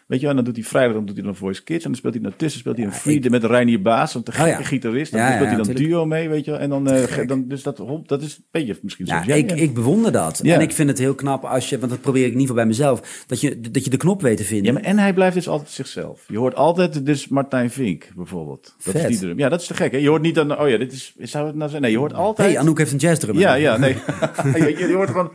[0.08, 1.84] Weet je wel, en dan doet hij vrijdag dan doet hij dan Voice Kids.
[1.84, 4.24] En dan speelt hij daartussen speelt hij een Ja, free ik- met Reinier Baas, een
[4.24, 4.64] te gekke ja.
[4.64, 5.12] gitarist.
[5.12, 5.86] Dan Ja, speelt hij dan natuurlijk.
[5.90, 6.60] duo mee, weet je wel.
[6.60, 9.40] En dan, eh, dan dus dat, dat is een beetje misschien Ja, zoals jij.
[9.40, 10.40] ik, ik bewonder dat.
[10.40, 12.56] En ik vind het heel knap als je, want dat probeer ik in ieder geval
[12.64, 14.66] bij mezelf, dat je, dat je de knop weet te vinden.
[14.66, 16.24] Ja, maar en hij blijft dus altijd zichzelf.
[16.28, 18.64] Je hoort altijd dus Martijn Vink bijvoorbeeld.
[18.84, 19.04] Dat Vet.
[19.04, 19.38] is die drum.
[19.40, 19.92] Ja, dat is te gek.
[19.92, 19.98] Hè?
[19.98, 21.82] Je hoort niet dan, oh ja, dit is, zou het nou zijn?
[21.82, 22.48] Nee, je hoort altijd.
[22.48, 23.44] hey, Anouk heeft een jazzdrummer.
[23.44, 23.94] Ja, ja, nee.
[24.56, 25.32] je, je hoort gewoon.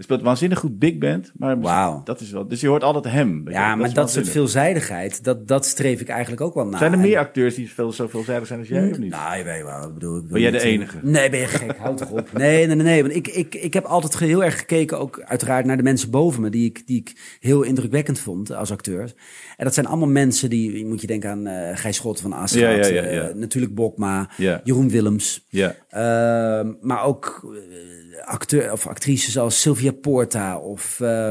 [0.00, 2.48] Speelt waanzinnig goed big band, maar dat is wel.
[2.48, 3.48] Dus je hoort altijd hem.
[3.48, 6.78] Ja, maar dat soort veelzijdigheid, dat, dat streef ik eigenlijk ook wel naar.
[6.78, 9.10] Zijn er meer acteurs die veel, zo veelzijdig zijn als jij of niet?
[9.10, 10.16] Nou, je weet wel, ik bedoel...
[10.16, 10.98] Ik Ben jij de enige?
[11.02, 12.32] Nee, ben je gek, houd toch op.
[12.32, 15.64] Nee, nee, nee, nee, want ik, ik, ik heb altijd heel erg gekeken, ook uiteraard
[15.64, 19.14] naar de mensen boven me, die ik, die ik heel indrukwekkend vond als acteurs.
[19.56, 22.60] En dat zijn allemaal mensen die, moet je denken aan eh Gijs Schot van Aschat,
[22.60, 24.60] Ja, ja, ja, eh, natuurlijk Bokma, Ja.
[24.64, 25.46] Jeroen Willems.
[25.48, 25.74] Ja.
[25.88, 31.30] Ehm, maar ook eh, acteur, of actrices als Sylvia Porta of eh,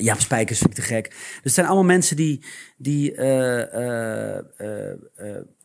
[0.00, 1.08] Jaap Spijkers vind ik te gek.
[1.10, 2.44] Dus het zijn allemaal mensen die,
[2.76, 4.44] die eh, eh,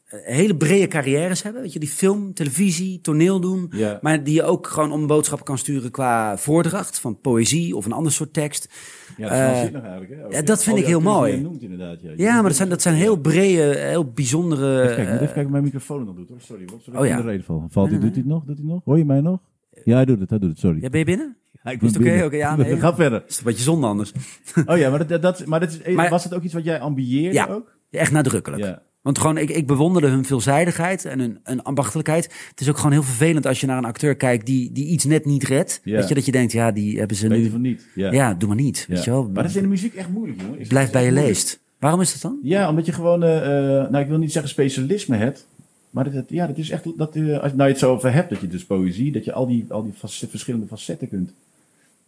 [0.09, 1.61] hele brede carrières hebben.
[1.61, 3.67] Weet je, die film, televisie, toneel doen.
[3.71, 3.99] Ja.
[4.01, 7.91] Maar die je ook gewoon om boodschap kan sturen qua voordracht van poëzie of een
[7.91, 8.69] ander soort tekst.
[9.17, 10.11] Ja, dat Eh, waanzinnig eigenlijk.
[10.11, 10.37] Hè?
[10.37, 11.41] Ja, dat vind die ik heel mooi.
[11.41, 12.01] noemt inderdaad.
[12.01, 14.85] Ja, Ja, maar dat zijn, dat zijn heel brede, heel bijzondere...
[14.85, 16.41] Kijk, ik moet even kijken of mijn microfoon nog doet hoor.
[16.41, 17.15] Sorry, wat sorry Oh, ja.
[17.17, 17.65] in de reden val.
[17.69, 18.43] Valt hij, doet hij het nog?
[18.43, 18.81] Doet hij nog?
[18.83, 19.39] Hoor je mij nog?
[19.83, 20.81] Ja, hij doet het, hij doet het, sorry.
[20.81, 21.35] ja, ben je binnen?
[21.63, 22.23] Ik het oké?
[22.25, 22.79] Oké, ja, nee.
[22.79, 23.23] Ga verder.
[23.27, 24.11] is een beetje zonde anders.
[24.65, 26.79] Oh ja, maar, dat, dat, maar, dat is, Maar- was het ook iets wat jij
[26.79, 27.45] ambieerde Ja.
[27.47, 27.75] ook?
[27.91, 28.63] Echt nadrukkelijk.
[28.63, 28.81] Ja.
[29.01, 32.23] Want gewoon, ik, ik bewonderde hun veelzijdigheid en hun, hun ambachtelijkheid.
[32.49, 35.03] Het is ook gewoon heel vervelend als je naar een acteur kijkt die, die iets
[35.05, 35.81] net niet redt.
[35.83, 35.97] Ja.
[35.97, 37.49] Weet je, dat je denkt, ja, die hebben ze Weet je nu...
[37.49, 37.87] van niet?
[37.95, 38.11] Ja.
[38.11, 38.85] Ja, doe maar niet.
[38.87, 39.03] Weet Ja.
[39.03, 39.23] je wel.
[39.23, 40.59] Maar dat is in de muziek echt moeilijk, jongen.
[40.59, 41.33] Is- Blijf is bij je moeilijk.
[41.33, 41.59] leest.
[41.79, 42.39] Waarom is dat dan?
[42.43, 45.47] Ja, omdat je gewoon, eh, eh, nou ik wil niet zeggen specialisme hebt.
[45.89, 48.29] Maar dat, ja, dat is echt, dat, eh, als nou je het zo over hebt,
[48.29, 51.31] dat je dus poëzie, dat je al die, al die fac- verschillende facetten kunt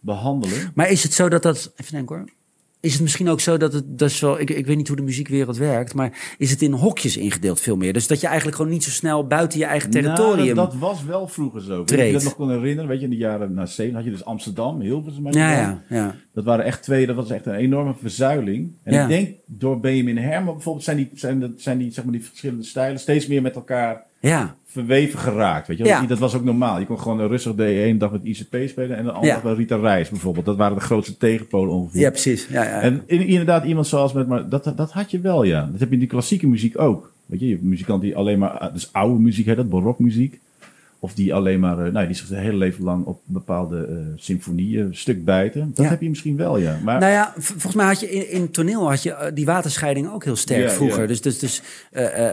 [0.06, 0.70] behandelen.
[0.74, 1.72] Maar is het zo dat dat...
[1.76, 2.24] Even denken hoor.
[2.80, 4.96] Is het misschien ook zo dat het, dat is wel, ik, ik weet niet hoe
[4.96, 7.92] de muziekwereld werkt, maar is het in hokjes ingedeeld veel meer?
[7.92, 10.36] Dus dat je eigenlijk gewoon niet zo snel buiten je eigen territorium...
[10.44, 11.84] Nou, dat, dat was wel vroeger zo.
[11.84, 12.88] Weet je dat nog kon herinneren?
[12.88, 15.32] Weet je, in de jaren na 7 had je dus Amsterdam, Hilversum.
[15.32, 16.14] ja, ja, ja.
[16.32, 18.72] Dat waren echt twee, dat was echt een enorme verzuiling.
[18.82, 19.02] En Ja.
[19.02, 22.24] ik denk door Benjamin Herman bijvoorbeeld zijn die, zijn, dat, zijn die, zeg maar, die
[22.24, 25.66] verschillende stijlen steeds meer met elkaar Ja, verweven geraakt.
[25.68, 25.84] Weet je?
[25.84, 26.02] Ja.
[26.02, 26.78] Dat was ook normaal.
[26.78, 29.34] Je kon gewoon rustig de ene dag met ICP spelen en de andere Ja.
[29.34, 30.44] dag met Rita Reis bijvoorbeeld.
[30.46, 32.00] Dat waren de grootste tegenpolen ongeveer.
[32.00, 32.46] ja precies.
[32.50, 32.80] Ja, ja.
[32.80, 35.68] En in- inderdaad, iemand zoals met, maar dat, dat had je wel, ja.
[35.70, 37.12] Dat heb je in die klassieke muziek ook.
[37.26, 40.40] Weet je, je hebt die alleen maar, ah, dus oude muziek heet dat, barokmuziek.
[40.98, 43.96] Of die alleen maar, eh, nou, die zich zijn hele leven lang op bepaalde eh
[44.16, 45.70] symfonieën stuk bijten.
[45.74, 45.90] Dat Ja.
[45.90, 46.78] heb je misschien wel, ja.
[46.84, 50.10] Maar Nou ja, volgens mij had je in, in toneel had je eh, die waterscheiding
[50.12, 51.00] ook heel sterk Ja, vroeger.
[51.00, 51.06] ja.
[51.06, 51.62] Dus, dus, dus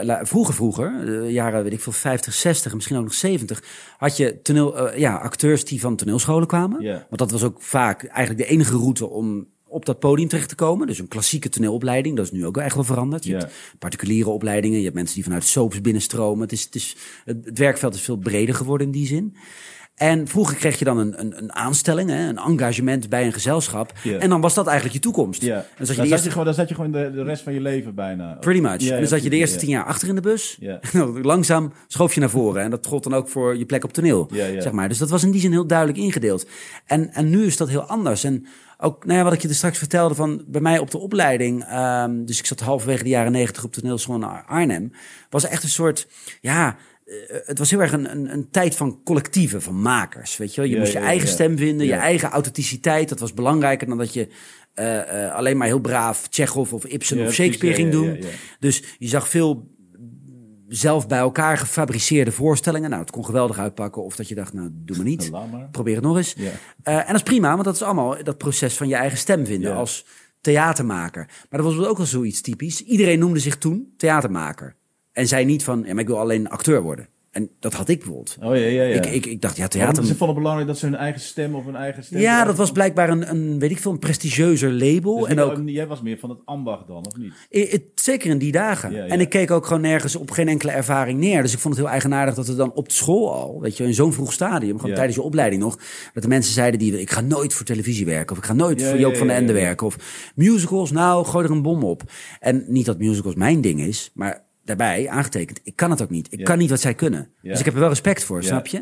[0.02, 0.92] la- vroeger, vroeger,
[1.30, 3.62] jaren weet ik veel, 50, 60, misschien ook nog 70,
[3.98, 6.82] had je toneel, ja, acteurs die van toneelscholen kwamen.
[6.82, 6.92] Ja.
[6.92, 10.54] Want dat was ook vaak eigenlijk de enige route om op dat podium terecht te
[10.54, 10.86] komen.
[10.86, 13.24] Dus een klassieke toneelopleiding, dat is nu ook echt wel veranderd.
[13.24, 16.42] Je hebt particuliere opleidingen, je hebt mensen die vanuit soaps binnenstromen.
[16.42, 19.36] Het, is, het, is, het, het werkveld is veel breder geworden in die zin.
[19.94, 23.92] En vroeger kreeg je dan een, een, een aanstelling, hè, een engagement bij een gezelschap.
[24.18, 25.42] En dan was dat eigenlijk je toekomst.
[25.42, 27.10] En dan Dan zat je zat, de je eerste, gewoon, dan zat je gewoon de,
[27.14, 28.32] de rest van je leven bijna.
[28.40, 28.90] pretty much.
[28.90, 30.58] En dan zat je de eerste tien jaar achter in de bus.
[30.64, 32.62] En dan langzaam schoof je naar voren.
[32.62, 34.30] En dat gold dan ook voor je plek op toneel.
[34.58, 34.88] Zeg maar.
[34.88, 36.46] Dus dat was in die zin heel duidelijk ingedeeld.
[36.86, 38.24] En, en nu is dat heel anders.
[38.24, 38.46] En
[38.84, 41.64] ook nou ja, wat ik je er straks vertelde van bij mij op de opleiding.
[41.64, 44.92] ehm, dus ik zat halverwege de jaren negentig op toneelschool in Arnhem.
[45.30, 46.08] Was echt een soort,
[46.40, 46.76] ja...
[47.06, 47.14] eh,
[47.44, 50.36] Het was heel erg een, een, een tijd van collectieven, van makers.
[50.36, 50.70] Weet je, wel?
[50.70, 53.08] je Ja, moest je ja, eigen stem vinden, je eigen authenticiteit.
[53.08, 54.28] Dat was belangrijker dan dat je
[54.74, 58.06] eh, eh, alleen maar heel braaf Tsjechov of Ibsen Ja, of Shakespeare ging doen.
[58.06, 58.26] ja, ja.
[58.58, 59.72] Dus je zag veel
[60.68, 62.90] zelf bij elkaar gefabriceerde voorstellingen.
[62.90, 64.04] Nou, het kon geweldig uitpakken.
[64.04, 65.30] Of dat je dacht, nou, doe maar niet.
[65.70, 66.36] Probeer het nog eens.
[66.82, 69.46] Eh, en dat is prima, want dat is allemaal dat proces van je eigen stem
[69.46, 70.06] vinden als
[70.40, 71.26] theatermaker.
[71.50, 72.84] Maar dat was ook wel zoiets typisch.
[72.84, 74.76] Iedereen noemde zich toen theatermaker.
[75.12, 77.08] En zei niet van, ja, maar ik wil alleen acteur worden.
[77.34, 78.36] En dat had ik bijvoorbeeld.
[78.40, 78.94] Oh ja, ja, ja.
[78.94, 80.04] Ik, ik, ik dacht, ja, theater...
[80.04, 82.20] ze vonden het belangrijk dat ze hun eigen stem of hun eigen stem...
[82.20, 85.18] Ja, dat was blijkbaar een, een weet ik veel, een prestigieuzer label.
[85.18, 87.32] Dus en ook, Jij was meer van het ambacht dan, of niet?
[87.50, 88.92] I- zeker in die dagen.
[88.92, 89.06] Ja, ja.
[89.06, 91.42] En ik keek ook gewoon nergens op geen enkele ervaring neer.
[91.42, 93.84] Dus ik vond het heel eigenaardig dat er dan op de school al, weet je,
[93.84, 94.96] in zo'n vroeg stadium, gewoon Ja.
[94.96, 95.78] tijdens je opleiding nog,
[96.12, 98.82] dat de mensen zeiden die, ik ga nooit voor televisie werken, of ik ga nooit
[98.82, 99.96] voor Joop van den Ende werken, of
[100.34, 102.02] musicals, nou, gooi er een bom op.
[102.40, 106.32] En niet dat musicals mijn ding is, maar daarbij aangetekend, ik kan het ook niet.
[106.32, 106.44] Ik Ja.
[106.44, 107.28] kan niet wat zij kunnen.
[107.40, 107.50] Ja.
[107.50, 108.46] Dus ik heb er wel respect voor, Ja.
[108.46, 108.76] snap je?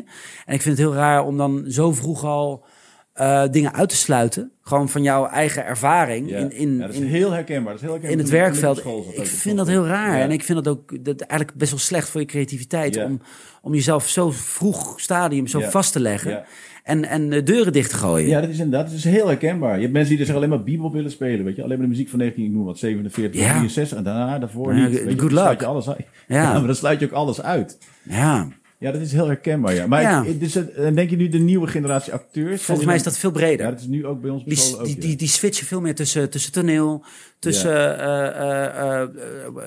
[0.45, 2.65] En ik vind het heel raar om dan zo vroeg al
[3.13, 6.37] eh, dingen uit te sluiten, gewoon van jouw eigen ervaring Ja.
[6.37, 7.73] in, in, dat is in, heel herkenbaar.
[7.73, 8.77] Dat is heel herkenbaar in het werkveld.
[9.17, 10.19] Ik vind dat heel raar.
[10.19, 12.97] En ik vind dat ook dat eigenlijk best wel slecht voor je creativiteit.
[13.03, 13.21] Om,
[13.61, 16.43] om jezelf zo vroeg stadium zo vast te leggen.
[16.83, 18.27] En, en de deuren dicht te gooien.
[18.29, 19.75] Ja, dat is inderdaad dat is heel herkenbaar.
[19.75, 21.63] Je hebt mensen die er zich alleen maar bebop willen spelen, weet je.
[21.63, 23.51] Alleen maar de muziek van 19, ik noem wat, 47, Ja.
[23.57, 24.97] 63 en daarna, daarvoor Ja, niet.
[24.99, 25.29] good je, luck.
[25.31, 26.05] sluit je alles uit.
[26.27, 26.53] Ja.
[26.53, 27.77] maar dan sluit je ook alles uit.
[28.03, 28.47] ja.
[28.77, 29.87] Ja, dat is heel herkenbaar, ja.
[29.87, 30.23] Maar Ja.
[30.39, 32.61] dus, het- en denk je nu de nieuwe generatie acteurs?
[32.61, 33.65] Volgens mij is dat veel breder.
[33.65, 35.01] Ja, dat is nu ook bij ons Die, ook, die, ja.
[35.01, 37.03] die, die switchen veel meer tussen, tussen toneel,
[37.43, 39.09] tussen eh, eh, eh,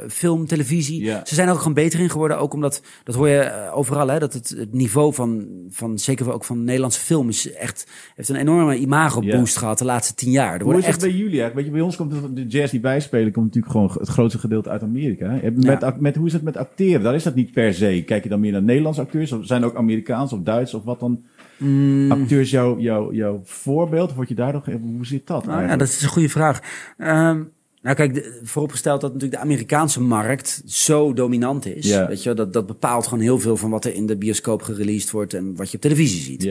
[0.08, 1.04] film, televisie.
[1.04, 2.38] Ze zijn er ook gewoon beter in geworden.
[2.38, 6.44] Ook omdat, dat hoor je overal, hè, dat het, het niveau van, van, zeker ook
[6.44, 10.54] van Nederlandse film, is echt, heeft een enorme imago-boost gehad de laatste tien jaar.
[10.54, 11.54] Er Hoe is het echt bij jullie eigenlijk?
[11.54, 14.08] Weet je, bij ons komt het- de jazz die wij spelen, komt natuurlijk gewoon het
[14.08, 15.30] grootste gedeelte uit Amerika.
[15.30, 15.50] hè?
[15.50, 15.96] Met, Ja.
[15.98, 17.02] met, hoe is het met acteren?
[17.02, 18.02] Daar is dat niet per se.
[18.06, 19.32] Kijk je dan meer naar Nederlandse acteurs?
[19.32, 21.22] Of zijn er ook Amerikaans of Duits of wat dan?
[21.56, 22.12] Mm.
[22.12, 24.14] Acteurs jouw jouw jouw voorbeeld?
[24.14, 26.60] Word je daar nog, hoe zit dat Nou ja, dat is een goede vraag.
[26.98, 27.42] Ehm,
[27.86, 31.86] nou kijk, de- vooropgesteld dat natuurlijk de Amerikaanse markt zo dominant is.
[32.06, 35.10] Weet je, dat, dat bepaalt gewoon heel veel van wat er in de bioscoop gereleased
[35.10, 36.42] wordt en wat je op televisie ziet.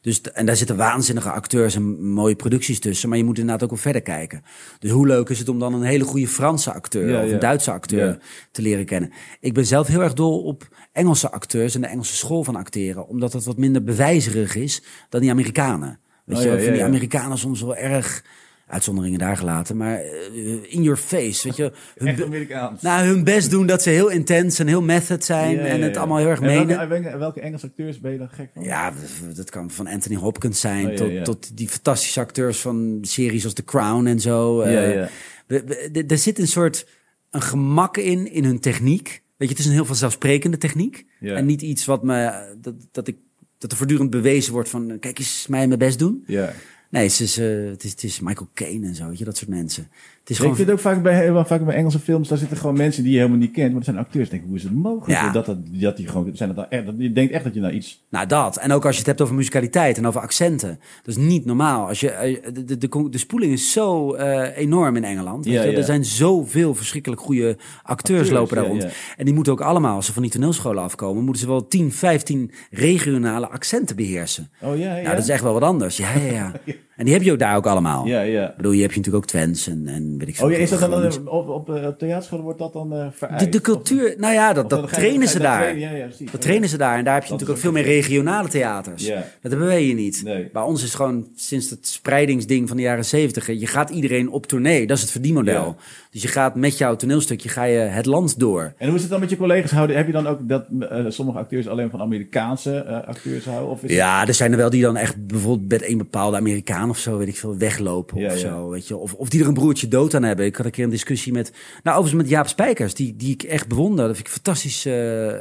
[0.00, 3.08] Dus, en daar zitten waanzinnige acteurs en mooie producties tussen.
[3.08, 4.42] Maar je moet inderdaad ook wel verder kijken.
[4.78, 7.70] Dus hoe leuk is het om dan een hele goede Franse acteur of een Duitse
[7.72, 8.18] acteur
[8.50, 9.10] te leren kennen.
[9.40, 13.06] Ik ben zelf heel erg dol op Engelse acteurs en de Engelse school van acteren.
[13.08, 15.98] Omdat dat wat minder bewijzerig is dan die Amerikanen.
[16.24, 16.84] Weet Oh, je, ja, die.
[16.84, 18.24] Amerikanen soms wel erg...
[18.72, 21.72] Uitzonderingen daar gelaten, maar eh, in your face, weet je.
[22.04, 22.46] Hun,
[22.80, 25.80] nou, hun best doen dat ze heel intens en heel method zijn Ja, ja, en
[25.82, 25.98] het ja.
[25.98, 26.66] allemaal heel erg En menen.
[26.66, 28.62] welke, welke, welke Engelse acteurs ben je dan gek van?
[28.62, 28.90] Ja,
[29.26, 33.44] dat- dat kan van Anthony Hopkins zijn Oh, tot, tot die fantastische acteurs van series
[33.44, 34.68] als The Crown en zo.
[34.68, 35.08] Ja, ja.
[35.46, 36.86] we- we- Er zit een soort
[37.30, 39.22] een gemak in, in hun techniek.
[39.36, 41.06] Weet je, het is een heel vanzelfsprekende techniek.
[41.20, 43.16] En niet iets wat me, dat, dat ik,
[43.58, 46.24] dat er voortdurend bewezen wordt van, kijk eens mij mijn best doen.
[46.26, 46.52] Ja.
[46.92, 49.50] Nee, het is, eh, is, het is Michael Caine en zo, weet je, dat soort
[49.50, 49.88] mensen.
[50.22, 50.56] Het is Ik gewoon...
[50.56, 53.18] vind ook vaak bij, wel vaak bij Engelse films, daar zitten gewoon mensen die je
[53.18, 54.24] helemaal niet kent, maar dat zijn acteurs.
[54.24, 55.20] Ik denk, hoe is het mogelijk?
[55.20, 55.32] Ja.
[55.32, 58.04] Dat, dat, dat die gewoon, zijn dat echt, je denkt echt dat je naar iets...
[58.08, 58.56] Nou, dat.
[58.56, 60.78] En ook als je het hebt over musicaliteit en over accenten.
[61.02, 61.88] Dat is niet normaal.
[61.88, 65.44] Als je, eh, de, de, de, de spoeling is zo eh, enorm in Engeland.
[65.44, 65.72] Ja, ja.
[65.72, 68.86] Er zijn zoveel verschrikkelijk goede acteurs, Acteurs, lopen daar rond.
[69.16, 71.24] En die moeten ook allemaal, als ze van die toneelscholen afkomen...
[71.24, 74.50] moeten ze wel 10, 15 regionale accenten beheersen.
[74.60, 75.02] Oh ja, ja.
[75.02, 75.96] Nou, dat is echt wel wat anders.
[75.96, 76.52] Ja, ja, ja.
[76.96, 78.06] En die heb je ook daar ook allemaal.
[78.06, 78.48] Ja, ja.
[78.50, 80.46] Ik bedoel, je hebt je natuurlijk ook Twents en, en weet ik veel.
[80.46, 83.44] Oh ja, is dat dan eh, op, op, eh, op theaterscholen wordt dat dan vereist?
[83.44, 85.60] De, de Of- cultuur, nou ja, dat, dat trainen ze daar.
[85.60, 85.90] trainen?
[85.90, 86.30] Ja, ja, precies.
[86.30, 86.98] Dat trainen ze daar.
[86.98, 89.06] En daar heb je Dat natuurlijk ook veel meer regionale theaters.
[89.06, 89.14] Ja.
[89.14, 90.20] Dat hebben wij hier niet.
[90.24, 90.48] Nee.
[90.52, 93.46] Bij ons is het gewoon sinds het spreidingsding van de jaren zeventig.
[93.46, 94.86] Je gaat iedereen op tournee.
[94.86, 95.64] Dat is het verdienmodel.
[95.64, 95.74] Ja.
[96.12, 98.74] Dus je gaat met jouw toneelstukje ga je het land door.
[98.76, 99.96] En hoe is het dan met je collega's houden?
[99.96, 103.68] Heb je dan ook dat eh, sommige acteurs alleen van Amerikaanse eh, acteurs houden?
[103.68, 106.90] Of is Ja, er zijn er wel die dan echt bijvoorbeeld met een bepaalde Amerikaan
[106.90, 108.38] of zo, weet ik veel, weglopen Ja, of ja.
[108.38, 108.96] zo, weet je.
[108.96, 110.46] Of, of die er een broertje dood aan hebben.
[110.46, 111.52] Ik had een keer een discussie met,
[111.82, 114.06] nou overigens met Jaap Spijkers, die, die ik echt bewonder.
[114.06, 115.34] Dat vind ik een fantastisch eh,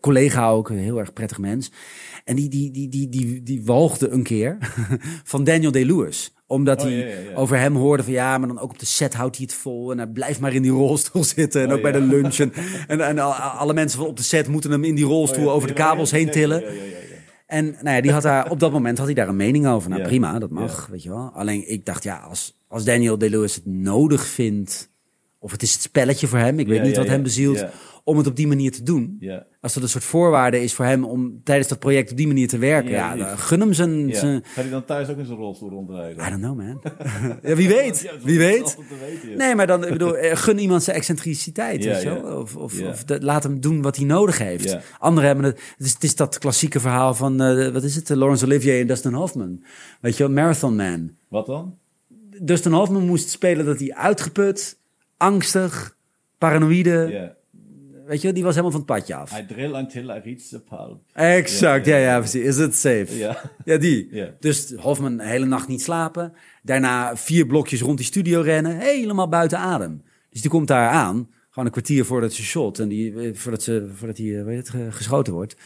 [0.00, 1.70] collega ook, een heel erg prettig mens.
[2.24, 4.58] En die, die, die, die, die, die walgde een keer
[5.24, 6.32] van Daniel Day-Lewis.
[6.50, 7.34] Omdat Oh, hij ja, ja, ja.
[7.36, 9.90] over hem hoorde van ja, maar dan ook op de set houdt hij het vol.
[9.90, 11.60] En hij blijft maar in die rolstoel zitten.
[11.62, 12.38] En Oh, ook bij de lunch.
[12.38, 12.52] En,
[12.86, 15.52] en, en al- alle mensen van op de set moeten hem in die rolstoel Oh,
[15.52, 16.62] over de kabels heen tillen.
[17.46, 19.90] En nou ja, die had daar, op dat moment had hij daar een mening over.
[19.90, 21.30] Nou prima, dat mag, weet je wel.
[21.34, 24.90] Alleen ik dacht, ja, als, als Daniel Day-Lewis het nodig vindt...
[25.38, 27.64] of het is het spelletje voor hem, ik weet niet wat hem bezielt...
[28.08, 29.16] Om het op die manier te doen.
[29.20, 29.46] Ja.
[29.60, 32.48] Als dat een soort voorwaarde is voor hem om tijdens dat project op die manier
[32.48, 32.90] te werken...
[32.90, 34.08] Ja, gun hem zijn...
[34.08, 34.18] Ja.
[34.18, 36.26] zijn Gaat hij dan thuis ook in zijn rolstoel rondrijden?
[36.26, 36.80] I don't know, man.
[37.42, 38.76] ja, wie weet, wie weet.
[39.00, 39.38] weten.
[39.38, 42.22] Nee, maar dan, ik bedoel, eh, gun iemand zijn excentriciteit, Ja, weet je ja.
[42.22, 42.40] wel?
[42.40, 44.76] Of, of, of de- laat hem doen wat hij nodig heeft.
[44.98, 45.60] Anderen hebben het...
[45.76, 48.08] Het is, het is dat klassieke verhaal van, eh, wat is het?
[48.08, 49.62] Laurence Olivier en Dustin Hoffman.
[50.00, 51.10] Weet je wel, Marathon Man.
[51.28, 51.76] Wat dan?
[52.42, 54.78] Dustin Hoffman moest spelen dat hij uitgeput,
[55.16, 55.96] angstig,
[56.38, 57.36] paranoïde...
[58.08, 59.38] Weet je die was helemaal van het padje af.
[59.38, 61.00] I drill until I reach the pulp.
[61.12, 62.18] Exact, Ja, ja, ja, ja, ja.
[62.18, 62.42] precies.
[62.44, 63.16] Is het safe?
[63.16, 63.40] Ja.
[63.64, 64.08] Ja, die.
[64.20, 64.28] Ja.
[64.40, 66.32] Dus Hofman een hele nacht niet slapen.
[66.62, 68.78] Daarna vier blokjes rond die studio rennen.
[68.78, 70.02] Helemaal buiten adem.
[70.30, 71.28] Dus die komt daar aan.
[71.50, 72.78] Gewoon een kwartier voordat ze shot.
[72.78, 75.56] En die, eh, voordat, ze, voordat hij eh, weet het, ge- geschoten wordt.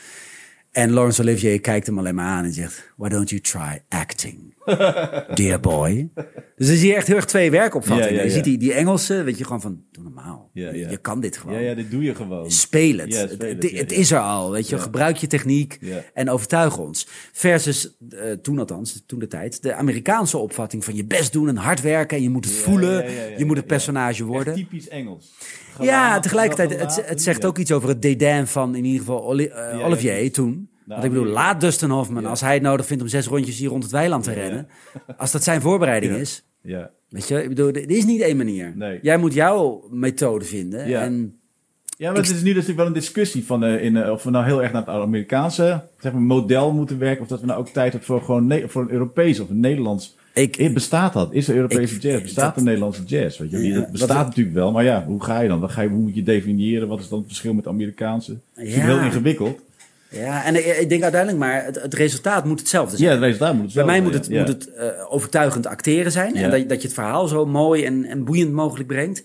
[0.71, 2.93] En Laurence Olivier kijkt hem alleen maar aan en zegt...
[2.97, 4.55] Why don't you try acting,
[5.35, 6.11] dear boy?
[6.57, 8.13] Dus dan zie je echt heel erg twee werkopvattingen.
[8.13, 9.83] Ja, ja, Je ziet die, die Engelse, weet je, gewoon van...
[9.91, 10.51] Doe normaal.
[10.53, 11.55] Je kan dit gewoon.
[11.55, 12.51] Ja, ja, dit doe je gewoon.
[12.51, 13.13] Speel het.
[13.13, 13.97] Ja, het speel het, het, ja, het ja.
[13.97, 14.79] is er al, weet je.
[14.79, 15.79] Gebruik je techniek
[16.15, 17.07] en overtuig ons.
[17.33, 21.57] Versus, eh, toen althans, toen de tijd, de Amerikaanse opvatting van je best doen en
[21.57, 23.11] hard werken en je moet het voelen.
[23.37, 24.53] je moet het personage worden.
[24.55, 25.35] Echt typisch Engels.
[25.81, 29.85] Ja, tegelijkertijd, het, zegt ook iets over het dédain van in ieder geval Oli- eh,
[29.85, 30.71] Olivier toen.
[30.87, 32.29] Nou, Want ik bedoel, laat Dustin Hoffman, Ja.
[32.29, 34.43] als hij het nodig vindt om zes rondjes hier rond het weiland te Ja, ja.
[34.43, 34.69] rennen.
[35.17, 36.19] Als dat zijn voorbereiding Ja.
[36.19, 36.43] is.
[36.61, 36.91] Ja.
[37.09, 38.73] Weet je, ik bedoel, er is niet één manier.
[38.77, 38.99] Nee.
[39.03, 40.89] Jij moet jouw methode vinden.
[40.89, 41.01] Ja.
[41.03, 41.37] En
[41.97, 44.31] Ja, maar het is nu natuurlijk wel een discussie van eh, in, eh, of we
[44.31, 47.23] nou heel erg naar het Amerikaanse zeg maar, model moeten werken.
[47.23, 49.61] Of dat we nou ook tijd hebben voor, gewoon ne- voor een Europees of een
[49.61, 50.17] Nederlands.
[50.35, 51.33] ik, Eh, Bestaat dat?
[51.33, 52.23] Is er Europese Ik- jazz?
[52.23, 53.39] Bestaat dat- de Nederlandse jazz?
[53.39, 53.59] Weet je?
[53.59, 55.71] Ja, dat dat- bestaat natuurlijk wel, maar ja, hoe ga je dan?
[55.71, 56.89] Ga je, hoe moet je definiëren?
[56.89, 58.37] Wat is dan het verschil met Amerikaanse?
[58.55, 58.81] Het is Ja.
[58.85, 59.61] heel ingewikkeld.
[60.13, 63.09] Ja, en ik, ik denk uiteindelijk maar, het, het resultaat moet hetzelfde zijn.
[63.09, 64.39] Ja, het resultaat moet het Bij mij moet het, ja.
[64.39, 66.35] moet het eh, overtuigend acteren zijn.
[66.35, 66.41] Ja.
[66.43, 69.25] En dat, dat je het verhaal zo mooi en, en boeiend mogelijk brengt.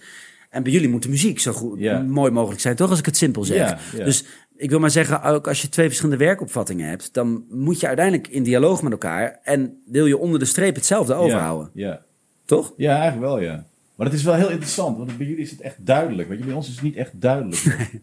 [0.49, 1.99] En bij jullie moet de muziek zo goed, Ja.
[1.99, 2.89] mooi mogelijk zijn, toch?
[2.89, 3.57] Als ik het simpel zeg.
[3.57, 4.03] Ja, ja.
[4.03, 4.23] Dus
[4.55, 7.13] ik wil maar zeggen, ook als je twee verschillende werkopvattingen hebt...
[7.13, 9.39] dan moet je uiteindelijk in dialoog met elkaar...
[9.43, 11.69] en wil je onder de streep hetzelfde overhouden.
[11.73, 12.01] Ja, ja.
[12.45, 12.73] Toch?
[12.77, 13.65] ja, eigenlijk wel, ja.
[13.95, 16.29] Maar het is wel heel interessant, want bij jullie is het echt duidelijk.
[16.29, 17.63] Weet je, bij ons is het niet echt duidelijk.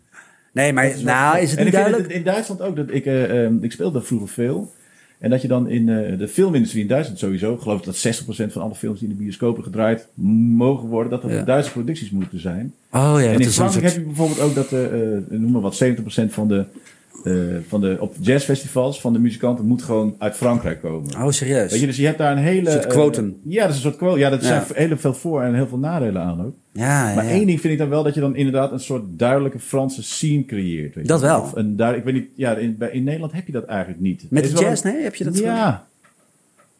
[0.54, 2.02] Nee, maar is nou is het niet ik duidelijk?
[2.02, 2.76] het in Duitsland ook.
[2.76, 4.72] Dat ik, eh, ehm, ik speelde vroeger veel.
[5.18, 8.52] En dat je dan in eh, de filmindustrie in Duitsland sowieso, ik geloof dat 60%
[8.52, 10.08] van alle films die in de bioscopen gedraaid
[10.56, 11.42] mogen worden, dat dat Ja.
[11.42, 12.74] Duitse producties moeten zijn.
[12.90, 13.84] Oh ja, en in Frankrijk soort...
[13.84, 14.80] heb je bijvoorbeeld ook dat, eh,
[15.28, 16.64] noem maar wat, 70% van de,
[17.24, 17.32] eh,
[17.68, 21.14] van de op jazzfestivals van de muzikanten moet gewoon uit Frankrijk komen.
[21.16, 21.70] Oh, serieus?
[21.70, 22.66] Weet je, dus je hebt daar een hele...
[22.66, 23.36] Een soort eh, quotum.
[23.42, 24.18] ja, dat is een soort quotum.
[24.18, 24.46] Ja, dat Ja.
[24.46, 26.54] zijn heel veel voor- en heel veel nadelen aan ook.
[26.72, 27.30] ja, ja, Maar ja.
[27.30, 30.44] één ding vind ik dan wel dat je dan inderdaad een soort duidelijke Franse scene
[30.44, 30.94] creëert.
[30.94, 31.40] Weet je Dat wel.
[31.40, 34.24] Of een duid- ik weet niet, ja, in, Nederland heb je dat eigenlijk niet.
[34.30, 35.02] Met de jazz, een- nee?
[35.02, 35.86] Heb je dat Ja.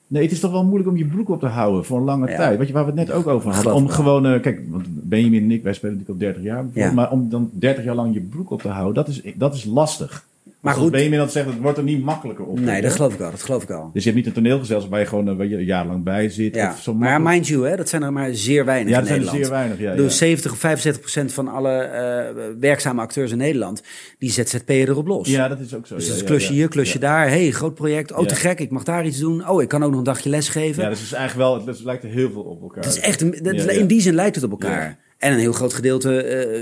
[0.06, 2.28] Nee, het is toch wel moeilijk om je broek op te houden voor een lange
[2.30, 2.36] Ja.
[2.36, 2.58] tijd.
[2.58, 3.74] Weet je, waar we het net ook over hadden.
[3.74, 6.64] Om gewoon, eh, kijk, want Benjamin en ik, wij spelen natuurlijk al 30 jaar.
[6.72, 6.92] Ja.
[6.92, 9.64] Maar om dan 30 jaar lang je broek op te houden, dat is, dat is
[9.64, 10.26] lastig.
[10.64, 12.60] Maar Als goed- Benjamin dat zegt, het wordt er niet makkelijker op.
[12.60, 13.30] Nee, dat geloof ik wel.
[13.30, 13.90] Dat geloof ik al.
[13.92, 16.54] Dus je hebt niet een toneelgezelschap waar je gewoon eh, een jaar lang bij zit.
[16.54, 16.70] Ja.
[16.70, 19.08] Of zo Maar mind you, hè, dat zijn er maar zeer weinig ja, in dat
[19.08, 19.68] zijn er Nederland.
[19.76, 19.98] zeer weinig.
[19.98, 20.08] Ja, ja.
[20.08, 23.82] 70 of 65 procent van alle eh, werkzame acteurs in Nederland,
[24.18, 25.28] die ZZP'er erop los.
[25.28, 25.94] ja, dat is ook zo.
[25.94, 27.28] Dus dat is klusje hier, klusje daar.
[27.28, 28.12] hey, groot project.
[28.12, 29.48] Oh, te gek, ik mag daar iets doen.
[29.48, 30.82] Oh, ik kan ook nog een dagje lesgeven.
[30.82, 32.84] Ja, dus het is eigenlijk wel, het lijkt er heel veel op elkaar.
[32.84, 33.22] het is echt,
[33.70, 34.98] in die zin lijkt het op elkaar.
[35.24, 36.60] En een heel groot gedeelte eh,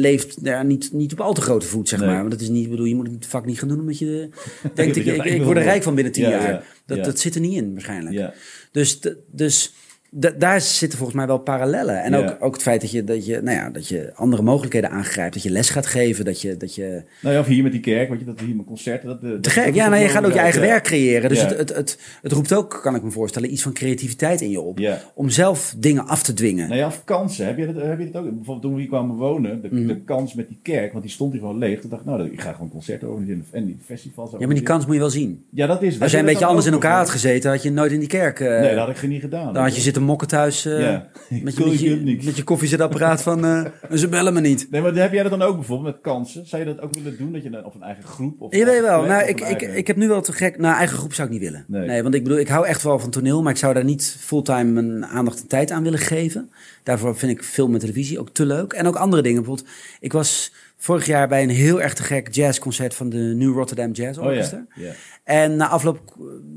[0.00, 2.08] leeft daar niet, niet op al te grote voet, zeg Nee.
[2.08, 2.18] maar.
[2.18, 4.06] Want dat is niet, bedoel, je moet het vak niet gaan doen omdat je
[4.74, 6.50] denkt, Dat ik, ik, word er rijk van binnen tien Ja, jaar.
[6.50, 8.14] ja, Dat, dat zit er niet in, waarschijnlijk.
[8.16, 8.34] Ja.
[8.72, 8.98] Dus,
[9.30, 9.72] dus
[10.10, 12.02] daar zitten volgens mij wel parallellen.
[12.02, 14.90] En ook, ook het feit dat je, dat, je, nou ja, dat je andere mogelijkheden
[14.90, 15.34] aangrijpt.
[15.34, 16.24] Dat je les gaat geven.
[16.24, 17.02] Dat je, dat je...
[17.22, 19.08] Nou ja, of hier met die kerk, weet je, dat hier met concerten.
[19.08, 19.64] Dat, dat, Te gek.
[19.64, 20.66] dat- Ja, nou, je gaat ook je eigen ja.
[20.66, 21.28] werk creëren.
[21.28, 24.50] Dus het, het, het, het roept ook, kan ik me voorstellen, iets van creativiteit in
[24.50, 24.78] je op.
[24.78, 25.00] Ja.
[25.14, 26.66] Om zelf dingen af te dwingen.
[26.68, 27.46] Nou ja, of kansen.
[27.46, 28.28] Heb je dat, heb je dat ook?
[28.28, 29.86] Bijvoorbeeld toen we hier kwamen wonen, de, Mhm.
[29.86, 31.80] de kans met die kerk, want die stond hier gewoon leeg.
[31.80, 34.30] Toen dacht ik, nou, ik ga gewoon concerten organiseren en die festivals.
[34.38, 35.44] Ja, maar die kans moet je wel zien.
[35.50, 36.00] Ja, dat is.
[36.00, 38.40] Als jij een beetje anders in elkaar had gezeten, had je nooit in die kerk...
[38.40, 38.48] eh?
[38.60, 39.52] Nee, dat had ik niet gedaan.
[39.54, 41.08] dan had je zitten mokken thuis eh, Ja.
[41.28, 43.44] met, je, met, je, met je koffiezetapparaat van...
[43.44, 43.64] eh,
[43.98, 44.66] ze bellen me niet.
[44.70, 46.46] Nee, maar heb jij dat dan ook bijvoorbeeld met kansen?
[46.46, 47.32] Zou je dat ook willen doen?
[47.32, 48.40] Dat je dan, of een eigen groep?
[48.40, 49.04] Of Je weet wel.
[49.04, 50.58] Nou, ik, ik, ik heb nu wel te gek.
[50.58, 51.64] Nou, eigen groep zou ik niet willen.
[51.68, 51.86] Nee.
[51.86, 52.02] Nee.
[52.02, 54.82] want ik bedoel, ik hou echt wel van toneel, maar ik zou daar niet fulltime
[54.82, 56.50] mijn aandacht en tijd aan willen geven.
[56.82, 58.72] Daarvoor vind ik film en televisie ook te leuk.
[58.72, 59.42] En ook andere dingen.
[59.42, 59.68] Bijvoorbeeld,
[60.00, 63.92] ik was vorig jaar bij een heel erg te gek jazzconcert van de New Rotterdam
[63.92, 64.66] Jazz Oh Orchestra.
[64.74, 64.92] ja.
[65.28, 66.00] En na afloop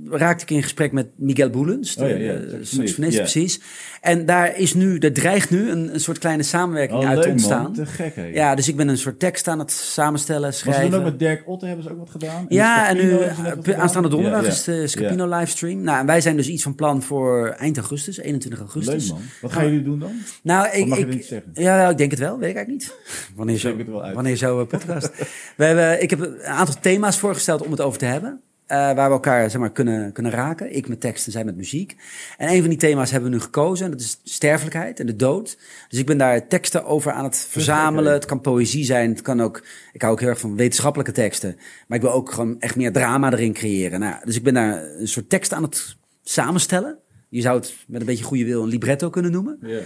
[0.10, 3.22] raakte ik in gesprek met Miguel Boelens, de, Oh ja, ja, de saxofonist, saxofonist, ja.
[3.22, 3.62] precies.
[4.02, 7.30] En daar is nu, er dreigt nu een, een soort kleine samenwerking Oh, uit te
[7.30, 7.62] ontstaan.
[7.64, 7.74] man.
[7.74, 8.26] Te gek hè.
[8.26, 10.92] Ja, dus ik ben een soort tekst aan het samenstellen, Was schrijven.
[10.92, 12.46] er ook met Dirk Otte hebben ze ook wat gedaan?
[12.50, 15.82] Ja, en nu eh, aanstaande donderdag is de Scapino livestream.
[15.82, 19.04] Nou, en wij zijn dus iets van plan voor eind augustus, 21 augustus.
[19.04, 19.22] Leuk man.
[19.42, 20.12] Wat gaan jullie doen dan?
[20.44, 21.52] Nou, ik, mag je ik, niet zeggen?
[21.54, 22.96] Ja, ik denk het wel, weet ik eigenlijk niet.
[23.36, 23.76] Wanneer zo,
[24.14, 25.12] wanneer zo podcast.
[25.58, 28.42] we hebben, ik heb een aantal thema's voorgesteld om het over te hebben.
[28.72, 30.76] Eh, waar we elkaar zeg maar, kunnen, kunnen raken.
[30.76, 31.96] Ik met teksten, zij met muziek.
[32.38, 33.86] En een van die thema's hebben we nu gekozen.
[33.86, 35.58] En dat is sterfelijkheid en de dood.
[35.90, 38.14] Dus ik ben daar teksten over aan het verzamelen.
[38.14, 39.10] Het kan poëzie zijn.
[39.10, 39.64] Het kan ook,
[39.94, 41.56] ik hou ook heel erg van wetenschappelijke teksten.
[41.88, 44.00] Maar ik wil ook gewoon echt meer drama erin creëren.
[44.00, 46.98] Nou, dus ik ben daar een soort tekst aan het samenstellen.
[47.30, 49.58] Je zou het met een beetje goede wil een libretto kunnen noemen.
[49.62, 49.80] Ja.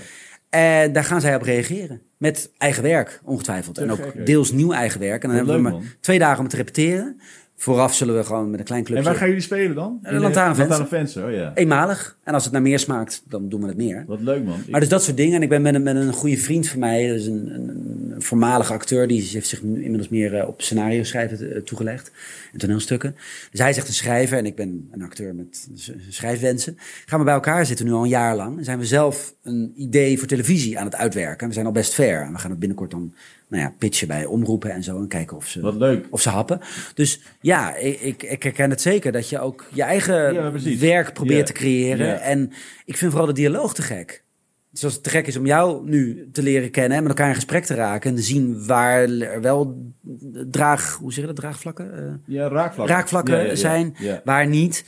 [0.50, 2.02] En daar gaan zij op reageren.
[2.18, 3.78] Met eigen werk, ongetwijfeld.
[3.78, 5.24] En ook deels nieuw eigen werk.
[5.24, 5.92] En dan Wat hebben we maar man.
[6.00, 7.20] twee dagen om te repeteren.
[7.58, 9.04] Vooraf zullen we gewoon met een klein En clubje...
[9.04, 10.00] waar gaan jullie spelen dan?
[10.02, 10.68] De Lantaarnvenster.
[10.68, 11.52] Lantaarnvenster, oh ja.
[11.56, 12.18] Eenmalig.
[12.24, 14.04] En als het naar meer smaakt, dan doen we het meer.
[14.08, 14.60] Wat leuk man.
[14.70, 15.36] Maar dus dat soort dingen.
[15.36, 18.22] En ik ben met een, met een goede vriend van mij, dus een, een, een
[18.22, 22.12] voormalige acteur, die heeft zich nu inmiddels meer eh, op scenario schrijven eh, toegelegd.
[22.56, 23.16] En toneelstukken.
[23.52, 25.68] Dus hij is echt een schrijver en ik ben een acteur met
[26.10, 26.78] schrijfwensen.
[27.06, 28.58] Gaan we bij elkaar zitten nu al een jaar lang.
[28.58, 31.40] En zijn we zelf een idee voor televisie aan het uitwerken.
[31.40, 32.22] En we zijn al best ver.
[32.22, 33.14] En we gaan het binnenkort dan
[33.48, 34.98] nou ja, pitchen bij omroepen en zo.
[34.98, 36.06] En kijken of ze, Wat leuk.
[36.10, 36.60] of ze happen.
[36.94, 41.14] Dus ja, ik, ik, ik herken het zeker dat je ook je eigen Ja, werk
[41.14, 41.54] probeert Ja.
[41.54, 42.08] te creëren.
[42.08, 42.18] Ja.
[42.18, 42.52] En
[42.86, 44.24] ik vind vooral de dialoog te gek.
[44.78, 47.36] Zoals het te gek is om jou nu te leren kennen en met elkaar in
[47.36, 48.10] gesprek te raken.
[48.10, 49.92] En te zien waar er wel
[50.52, 51.94] draag, hoe zeg je dat, draagvlakken?
[51.98, 52.96] eh, Ja, raakvlakken.
[52.96, 53.56] raakvlakken Ja, ja, ja.
[53.56, 54.86] zijn, waar niet.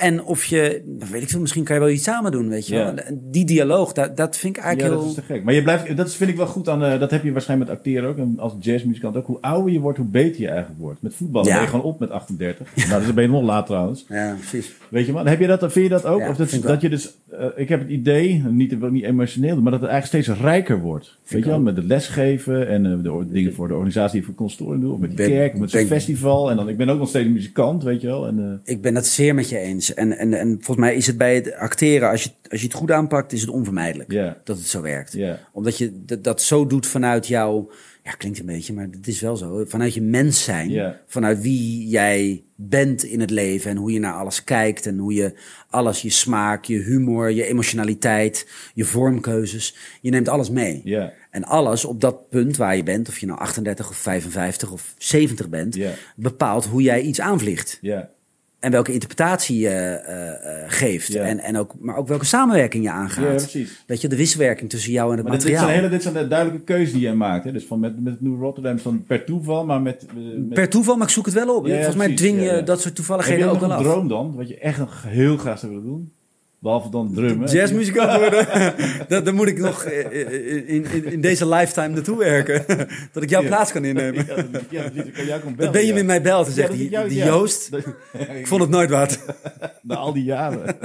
[0.00, 2.74] En of je, weet ik veel, misschien kan je wel iets samen doen, weet je
[2.74, 2.84] Ja.
[2.94, 3.04] wel.
[3.30, 5.24] Die dialoog, dat, dat vind ik Ja, eigenlijk dat is heel...
[5.26, 5.44] te gek.
[5.44, 7.70] Maar je blijft, dat is- vind ik wel goed aan, eh, dat heb je waarschijnlijk
[7.70, 9.26] met acteren ook, en als jazzmuzikant ook.
[9.26, 11.02] Hoe ouder je wordt, hoe beter je eigenlijk wordt.
[11.02, 11.54] Met voetballen Ja.
[11.54, 12.68] ben je gewoon op met 38.
[12.88, 14.04] Nou, dus ben je nog laat trouwens.
[14.08, 14.72] Ja, precies.
[14.88, 15.28] Weet je wat?
[15.28, 16.20] Heb je dat, vind je dat ook?
[16.20, 19.72] Ja, of dat, dat je dus, eh, ik heb het idee, niet, niet emotioneel, maar
[19.72, 21.18] dat het eigenlijk steeds rijker wordt.
[21.28, 21.60] Weet je wel?
[21.60, 24.92] Met het lesgeven en eh, de dingen voor de organisatie die voor consortium doen.
[24.92, 26.50] Of met Ben- kerk, of met zo'n festival.
[26.50, 28.26] En dan, ik ben ook nog steeds muzikant, weet je wel.
[28.26, 29.89] En, Ik ben het zeer met je eens.
[29.94, 32.76] En, en, en volgens mij is het bij het acteren, als je, als je het
[32.76, 34.10] goed aanpakt, is het onvermijdelijk
[34.44, 35.16] dat het zo werkt.
[35.52, 37.70] Omdat je dat, dat zo doet vanuit jouw,
[38.04, 39.64] ja klinkt een beetje, maar het is wel zo.
[39.66, 44.14] Vanuit je mens zijn, vanuit wie jij bent in het leven en hoe je naar
[44.14, 45.32] alles kijkt en hoe je
[45.68, 50.80] alles, je smaak, je humor, je emotionaliteit, je vormkeuzes, je neemt alles mee.
[50.84, 51.12] Ja.
[51.30, 54.94] En alles op dat punt waar je bent, of je nou 38 of 55 of
[54.98, 55.78] 70 bent,
[56.16, 57.78] bepaalt hoe jij iets aanvliegt.
[57.80, 58.10] Ja.
[58.60, 60.28] En welke interpretatie je eh,
[60.62, 61.12] eh, geeft.
[61.12, 61.22] Ja.
[61.22, 63.24] En, en ook, maar ook welke samenwerking je aangaat.
[63.24, 63.82] Ja, precies.
[63.86, 65.72] Weet je, de wisselwerking tussen jou en het Maar dit, dit, materiaal.
[65.74, 67.44] zijn hele, dit zijn de duidelijke keuzes die jij maakt.
[67.44, 67.52] Hè?
[67.52, 70.06] Dus van met, met New Rotterdam van per toeval, maar met...
[70.08, 71.66] eh, met Per toeval, maar ik zoek het wel op.
[71.66, 72.26] Ja, Volgens mij precies.
[72.26, 73.78] dwing je dat soort heb toevalligheden je ook wel af.
[73.78, 74.34] een droom dan?
[74.36, 76.12] Wat je echt nog heel graag zou willen doen?
[76.60, 77.48] Behalve dan drummen.
[77.50, 78.46] Jazzmuzikant worden,
[79.08, 82.64] dat, dan moet ik nog eh, in, in, in deze lifetime naartoe werken.
[83.12, 83.46] dat ik jouw Ja.
[83.48, 84.24] plaats kan innemen.
[84.26, 86.04] Ja, dat- ja, kan jij komen Dat bellen, Benjamin ja.
[86.06, 87.12] mij belt en Ja, zegt, dat die, jou-.
[87.12, 87.84] Joost, Dat-
[88.36, 89.18] ik vond het nooit wat.
[89.82, 90.76] Na al die jaren.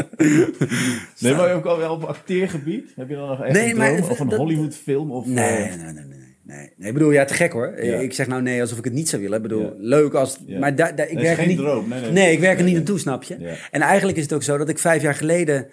[1.20, 2.92] nee, maar ook al wel op acteergebied?
[2.96, 4.10] Heb je dan nog echt Nee, een droom?
[4.12, 5.12] Of een dat- Hollywoodfilm?
[5.12, 6.25] Of, Nee, eh, nee, nee, nee.
[6.46, 6.72] Nee.
[6.78, 7.84] Nee, ik bedoel, ja, te gek hoor.
[7.84, 7.98] Ja.
[8.00, 9.38] Ik zeg nou nee alsof ik het niet zou willen.
[9.38, 9.74] Ik bedoel, Ja.
[9.78, 10.38] leuk als...
[10.46, 10.60] Ja.
[10.60, 11.58] Maar daar daar- ik Dat werk er geen niet...
[11.58, 11.90] droom.
[11.90, 12.12] Nee, nee.
[12.12, 13.36] Nee, ik werk er niet naartoe, snap je?
[13.72, 15.68] En eigenlijk is het ook zo dat ik vijf jaar geleden...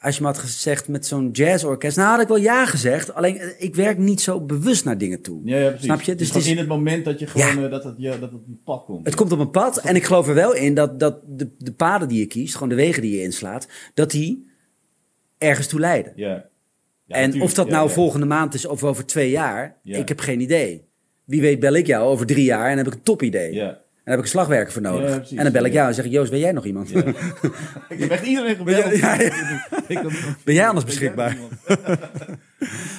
[0.00, 1.96] Als je me had gezegd met zo'n jazzorkest...
[1.96, 3.14] Nou had ik wel ja gezegd.
[3.14, 5.40] Alleen eh, ik werk niet zo bewust naar dingen toe.
[5.44, 5.84] Ja, precies.
[5.84, 6.14] Snap je?
[6.14, 8.20] Dus Dus het is- in het moment dat je gewoon, eh, dat, het, ja, dat
[8.20, 9.06] het op je pad komt.
[9.06, 9.76] Het komt op een pad.
[9.76, 12.54] En ik geloof er wel in dat, dat de, de paden die je kiest...
[12.54, 13.68] Gewoon de wegen die je inslaat...
[13.94, 14.46] Dat die
[15.38, 16.12] ergens toe leiden.
[16.16, 16.44] Ja.
[17.06, 17.44] Ja, en natuurlijk.
[17.44, 17.94] of dat nou ja.
[17.94, 19.76] volgende maand is of over twee jaar...
[19.82, 19.98] Ja.
[19.98, 20.84] Ik heb geen idee.
[21.24, 22.70] Wie weet bel ik jou over drie jaar...
[22.70, 23.54] En dan heb ik een topidee.
[23.54, 23.78] Ja.
[24.06, 25.30] En daar heb ik een slagwerker voor nodig.
[25.30, 26.90] Ja, en dan bel ik jou en zeg ik, Joost, ben jij nog iemand?
[26.90, 27.04] Ja.
[27.88, 28.96] ik heb echt iedereen gebeld.
[28.96, 29.16] Ja,
[30.44, 31.36] Ben jij anders beschikbaar?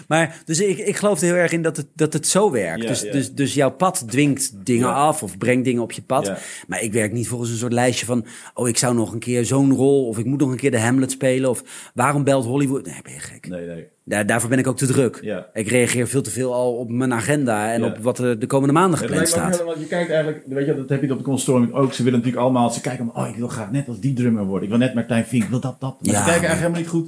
[0.07, 2.87] Maar dus ik, ik geloof er heel erg in dat het, dat het zo werkt.
[2.87, 3.01] Dus.
[3.01, 6.31] Dus, dus jouw pad dwingt dingen af of brengt dingen op je pad.
[6.67, 8.25] Maar ik werk niet volgens een soort lijstje van...
[8.53, 10.07] oh, ik zou nog een keer zo'n rol...
[10.07, 11.49] of ik moet nog een keer de Hamlet spelen...
[11.49, 12.85] of waarom belt Hollywood?
[12.85, 13.47] Nee, ben je gek.
[13.47, 13.87] Nee, nee.
[14.09, 15.19] Daar, daarvoor ben ik ook te druk.
[15.21, 15.45] Ja.
[15.53, 17.71] Ik reageer veel te veel al op mijn agenda...
[17.73, 17.87] en Ja.
[17.87, 19.63] op wat er de komende maanden gepland staat.
[19.63, 21.93] want je kijkt eigenlijk, weet je, dat heb je op de consortium ook.
[21.93, 24.63] Ze willen natuurlijk allemaal, ze kijken, oh, ik wil graag net als die drummer worden.
[24.63, 25.95] Ik wil net Martijn Vink, ik wil dat, dat.
[26.01, 27.07] Maar Ja, ze kijken eigenlijk helemaal niet goed,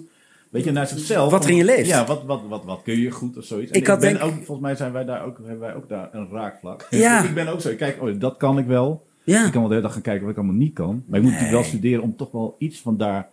[0.49, 1.31] weet je, naar zichzelf.
[1.31, 1.87] Wat er in je leeft.
[1.87, 3.71] Ja, wat, wat, wat, wat kun je goed of zoiets.
[3.71, 6.09] Ik had ben denk- ook, volgens mij zijn wij daar ook, hebben wij ook daar
[6.11, 6.87] een raakvlak.
[6.89, 7.23] Ja.
[7.23, 9.05] ik ben ook zo, ik kijk, oh, dat kan ik wel.
[9.23, 9.45] Ja.
[9.45, 11.03] Ik kan wel de hele dag gaan kijken wat ik allemaal niet kan.
[11.07, 13.27] Maar ik moet natuurlijk wel studeren om toch wel iets van daar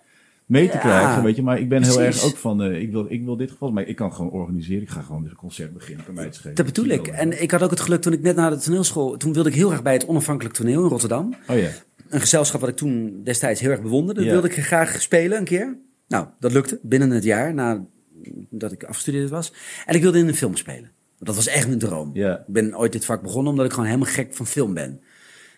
[0.46, 1.42] mee te krijgen, weet je.
[1.42, 3.86] Maar ik ben heel erg ook van, eh, ik, wil, ik wil dit geval, maar
[3.86, 4.82] ik kan gewoon organiseren.
[4.82, 6.56] Ik ga gewoon dus een concert beginnen, bij mij te schelen.
[6.56, 7.06] Dat bedoel ik.
[7.06, 9.16] En ik had ook het geluk toen ik net naar de toneelschool...
[9.16, 11.34] Toen wilde ik heel graag bij het Onafhankelijk Toneel in Rotterdam.
[11.48, 11.68] Oh ja.
[12.08, 14.20] Een gezelschap wat ik toen destijds heel erg bewonderde.
[14.20, 15.76] Dat wilde ik graag spelen een keer.
[16.08, 19.52] Nou, dat lukte binnen het jaar nadat ik afgestudeerd was.
[19.86, 20.90] En ik wilde in een film spelen.
[21.18, 22.10] Dat was echt mijn droom.
[22.12, 22.38] Ja.
[22.38, 25.00] Ik ben ooit dit vak begonnen omdat ik gewoon helemaal gek van film ben.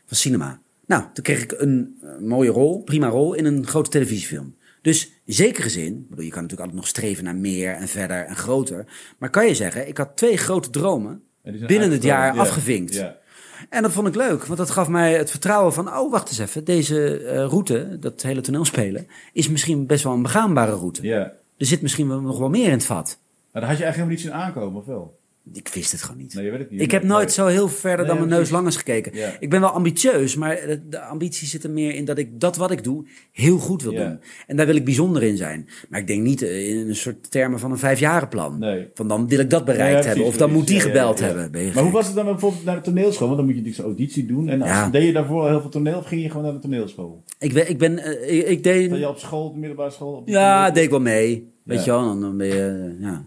[0.07, 0.61] Van cinema.
[0.87, 4.55] Nou, toen kreeg ik een eh, mooie rol, prima rol, in een grote televisiefilm.
[4.83, 8.25] Dus in zekere zin, bedoel, je kan natuurlijk altijd nog streven naar meer en verder
[8.25, 8.87] en groter.
[9.19, 12.35] Maar kan je zeggen, ik had twee grote dromen binnen het jaar.
[12.35, 12.41] Ja.
[12.41, 12.95] afgevinkt.
[12.95, 13.17] Ja.
[13.69, 15.89] En dat vond ik leuk, want dat gaf mij het vertrouwen van...
[15.89, 19.07] oh, wacht eens even, deze eh, route, dat hele toneelspelen...
[19.33, 21.03] is misschien best wel een begaanbare route.
[21.03, 21.33] ja.
[21.59, 23.19] Er zit misschien wel, nog wel meer in het vat.
[23.53, 25.18] Maar daar had je eigenlijk helemaal niet zien aankomen, of wel?
[25.53, 26.35] Ik wist het gewoon niet.
[26.35, 26.81] Nee, je weet het niet.
[26.81, 29.15] ik heb nooit zo heel verder Nee, dan mijn neus lang is gekeken.
[29.15, 29.37] Ja.
[29.41, 32.57] Ik ben wel ambitieus, maar de, de ambitie zit er meer in dat ik dat
[32.57, 34.09] wat ik doe heel goed wil Ja.
[34.09, 34.21] doen.
[34.47, 35.69] En daar wil ik bijzonder in zijn.
[35.89, 38.59] Maar ik denk niet eh, in een soort termen van een vijfjarenplan.
[38.59, 38.89] Nee.
[38.95, 40.27] Van dan wil ik dat bereikt Ja, hebben.
[40.27, 41.51] Of dan moet die gebeld hebben.
[41.75, 43.27] Maar hoe was het dan bijvoorbeeld naar de toneelschool?
[43.27, 44.49] Want dan moet je natuurlijk zo'n auditie doen.
[44.49, 46.59] En als, deed je daarvoor al heel veel toneel of ging je gewoon naar de
[46.59, 47.23] toneelschool?
[47.39, 48.91] Ik, ben, ik, ben, eh, ik, ik deed...
[48.91, 50.13] Ben je op school, de middelbare school?
[50.13, 51.49] Op Ja, deed ik wel mee.
[51.69, 53.23] Weet je wel, dan, dan ben je eh, ja,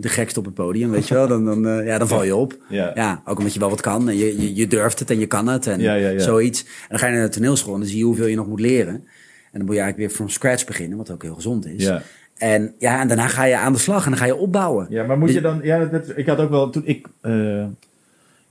[0.00, 1.28] de, gekste op het podium, weet je wel.
[1.28, 2.56] Dan, dan, eh, ja, dan val je op.
[2.68, 3.22] Ja.
[3.24, 4.08] Ook omdat je wel wat kan.
[4.08, 6.62] En je, je, je durft het en je kan het en zoiets.
[6.62, 8.60] En dan ga je naar de toneelschool en dan zie je hoeveel je nog moet
[8.60, 8.94] leren.
[8.94, 11.84] En dan moet je eigenlijk weer from scratch beginnen, wat ook heel gezond is.
[11.84, 12.02] Ja.
[12.34, 14.86] En, ja, en daarna ga je aan de slag en dan ga je opbouwen.
[14.90, 15.60] Ja, maar moet je dan...
[15.62, 16.70] Ja, dat, ik had ook wel...
[16.70, 17.06] Toen ik...
[17.20, 17.64] eh,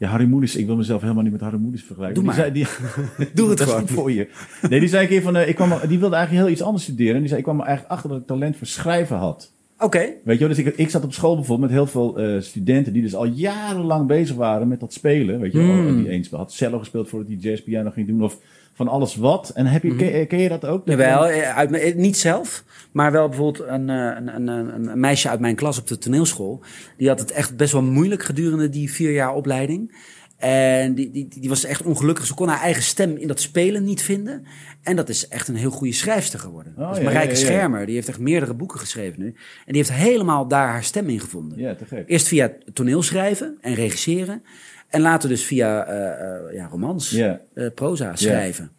[0.04, 2.24] ja, Harry Moeders, ik wil mezelf helemaal niet met Harry Moeders vergelijken.
[2.24, 2.51] Doe Die maar.
[2.54, 2.54] Zei,
[3.18, 3.80] die, Doe het gewoon.
[3.80, 4.28] goed voor je.
[4.70, 5.36] Nee, die zei een keer van...
[5.36, 7.14] eh, ik kwam, die wilde eigenlijk heel iets anders studeren.
[7.14, 9.51] En die zei, ik kwam er eigenlijk achter dat ik talent voor schrijven had.
[9.80, 12.41] Oké, Weet je wel, dus ik, ik zat op school bijvoorbeeld met heel veel eh,
[12.41, 15.39] studenten die dus al jarenlang bezig waren met dat spelen.
[15.39, 15.97] Weet je wel, Hmm.
[15.97, 18.38] die eens had cello gespeeld voordat hij jazzpiano ging doen of
[18.74, 19.49] van alles wat.
[19.49, 20.86] En heb je, ken, ken je dat ook?
[20.86, 20.97] Dat.
[20.97, 24.99] Jawel, eh, uit, eh, niet zelf, maar wel bijvoorbeeld een, eh, een, een, een, een
[24.99, 26.61] meisje uit mijn klas op de toneelschool.
[26.97, 29.91] Die had het echt best wel moeilijk gedurende die vier jaar opleiding.
[30.38, 32.26] En die, die, die was echt ongelukkig.
[32.26, 34.45] Ze kon haar eigen stem in dat spelen niet vinden.
[34.82, 36.74] En dat is echt een heel goede schrijfster geworden.
[36.78, 37.45] Oh, dat is ja, Marijke ja, ja.
[37.45, 37.86] Schermer.
[37.86, 39.26] Die heeft echt meerdere boeken geschreven nu.
[39.26, 41.59] En die heeft helemaal daar haar stem in gevonden.
[41.59, 42.03] Ja, te gek.
[42.09, 44.43] Eerst via toneelschrijven en regisseren.
[44.93, 47.31] En later dus via eh, eh, ja, romans, eh,
[47.75, 48.71] proza schrijven.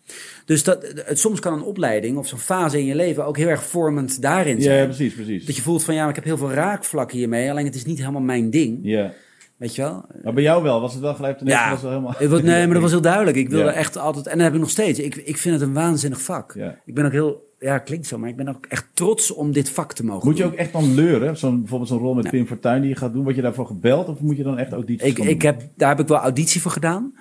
[0.44, 3.48] Dus dat, het, soms kan een opleiding of zo'n fase in je leven ook heel
[3.48, 4.78] erg vormend daarin zijn.
[4.78, 5.46] Ja, precies, precies.
[5.46, 7.50] Dat je voelt van ja, maar ik heb heel veel raakvlakken hiermee.
[7.50, 8.78] Alleen het is niet helemaal mijn ding.
[8.82, 9.12] Ja.
[9.56, 10.04] Weet je wel?
[10.22, 11.40] Maar bij jou wel, was het wel gelijk?
[11.44, 12.40] Ja, Was wel helemaal...
[12.42, 13.36] nee, maar dat was heel duidelijk.
[13.36, 14.98] Ik wilde echt altijd, en dat heb ik nog steeds.
[14.98, 16.54] Ik, ik vind het een waanzinnig vak.
[16.56, 16.78] Ja.
[16.84, 19.70] Ik ben ook heel, ja, klinkt zo, maar ik ben ook echt trots om dit
[19.70, 20.52] vak te mogen Moet je doen.
[20.52, 21.36] ook echt dan leuren?
[21.36, 23.22] Zo'n, bijvoorbeeld zo'n rol met Pim Fortuyn die je gaat doen.
[23.22, 26.00] Word je daarvoor gebeld of moet je dan echt audities Ik, ik heb, daar heb
[26.00, 27.14] ik wel auditie voor gedaan.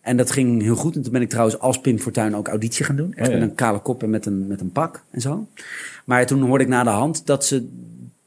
[0.00, 0.96] En dat ging heel goed.
[0.96, 3.14] En toen ben ik trouwens als Pim Fortuyn ook auditie gaan doen.
[3.14, 3.40] Echt Oh, ja.
[3.40, 5.48] met een kale kop en met een, met een pak en zo.
[6.04, 7.68] Maar toen hoorde ik na de hand dat ze...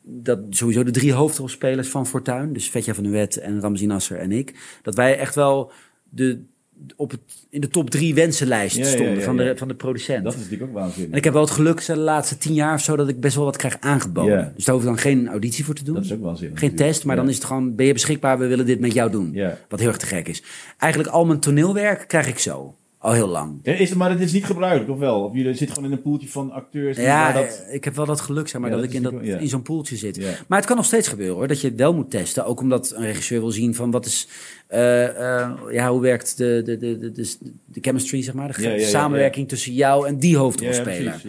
[0.02, 2.54] Dat sowieso de drie hoofdrolspelers van Fortuyn...
[2.54, 4.80] dus Vetja van Nuet en Ramzi Nasser en ik...
[4.82, 5.72] dat wij echt wel
[6.10, 6.40] de,
[6.96, 7.20] op het,
[7.50, 10.24] in de top drie wensenlijst Ja, stonden ja, van, de, van de producent.
[10.24, 11.12] Dat is natuurlijk ook waanzinnig.
[11.12, 12.96] En ik heb wel het geluk de laatste tien jaar of zo...
[12.96, 14.52] dat ik best wel wat krijg aangeboden.
[14.56, 15.96] Dus daar hoef ik dan geen auditie voor te doen.
[15.96, 16.60] Dat is ook waanzinnig.
[16.60, 16.94] Geen natuurlijk.
[16.94, 19.40] test, maar dan is het gewoon, ben je beschikbaar, we willen dit met jou doen.
[19.70, 20.44] Wat heel erg te gek is.
[20.78, 22.76] Eigenlijk al mijn toneelwerk krijg ik zo.
[23.04, 23.60] Al heel lang.
[23.64, 25.24] Ja, is het, maar het is niet gebruikelijk, of wel?
[25.24, 26.98] Of je zit gewoon in een poeltje van acteurs.
[26.98, 27.64] Ja, dat...
[27.68, 29.40] eh, ik heb wel dat geluk, zeg maar, Ja, dat, dat ik in, dat, natuurlijk-
[29.40, 29.46] ja.
[29.46, 30.16] in zo'n poeltje zit.
[30.16, 30.32] Ja.
[30.48, 31.48] Maar het kan nog steeds gebeuren, hoor.
[31.48, 32.46] Dat je het wel moet testen.
[32.46, 34.28] Ook omdat een regisseur wil zien van wat is...
[34.68, 37.12] eh, eh, ja, hoe werkt de, de, de, de,
[37.66, 38.58] de, chemistry, zeg maar.
[38.62, 41.22] De samenwerking tussen jou en die hoofdrolspeler.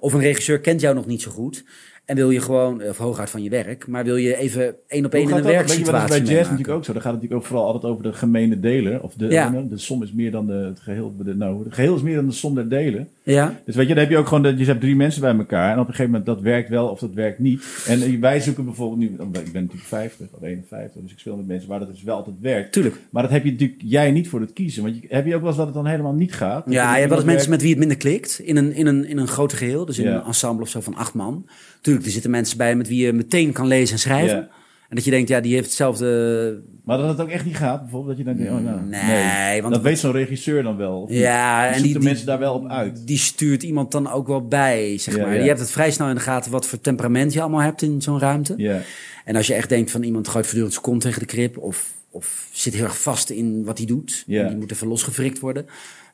[0.00, 1.64] Of een regisseur kent jou nog niet zo goed.
[2.04, 5.14] En wil je gewoon, of hooguit van je werk, maar wil je even één op
[5.14, 6.92] één in een werksituatie bij jazz natuurlijk ook zo.
[6.92, 9.02] Dan gaat het natuurlijk ook vooral altijd over de gemene delen.
[9.02, 9.64] Of de, Ja.
[9.68, 11.14] de som is meer dan de, het geheel.
[11.18, 13.08] De, nou, het geheel is meer dan de som der delen.
[13.24, 15.36] Ja, Dus weet je, dan heb je ook gewoon, dat je hebt drie mensen bij
[15.36, 15.66] elkaar.
[15.72, 17.64] En op een gegeven moment, dat werkt wel of dat werkt niet.
[17.86, 21.46] En wij zoeken bijvoorbeeld nu, ik ben natuurlijk 50 of 51, dus ik speel met
[21.46, 22.72] mensen waar dat dus wel altijd werkt.
[22.72, 22.96] tuurlijk.
[23.10, 24.82] Maar dat heb je natuurlijk jij niet voor het kiezen.
[24.82, 26.64] Want je, heb je ook wel eens dat het dan helemaal niet gaat?
[26.68, 28.38] Ja, je hebt wel eens mensen met wie het minder klikt.
[28.44, 29.84] In een, in een, in een groter geheel.
[29.84, 30.14] Dus in Ja.
[30.16, 31.46] een ensemble of zo van acht man.
[31.80, 34.36] Tuurlijk, er zitten mensen bij met wie je meteen kan lezen en schrijven.
[34.36, 34.48] Ja.
[34.92, 36.60] En dat je denkt, ja, die heeft hetzelfde...
[36.84, 39.62] Maar dat het ook echt niet gaat, bijvoorbeeld, dat je dan denkt, oh, nou, Nee,
[39.62, 41.06] want- dat weet zo'n regisseur dan wel.
[41.10, 43.06] Ja, Die en die, de die, mensen daar wel op uit.
[43.06, 45.34] die stuurt iemand dan ook wel bij, zeg Ja, maar.
[45.34, 45.40] ja.
[45.42, 48.02] Je hebt het vrij snel in de gaten wat voor temperament je allemaal hebt in
[48.02, 48.54] zo'n ruimte.
[48.56, 48.80] Ja.
[49.24, 51.58] En als je echt denkt van iemand gooit voortdurend zijn kont tegen de krip...
[51.58, 54.24] of, of zit heel erg vast in wat hij doet...
[54.26, 54.48] Ja.
[54.48, 55.66] die moet even losgefrikt worden...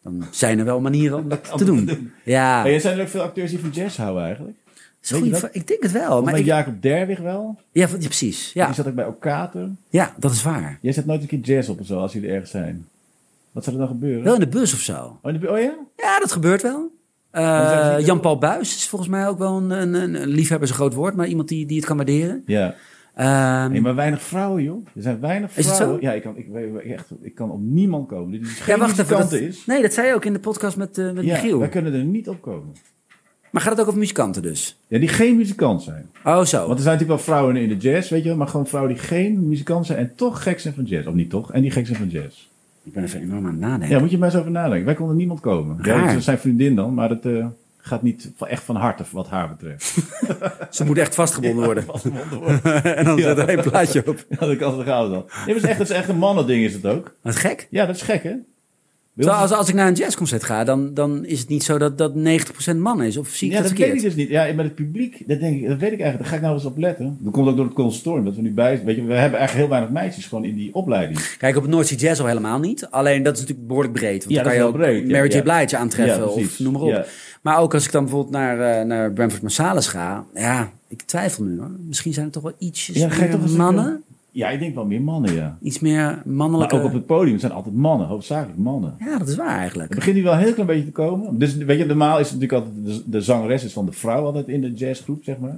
[0.02, 2.10] dan zijn er wel manieren om dat te doen.
[2.24, 4.56] Ja, En zijn er ook veel acteurs die van jazz houden eigenlijk?
[5.02, 6.22] Goeie ik denk het wel.
[6.22, 7.58] Maar ik, Jacob Derwig wel?
[7.72, 8.52] ja, ja, precies.
[8.52, 8.66] Ja.
[8.66, 9.68] Die zat ook bij Okater.
[9.90, 10.78] ja, dat is waar.
[10.82, 12.86] Jij zet nooit een keer jazz op of zo als jullie ergens zijn.
[13.52, 14.24] Wat zou er dan gebeuren?
[14.24, 15.18] Wel in de bus of zo.
[15.22, 15.74] Oh, in de oh ja?
[15.96, 16.90] Ja, dat gebeurt wel.
[17.30, 20.94] Eh, Jan-Paul Buis is volgens mij ook wel een, een, een liefhebber is een groot
[20.94, 22.42] woord, maar iemand die, die het kan waarderen.
[22.46, 22.74] Ja.
[23.14, 24.86] Ehm, Nee, maar weinig vrouwen, joh.
[24.94, 26.00] Er zijn weinig Is het vrouwen.
[26.00, 26.06] zo?
[26.06, 28.30] Ja, ik kan, ik, weet- echt, ik kan op niemand komen.
[28.30, 29.18] Dit is ja, geen wacht even.
[29.18, 29.66] Dat, is.
[29.66, 31.58] nee, dat zei je ook in de podcast met, eh met Ja, Michiel.
[31.58, 32.74] wij kunnen er niet op komen.
[33.58, 34.76] Maar gaat het ook over muzikanten dus?
[34.86, 36.10] Ja, die geen muzikant zijn.
[36.24, 36.58] Oh, zo.
[36.58, 38.36] Want er zijn natuurlijk wel vrouwen in de jazz, weet je wel.
[38.36, 41.06] Maar gewoon vrouwen die geen muzikant zijn en toch gek zijn van jazz.
[41.06, 41.52] Of niet toch?
[41.52, 42.48] En die gek zijn van jazz.
[42.84, 43.88] Ik ben even enorm aan het nadenken.
[43.88, 44.84] Ja, moet je maar eens over nadenken.
[44.84, 45.78] Wij konden niemand komen.
[45.82, 46.06] Ja, Raar.
[46.06, 47.46] dat is zijn vriendin dan, maar het eh,
[47.76, 49.98] gaat niet echt van harte wat haar betreft.
[50.76, 51.84] Ze moet echt vastgebonden worden.
[51.92, 52.84] Vastgebonden worden.
[52.96, 54.24] en dan zet er een plaatje op.
[54.28, 55.24] Ja, dat kan ze gaan dan.
[55.46, 57.14] Nee, dat, is echt, dat is echt een mannending is het ook.
[57.20, 57.68] Wat gek.
[57.70, 58.34] Ja, dat is gek hè?
[59.26, 62.12] Als, als ik naar een jazzconcert ga, dan, dan is het niet zo dat, dat
[62.72, 63.16] 90% man is.
[63.16, 64.28] Of zie ik ja, dat dat weet ik dus niet.
[64.28, 66.18] Ja, met het publiek, dat, denk ik, dat weet ik eigenlijk.
[66.18, 67.18] Daar ga ik nou eens op letten.
[67.20, 68.24] Dat komt ook door het conservatorium.
[68.24, 70.74] Dat we nu bij Weet je, we hebben eigenlijk heel weinig meisjes gewoon in die
[70.74, 71.36] opleiding.
[71.38, 72.86] Kijk, op het North Sea Jazz al helemaal niet.
[72.90, 74.24] Alleen dat is natuurlijk behoorlijk breed.
[74.24, 75.42] Want Ja, dan kan je ook breed, ja, Mary J.
[75.42, 77.06] Blige aantreffen of noem maar op.
[77.42, 80.24] Maar ook als ik dan bijvoorbeeld naar, eh, naar Brentford Marsalis ga.
[80.34, 81.70] Ja, ik twijfel nu hoor.
[81.80, 84.02] Misschien zijn er toch wel ietsjes meer mannen.
[84.38, 85.58] Ja, ik denk wel meer mannen, ja.
[85.62, 86.76] Iets meer Maar mannelijke...
[86.76, 88.94] ook op het podium zijn altijd mannen, hoofdzakelijk mannen.
[88.98, 89.88] Ja, dat is waar eigenlijk.
[89.88, 91.38] Het begint nu wel een heel klein beetje te komen.
[91.38, 94.24] Dus weet je, normaal is het natuurlijk altijd de, de zangeres is van de vrouw
[94.24, 95.56] altijd in de jazzgroep, zeg maar.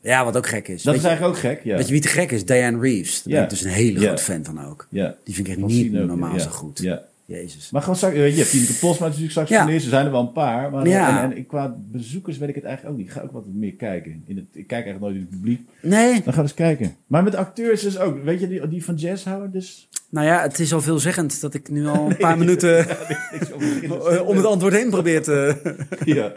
[0.00, 0.82] Ja, wat ook gek is.
[0.82, 1.76] Dat weet, is je, eigenlijk ook gek, ja.
[1.76, 2.44] weet je wie te gek is?
[2.46, 3.22] Diane Reeves.
[3.22, 3.34] Daar Ja.
[3.34, 4.06] ben ik dus een hele Ja.
[4.06, 4.86] grote fan van ook.
[4.90, 5.14] ja.
[5.24, 6.78] Die vind ik echt niet normaal zo goed.
[6.78, 7.02] Ja.
[7.32, 7.70] Jezus.
[7.70, 10.70] Maar gewoon straks, je, hebt Tineke Posma natuurlijk saxofonist, er zijn er wel een paar.
[10.70, 11.22] Maar Ja.
[11.22, 13.10] en, en qua bezoekers weet ik het eigenlijk ook niet.
[13.10, 14.22] Ik ga ook wat meer kijken.
[14.26, 15.68] In het, ik kijk eigenlijk nooit in het publiek.
[15.80, 16.96] Nee, Dan gaan we eens kijken.
[17.06, 18.24] Maar met acteurs dus ook.
[18.24, 19.88] Weet je, die, die van jazz houden dus...
[20.08, 22.86] nou ja, het is al veelzeggend dat ik nu al een paar minuten
[24.26, 25.56] om het antwoord heen probeer te...
[26.04, 26.32] Ja.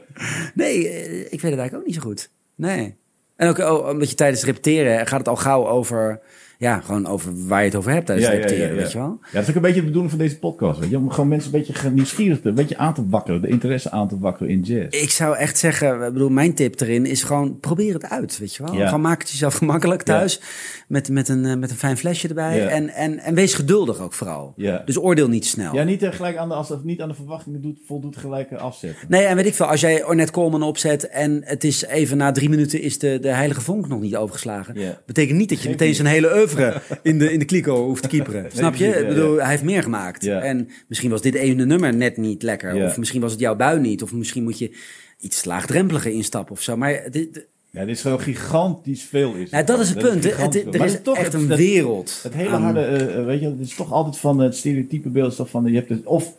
[0.53, 2.29] Nee, eh, ik weet het eigenlijk ook niet zo goed.
[2.55, 2.95] Nee.
[3.35, 6.19] En ook oh, omdat je tijdens repeteren gaat het al gauw over...
[6.57, 9.17] Ja, gewoon over waar je het over hebt tijdens het repeteren, weet je wel?
[9.21, 10.79] Ja, dat is ook een beetje de bedoeling van deze podcast.
[10.79, 10.97] Weet je?
[10.97, 13.41] Om gewoon mensen een beetje nieuwsgierig te, een beetje aan te wakkeren.
[13.41, 15.01] De interesse aan te wakkeren in jazz.
[15.01, 18.55] Ik zou echt zeggen, ik bedoel, mijn tip erin is gewoon probeer het uit, weet
[18.55, 18.73] je wel?
[18.73, 20.41] Gewoon maak het jezelf gemakkelijk thuis
[20.87, 22.67] met, met, een, eh, met een fijn flesje erbij.
[22.67, 24.53] En, en, en wees geduldig ook vooral.
[24.55, 24.81] Ja.
[24.85, 25.73] Dus oordeel niet snel.
[25.73, 29.07] Ja, niet, eh, gelijk aan de, als niet aan de verwachtingen doet, voldoet gelijk afzetten.
[29.07, 32.31] Nee, en weet ik veel, als jij Ornette Coleman opzet en het is even na
[32.31, 34.75] drie minuten is de, de heilige vonk nog niet overgeslagen.
[35.05, 38.07] Betekent niet dat je meteen zijn hele oeuvre in de, in de kliko hoeft te
[38.07, 38.51] kieperen.
[38.53, 38.87] Snap je?
[38.87, 40.27] ik bedoel, hij heeft meer gemaakt.
[40.27, 42.83] En misschien was dit ene nummer net niet lekker.
[42.85, 44.03] Of misschien was het jouw bui niet.
[44.03, 44.71] Of misschien moet je
[45.19, 46.77] iets laagdrempeliger instappen of zo.
[46.77, 49.33] Maar dit, Ja, dit is gewoon gigantisch veel.
[49.33, 50.37] Is dat is het punt.
[50.37, 52.19] Het, er is toch echt een wereld.
[52.23, 55.31] Het hele harde, eh, eh, weet je, het is toch altijd van het stereotype beeld
[55.31, 56.35] is toch van, je hebt het of,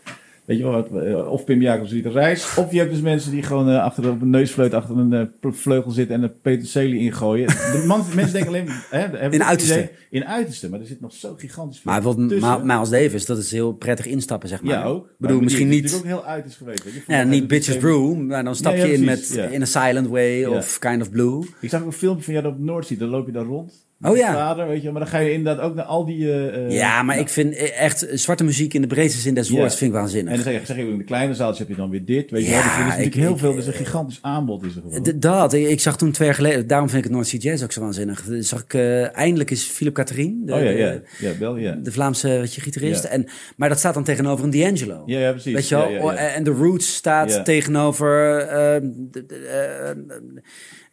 [0.46, 3.30] weet je wel, wat, eh, of Pim Jacobs de reis, of je hebt dus mensen
[3.30, 7.00] die gewoon eh, achter op een neusfluit achter een eh, vleugel zitten en een peterselie
[7.00, 7.46] ingooien.
[7.46, 9.74] De man, mensen denken alleen, hè, In het uiterste.
[9.74, 12.40] idee- in uiterste, maar er zit nog zo gigantisch veel Maar.
[12.40, 14.74] Ma- Miles Davis, dat is heel prettig instappen, zeg maar.
[14.78, 15.04] ja, ook.
[15.06, 15.84] Ik bedoel, misschien niet...
[15.84, 16.84] is natuurlijk ook heel uiterst geweest.
[16.84, 17.00] Weet je.
[17.06, 19.44] Ja, niet Bitches Brew, maar dan stap je ja, in met ja.
[19.44, 21.44] In a Silent Way of Kind of Blue.
[21.60, 23.85] Ik zag ook een filmpje van jou op Noordzee, dan loop je daar rond.
[24.02, 24.26] Oh ja.
[24.30, 26.30] je Vader, weet je, maar dan ga je inderdaad ook naar al die...
[26.32, 29.48] eh, eh, ja, maar nou, ik vind echt zwarte muziek in de breedste zin des
[29.48, 29.54] Ja.
[29.56, 30.34] woords vind ik En waanzinnig.
[30.34, 32.44] dan zeg je, zeg je in de kleine zaaltjes heb je dan weer dit, weet
[32.44, 32.62] je Ja, wel.
[32.62, 35.18] Dus er is natuurlijk ik- heel ik- veel, dus een gigantisch aanbod is er gewoon.
[35.20, 37.72] Dat, ik, ik zag toen twee jaar geleden, daarom vind ik het North Jazz ook
[37.72, 38.24] zo waanzinnig.
[38.40, 41.72] Zag ik, eh, eindelijk is Philip Catherine, de, oh ja, ja, de, ja, wel ja.
[41.82, 43.02] de Vlaamse weet je, gitarist.
[43.02, 43.08] Ja.
[43.08, 43.26] En,
[43.56, 45.02] maar dat staat dan tegenover een D'Angelo.
[45.06, 45.52] Ja, ja, precies.
[45.54, 46.12] Weet je wel?
[46.12, 49.96] En de Roots staat tegenover eh, eh,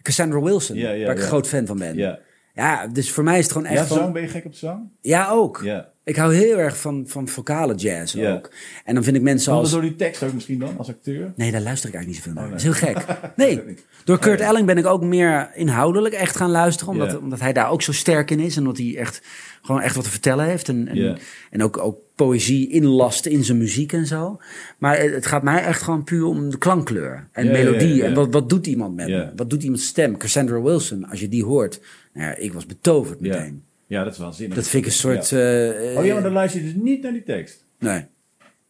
[0.01, 1.95] Cassandra Wilson, waar ik een groot fan van ben.
[1.97, 2.20] Ja,
[2.54, 3.97] Ja, dus voor mij is het gewoon echt ja van...
[3.97, 4.80] zang, ben je gek op zang?
[5.01, 5.62] Ja, ook.
[5.64, 5.91] Ja.
[6.06, 8.34] Ik hou heel erg van, van vocale jazz Ja.
[8.34, 8.51] ook.
[8.86, 9.72] En dan vind ik mensen Komt als...
[9.72, 11.34] dat door die tekst ook misschien dan, als acteur?
[11.36, 12.43] Nee, daar luister ik eigenlijk niet zoveel naar.
[12.43, 13.06] Oh, Dat is heel gek.
[13.36, 14.49] Nee, door Kurt Oh, ja.
[14.51, 16.93] Elling ben ik ook meer inhoudelijk echt gaan luisteren.
[16.93, 17.18] Omdat, Ja.
[17.18, 18.56] omdat hij daar ook zo sterk in is.
[18.56, 19.22] En omdat hij echt
[19.62, 20.70] gewoon echt wat te vertellen heeft.
[20.70, 21.18] En, en,
[21.51, 24.39] en ook, ook poëzie inlast in zijn muziek en zo.
[24.78, 27.28] Maar het, gaat mij echt gewoon puur om de klankkleur.
[27.32, 28.04] En melodie.
[28.04, 29.32] En wat, wat doet iemand met me?
[29.36, 30.18] Wat doet iemands stem?
[30.18, 31.80] Cassandra Wilson, als je die hoort.
[32.14, 33.28] Nou ja, ik was betoverd Ja.
[33.38, 33.64] meteen.
[33.88, 34.55] Ja, dat is waanzinnig.
[34.55, 35.30] Dat vind ik een soort...
[35.30, 35.72] Ja.
[35.72, 37.64] eh, Oh ja, maar dan luister je dus niet naar die tekst.
[37.80, 37.93] Nee.
[37.97, 38.07] Het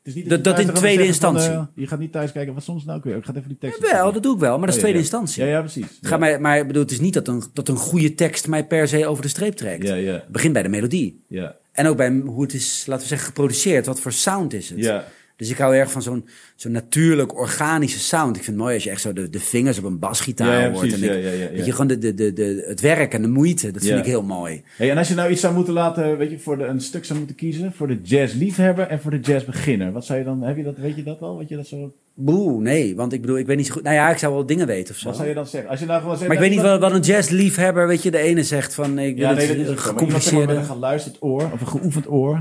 [0.03, 1.49] is niet Dat- dat in tweede van, instantie.
[1.49, 3.15] eh, je gaat niet thuis kijken, wat soms nou ook weer?
[3.17, 3.79] Ik ga even die tekst...
[3.91, 4.57] Wel, dat doe ik wel.
[4.57, 5.03] Maar dat is Oh, ja, tweede ja.
[5.03, 5.43] instantie.
[5.43, 5.85] Ja, ja, precies.
[6.01, 8.65] Gaat mij, maar ik bedoel, het is niet dat een, dat een goede tekst mij
[8.65, 9.87] per se over de streep trekt.
[9.87, 11.21] Ja, ja, Het begint bij de melodie.
[11.27, 11.55] ja.
[11.71, 13.85] En ook bij hoe het is, laten we zeggen, geproduceerd.
[13.85, 14.79] Wat voor sound is het?
[14.79, 15.05] Ja,
[15.35, 18.35] Dus ik hou erg van zo'n zo'n natuurlijk organische sound.
[18.35, 20.59] Ik vind het mooi als je echt zo de, de vingers op een basgitaar Ja,
[20.65, 20.93] ja, hoort.
[20.93, 21.49] En ik- Ja, ja, ja, ja.
[21.51, 23.71] Weet je, gewoon de, de, de, de, het werk en de moeite.
[23.71, 24.63] Dat vind ik heel mooi.
[24.77, 27.05] Hey, en als je nou iets zou moeten laten, weet je, voor de, een stuk
[27.05, 30.57] zou moeten kiezen, voor de jazzliefhebber en voor de jazzbeginner, wat zou je dan, heb
[30.57, 31.37] je dat, weet je dat al?
[31.37, 32.95] Weet je dat zo, Boe, nee.
[32.95, 33.83] Want ik bedoel, ik weet niet zo goed.
[33.83, 35.07] Nou ja, ik zou wel dingen weten of zo.
[35.07, 35.69] wat zou je dan zeggen?
[35.69, 38.11] Als je nou gewoon zegt, Maar ik weet niet wat, wat een jazzliefhebber, weet je,
[38.11, 40.45] de ene zegt van ik wil Ja, nee, dat is zeg maar, gecompliceerde.
[40.53, 42.39] met een geluisterd oor, of een geoefend oor.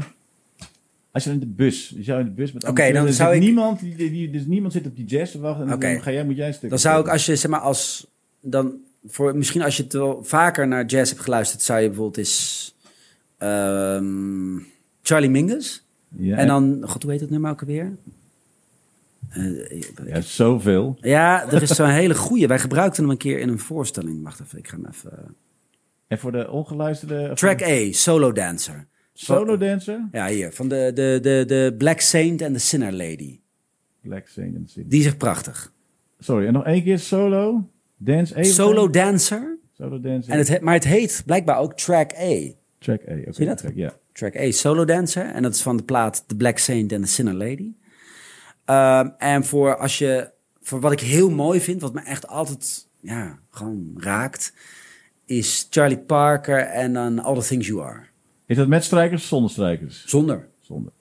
[1.13, 3.41] Als je in de bus, je zou in de bus met Oké, dan zou ik-
[3.41, 5.67] niemand, die, dus niemand zit op die jazz te wachten.
[5.67, 5.93] En Oké.
[5.93, 6.71] dan ga jij, moet jij een stuk.
[6.71, 8.07] Dan zou ik, als je zeg maar als
[8.41, 8.75] dan
[9.07, 12.75] voor misschien als je het wel vaker naar jazz hebt geluisterd, zou je bijvoorbeeld eens
[13.39, 14.59] ehm,
[15.03, 17.97] Charlie Mingus Ja, en dan, god, hoe heet het nummer ook alweer?
[19.29, 20.97] Eh, Ja, zoveel.
[21.01, 22.47] ja, er is zo'n hele goeie.
[22.47, 24.23] Wij gebruikten hem een keer in een voorstelling.
[24.23, 25.35] Wacht even, ik ga hem even.
[26.07, 27.31] En voor de ongeluisterde...
[27.35, 28.87] Track A, Solo Dancer.
[29.13, 30.09] Solo dancer?
[30.13, 33.41] Ja, hier van de, de, de, de Black Saint en de Sinner Lady.
[34.01, 34.89] Black Saint and City.
[34.89, 35.73] Die is echt prachtig.
[36.19, 37.69] Sorry, en nog één keer solo.
[37.97, 38.53] Dance even.
[38.53, 39.59] Solo Dancer.
[39.77, 40.33] Solo dancer.
[40.33, 42.51] En het, he- maar het heet blijkbaar ook Track A.
[42.79, 43.13] Track A.
[43.29, 43.93] oké, track, ja.
[44.13, 45.25] Track A, Solo Dancer.
[45.27, 47.73] En dat is van de plaat The Black Saint en The Sinner Lady.
[48.65, 52.87] Ehm, en voor als je, voor wat ik heel mooi vind, wat me echt altijd,
[53.01, 54.53] ja, gewoon raakt,
[55.25, 58.01] is Charlie Parker en dan All the Things You Are.
[58.47, 60.05] Is dat met strijkers of zonder strijkers?
[60.07, 60.47] Zonder.
[60.61, 60.93] Zonder.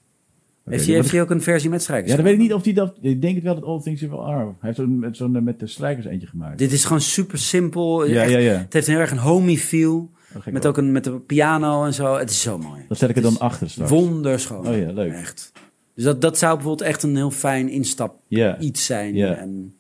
[0.66, 2.10] Oké, heeft hij wat heeft hij ook een versie met strijkers?
[2.10, 2.98] Ja, dan weet ik niet of hij dat...
[3.02, 4.44] Ik denk het wel dat All Things Will Are.
[4.46, 6.58] Hij heeft zo'n met, eh, met de strijkers eentje gemaakt.
[6.58, 8.06] Dit is gewoon super simpel.
[8.06, 8.58] Ja, Echt- ja, ja.
[8.58, 10.10] Het heeft heel erg een homey feel.
[10.40, 12.18] Gek Met ook een met een piano en zo.
[12.18, 12.82] Het is zo mooi.
[12.88, 13.90] dat zet ik er dan achter straks.
[13.90, 14.68] Wonderschoon.
[14.68, 15.12] Oh ja, leuk.
[15.12, 15.52] Echt.
[15.96, 18.16] Dus dat, dat zou bijvoorbeeld echt een heel fijn instap
[18.60, 19.16] iets zijn.
[19.18, 19.76] En,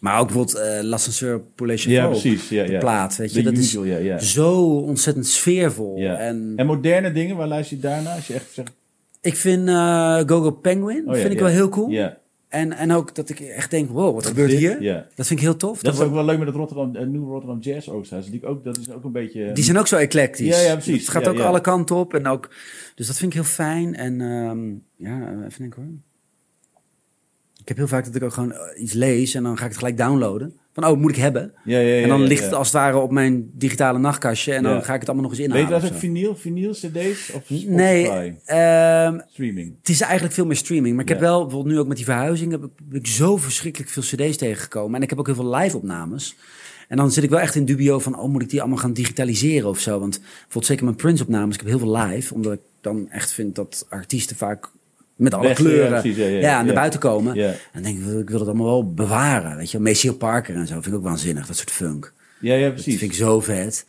[0.00, 2.48] maar ook bijvoorbeeld eh L'Ascenseur Ja, precies.
[2.48, 2.78] Ja, De ja.
[2.78, 3.42] plaat, weet je.
[3.42, 4.16] De Dat usual, ja, ja.
[4.16, 5.96] is zo ontzettend sfeervol.
[5.98, 6.16] Ja.
[6.16, 8.14] En, En moderne dingen, waar luister je daarna?
[8.14, 8.72] Als je echt zegt...
[9.20, 11.90] ik vind eh Gogo Penguin Oh vind ik wel heel cool.
[11.90, 12.18] Ja.
[12.48, 14.58] En, en ook dat ik echt denk, wow, wat gebeurt dit?
[14.58, 15.06] hier?
[15.14, 15.82] Dat vind ik heel tof.
[15.82, 18.26] Dat is ook wel leuk met het Rotterdam, uh, Nieuw Rotterdam Jazz Oosthuis.
[18.26, 19.52] Die ook, dat is ook een beetje...
[19.52, 20.60] Die zijn ook zo eclectisch.
[20.60, 21.00] Ja, ja, precies.
[21.00, 21.44] Het gaat Ja, ook ja.
[21.44, 22.14] alle kanten op.
[22.14, 22.50] En ook,
[22.94, 23.94] dus dat vind ik heel fijn.
[23.94, 24.68] En ehm,
[25.08, 25.90] ja, even denken hoor.
[27.70, 29.68] Ik heb heel vaak dat ik ook gewoon eh, iets lees en dan ga ik
[29.68, 30.52] het gelijk downloaden.
[30.72, 31.52] Van, oh, moet ik hebben.
[31.64, 34.52] Ja, ja, ja, en dan ligt het als het ware op mijn digitale nachtkastje.
[34.52, 35.82] En dan ga ik het allemaal nog eens Weet je inhalen.
[35.82, 37.66] dat ook vinyl, vinyl cd's of Spotify?
[37.68, 39.74] Nee, ehm, Streaming.
[39.78, 40.94] het is eigenlijk veel meer streaming.
[40.94, 43.36] Maar ik heb wel, bijvoorbeeld nu ook met die verhuizing, heb ik, heb ik zo
[43.36, 44.96] verschrikkelijk veel cd's tegengekomen.
[44.96, 46.36] En ik heb ook heel veel live-opnames.
[46.88, 48.92] En dan zit ik wel echt in dubio van, oh, moet ik die allemaal gaan
[48.92, 49.98] digitaliseren of zo?
[49.98, 52.34] Want bijvoorbeeld zeker mijn Prince-opnames, ik heb heel veel live.
[52.34, 54.70] Omdat ik dan echt vind dat artiesten vaak
[55.20, 57.36] met alle Weg, kleuren ja, ja, ja, naar buiten komen.
[57.36, 59.56] En dan denk ik, ik wil het allemaal wel bewaren.
[59.56, 62.12] Weet je, Maceo Parker en zo vind ik ook waanzinnig, dat soort funk.
[62.40, 62.98] Ja, ja, Dat precies.
[62.98, 63.84] vind ik zo vet.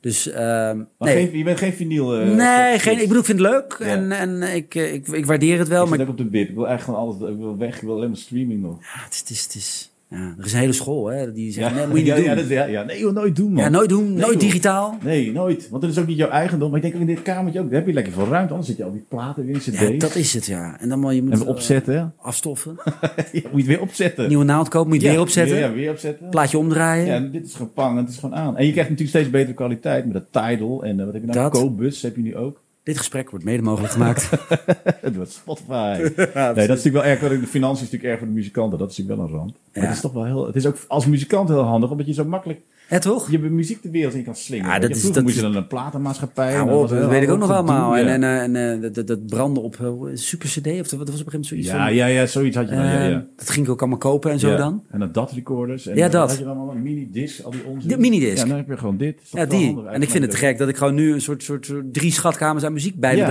[0.00, 1.26] Dus, ehm, Maar nee.
[1.28, 2.18] geen, je bent geen vinyl...
[2.20, 3.84] eh, nee, geen, ik bedoel, ik vind het leuk Ja.
[3.86, 5.82] en, en ik, eh, ik, ik waardeer het wel.
[5.82, 6.48] Ik Maar zit ook op de bib.
[6.48, 7.30] Ik wil eigenlijk gewoon alles...
[7.34, 7.76] Ik wil weg.
[7.76, 8.78] Ik wil alleen maar streaming nog.
[8.80, 11.76] Ja, het is, het is- ja, er is een hele school hè, die zegt, Ja,
[11.76, 12.24] nee, moet je niet ja, doen.
[12.24, 13.72] Ja, Ja, dat, ja, ja, nee, joh, nooit doen, man.
[13.72, 14.40] nooit doen, nooit joh.
[14.40, 14.96] digitaal.
[15.02, 15.68] Nee, nooit.
[15.70, 16.68] Want dat is ook niet jouw eigendom.
[16.68, 17.66] Maar ik denk ook in dit kamertje ook.
[17.70, 18.50] Daar heb je lekker veel ruimte.
[18.50, 19.80] Anders zit je al die platen weer in cd's.
[19.80, 20.80] Ja, dat is het, ja.
[20.80, 22.14] En dan moet je moet, we eh, opzetten.
[22.20, 22.76] afstoffen.
[22.84, 22.90] ja,
[23.32, 24.28] moet je het weer opzetten.
[24.28, 25.56] Nieuwe naald kopen, moet je het Ja, weer opzetten.
[25.58, 26.28] Ja, weer opzetten.
[26.28, 27.06] Plaatje omdraaien.
[27.06, 28.56] Ja, en dit is gewoon pang het is gewoon aan.
[28.56, 31.28] En je krijgt natuurlijk steeds betere kwaliteit met dat Tidal en eh, wat heb je
[31.28, 31.50] nou?
[31.50, 31.60] Dat.
[31.60, 32.60] Cobus heb je nu ook.
[32.82, 34.30] Dit gesprek wordt mede mogelijk gemaakt.
[35.00, 35.96] Het wordt Spotify.
[36.00, 37.20] nee, dat is natuurlijk wel erg.
[37.20, 38.78] De financiën is natuurlijk erg voor de muzikanten.
[38.78, 39.56] Dat is natuurlijk wel een ramp.
[39.72, 39.88] Maar Ja.
[39.88, 40.46] het is toch wel heel.
[40.46, 42.60] Het is ook als muzikant heel handig, omdat je zo makkelijk
[42.92, 43.30] ja, toch?
[43.30, 44.66] je muziek de wereld in kan slingen.
[44.66, 46.52] Ja, dat is- dat moest je dan een platenmaatschappij.
[46.52, 47.96] Ja, was dat weet ik ook nog allemaal.
[47.96, 50.98] En, en, eh, en eh, dat, dat, dat branden op eh, Super CD, of dat,
[50.98, 52.84] dat was op een gegeven moment zoiets ja, ja, ja, zoiets had je dan.
[52.84, 53.26] ja, eh, ja.
[53.36, 54.84] Dat ging ik ook allemaal kopen en zo dan.
[54.90, 55.86] En dan dat recorders.
[55.86, 56.28] En Ja, dat.
[56.28, 57.88] had je dan allemaal een mini-disc, al die onzin.
[57.88, 58.36] De minidisc.
[58.42, 59.20] Ja, dan heb je gewoon dit.
[59.30, 59.82] Ja, die.
[59.86, 62.64] En ik vind het gek dat ik gewoon nu een soort, soort, soort drie schatkamers
[62.64, 63.24] aan muziek bij me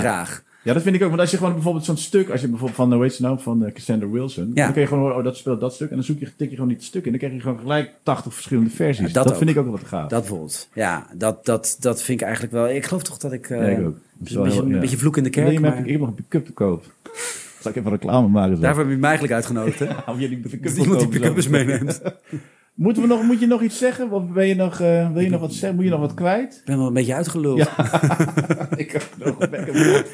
[0.63, 0.73] Ja.
[0.73, 1.09] dat vind ik ook.
[1.09, 3.65] Want als je gewoon bijvoorbeeld zo'n stuk, als je bijvoorbeeld van, heet ze nou, van
[3.65, 4.51] eh, Cassandra Wilson.
[4.53, 4.63] Ja.
[4.63, 5.89] Dan kun je gewoon horen, oh, dat speelt dat stuk.
[5.89, 7.09] En dan zoek je, tik je gewoon dit stuk in.
[7.09, 9.07] Dan krijg je gewoon gelijk 80 verschillende versies.
[9.07, 9.37] Ja, dat dat ook.
[9.37, 10.09] vind ik ook wel wat gaaf.
[10.09, 10.67] Dat bijvoorbeeld.
[10.73, 12.69] Ja, dat, dat, dat vind ik eigenlijk wel...
[12.69, 13.49] Ik geloof toch dat ik...
[13.49, 13.95] eh, Ja, ik ook.
[14.23, 14.79] Is wel een, beetje, heel- een ja.
[14.79, 16.83] beetje vloek in de kerk, ik, heb, maar ik heb nog een pick-up te koop.
[17.59, 18.55] Zal ik even reclame maken?
[18.55, 18.61] Zo?
[18.61, 19.87] daarvoor heb je mij eigenlijk uitgenodigd, hè?
[20.11, 22.01] Of je die pick-up iemand die pick-up eens meeneemt.
[22.75, 24.11] Moeten we nog, moet je nog iets zeggen?
[24.11, 25.75] Of ben je nog, eh, wil je nog wat zeggen?
[25.75, 26.53] Moet je nog wat kwijt?
[26.53, 27.57] Ik ben wel een beetje uitgeluld.
[27.57, 27.67] Ja.
[28.83, 30.09] ik heb nog een woord.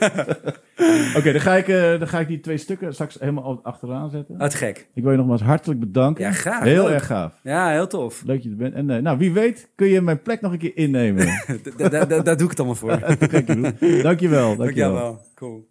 [1.18, 4.40] Oké, dan, ga ik, eh, dan ga ik die twee stukken straks helemaal achteraan zetten.
[4.40, 4.88] Uit gek.
[4.94, 6.24] Ik wil je nogmaals hartelijk bedanken.
[6.24, 6.64] Ja, graag.
[6.64, 6.94] Heel Leuk.
[6.94, 7.34] erg gaaf.
[7.44, 8.24] Ja, heel tof.
[8.26, 8.74] Leuk dat je er bent.
[8.74, 11.26] En eh, nou, wie weet kun je mijn plek nog een keer innemen.
[11.78, 13.00] Da- da- da- Daar doe ik het allemaal voor.
[13.20, 13.72] Dankjewel.
[14.02, 14.02] Dankjewel.
[14.04, 14.56] Dankjewel.
[14.58, 15.22] Dankjewel.
[15.36, 15.68] Cool.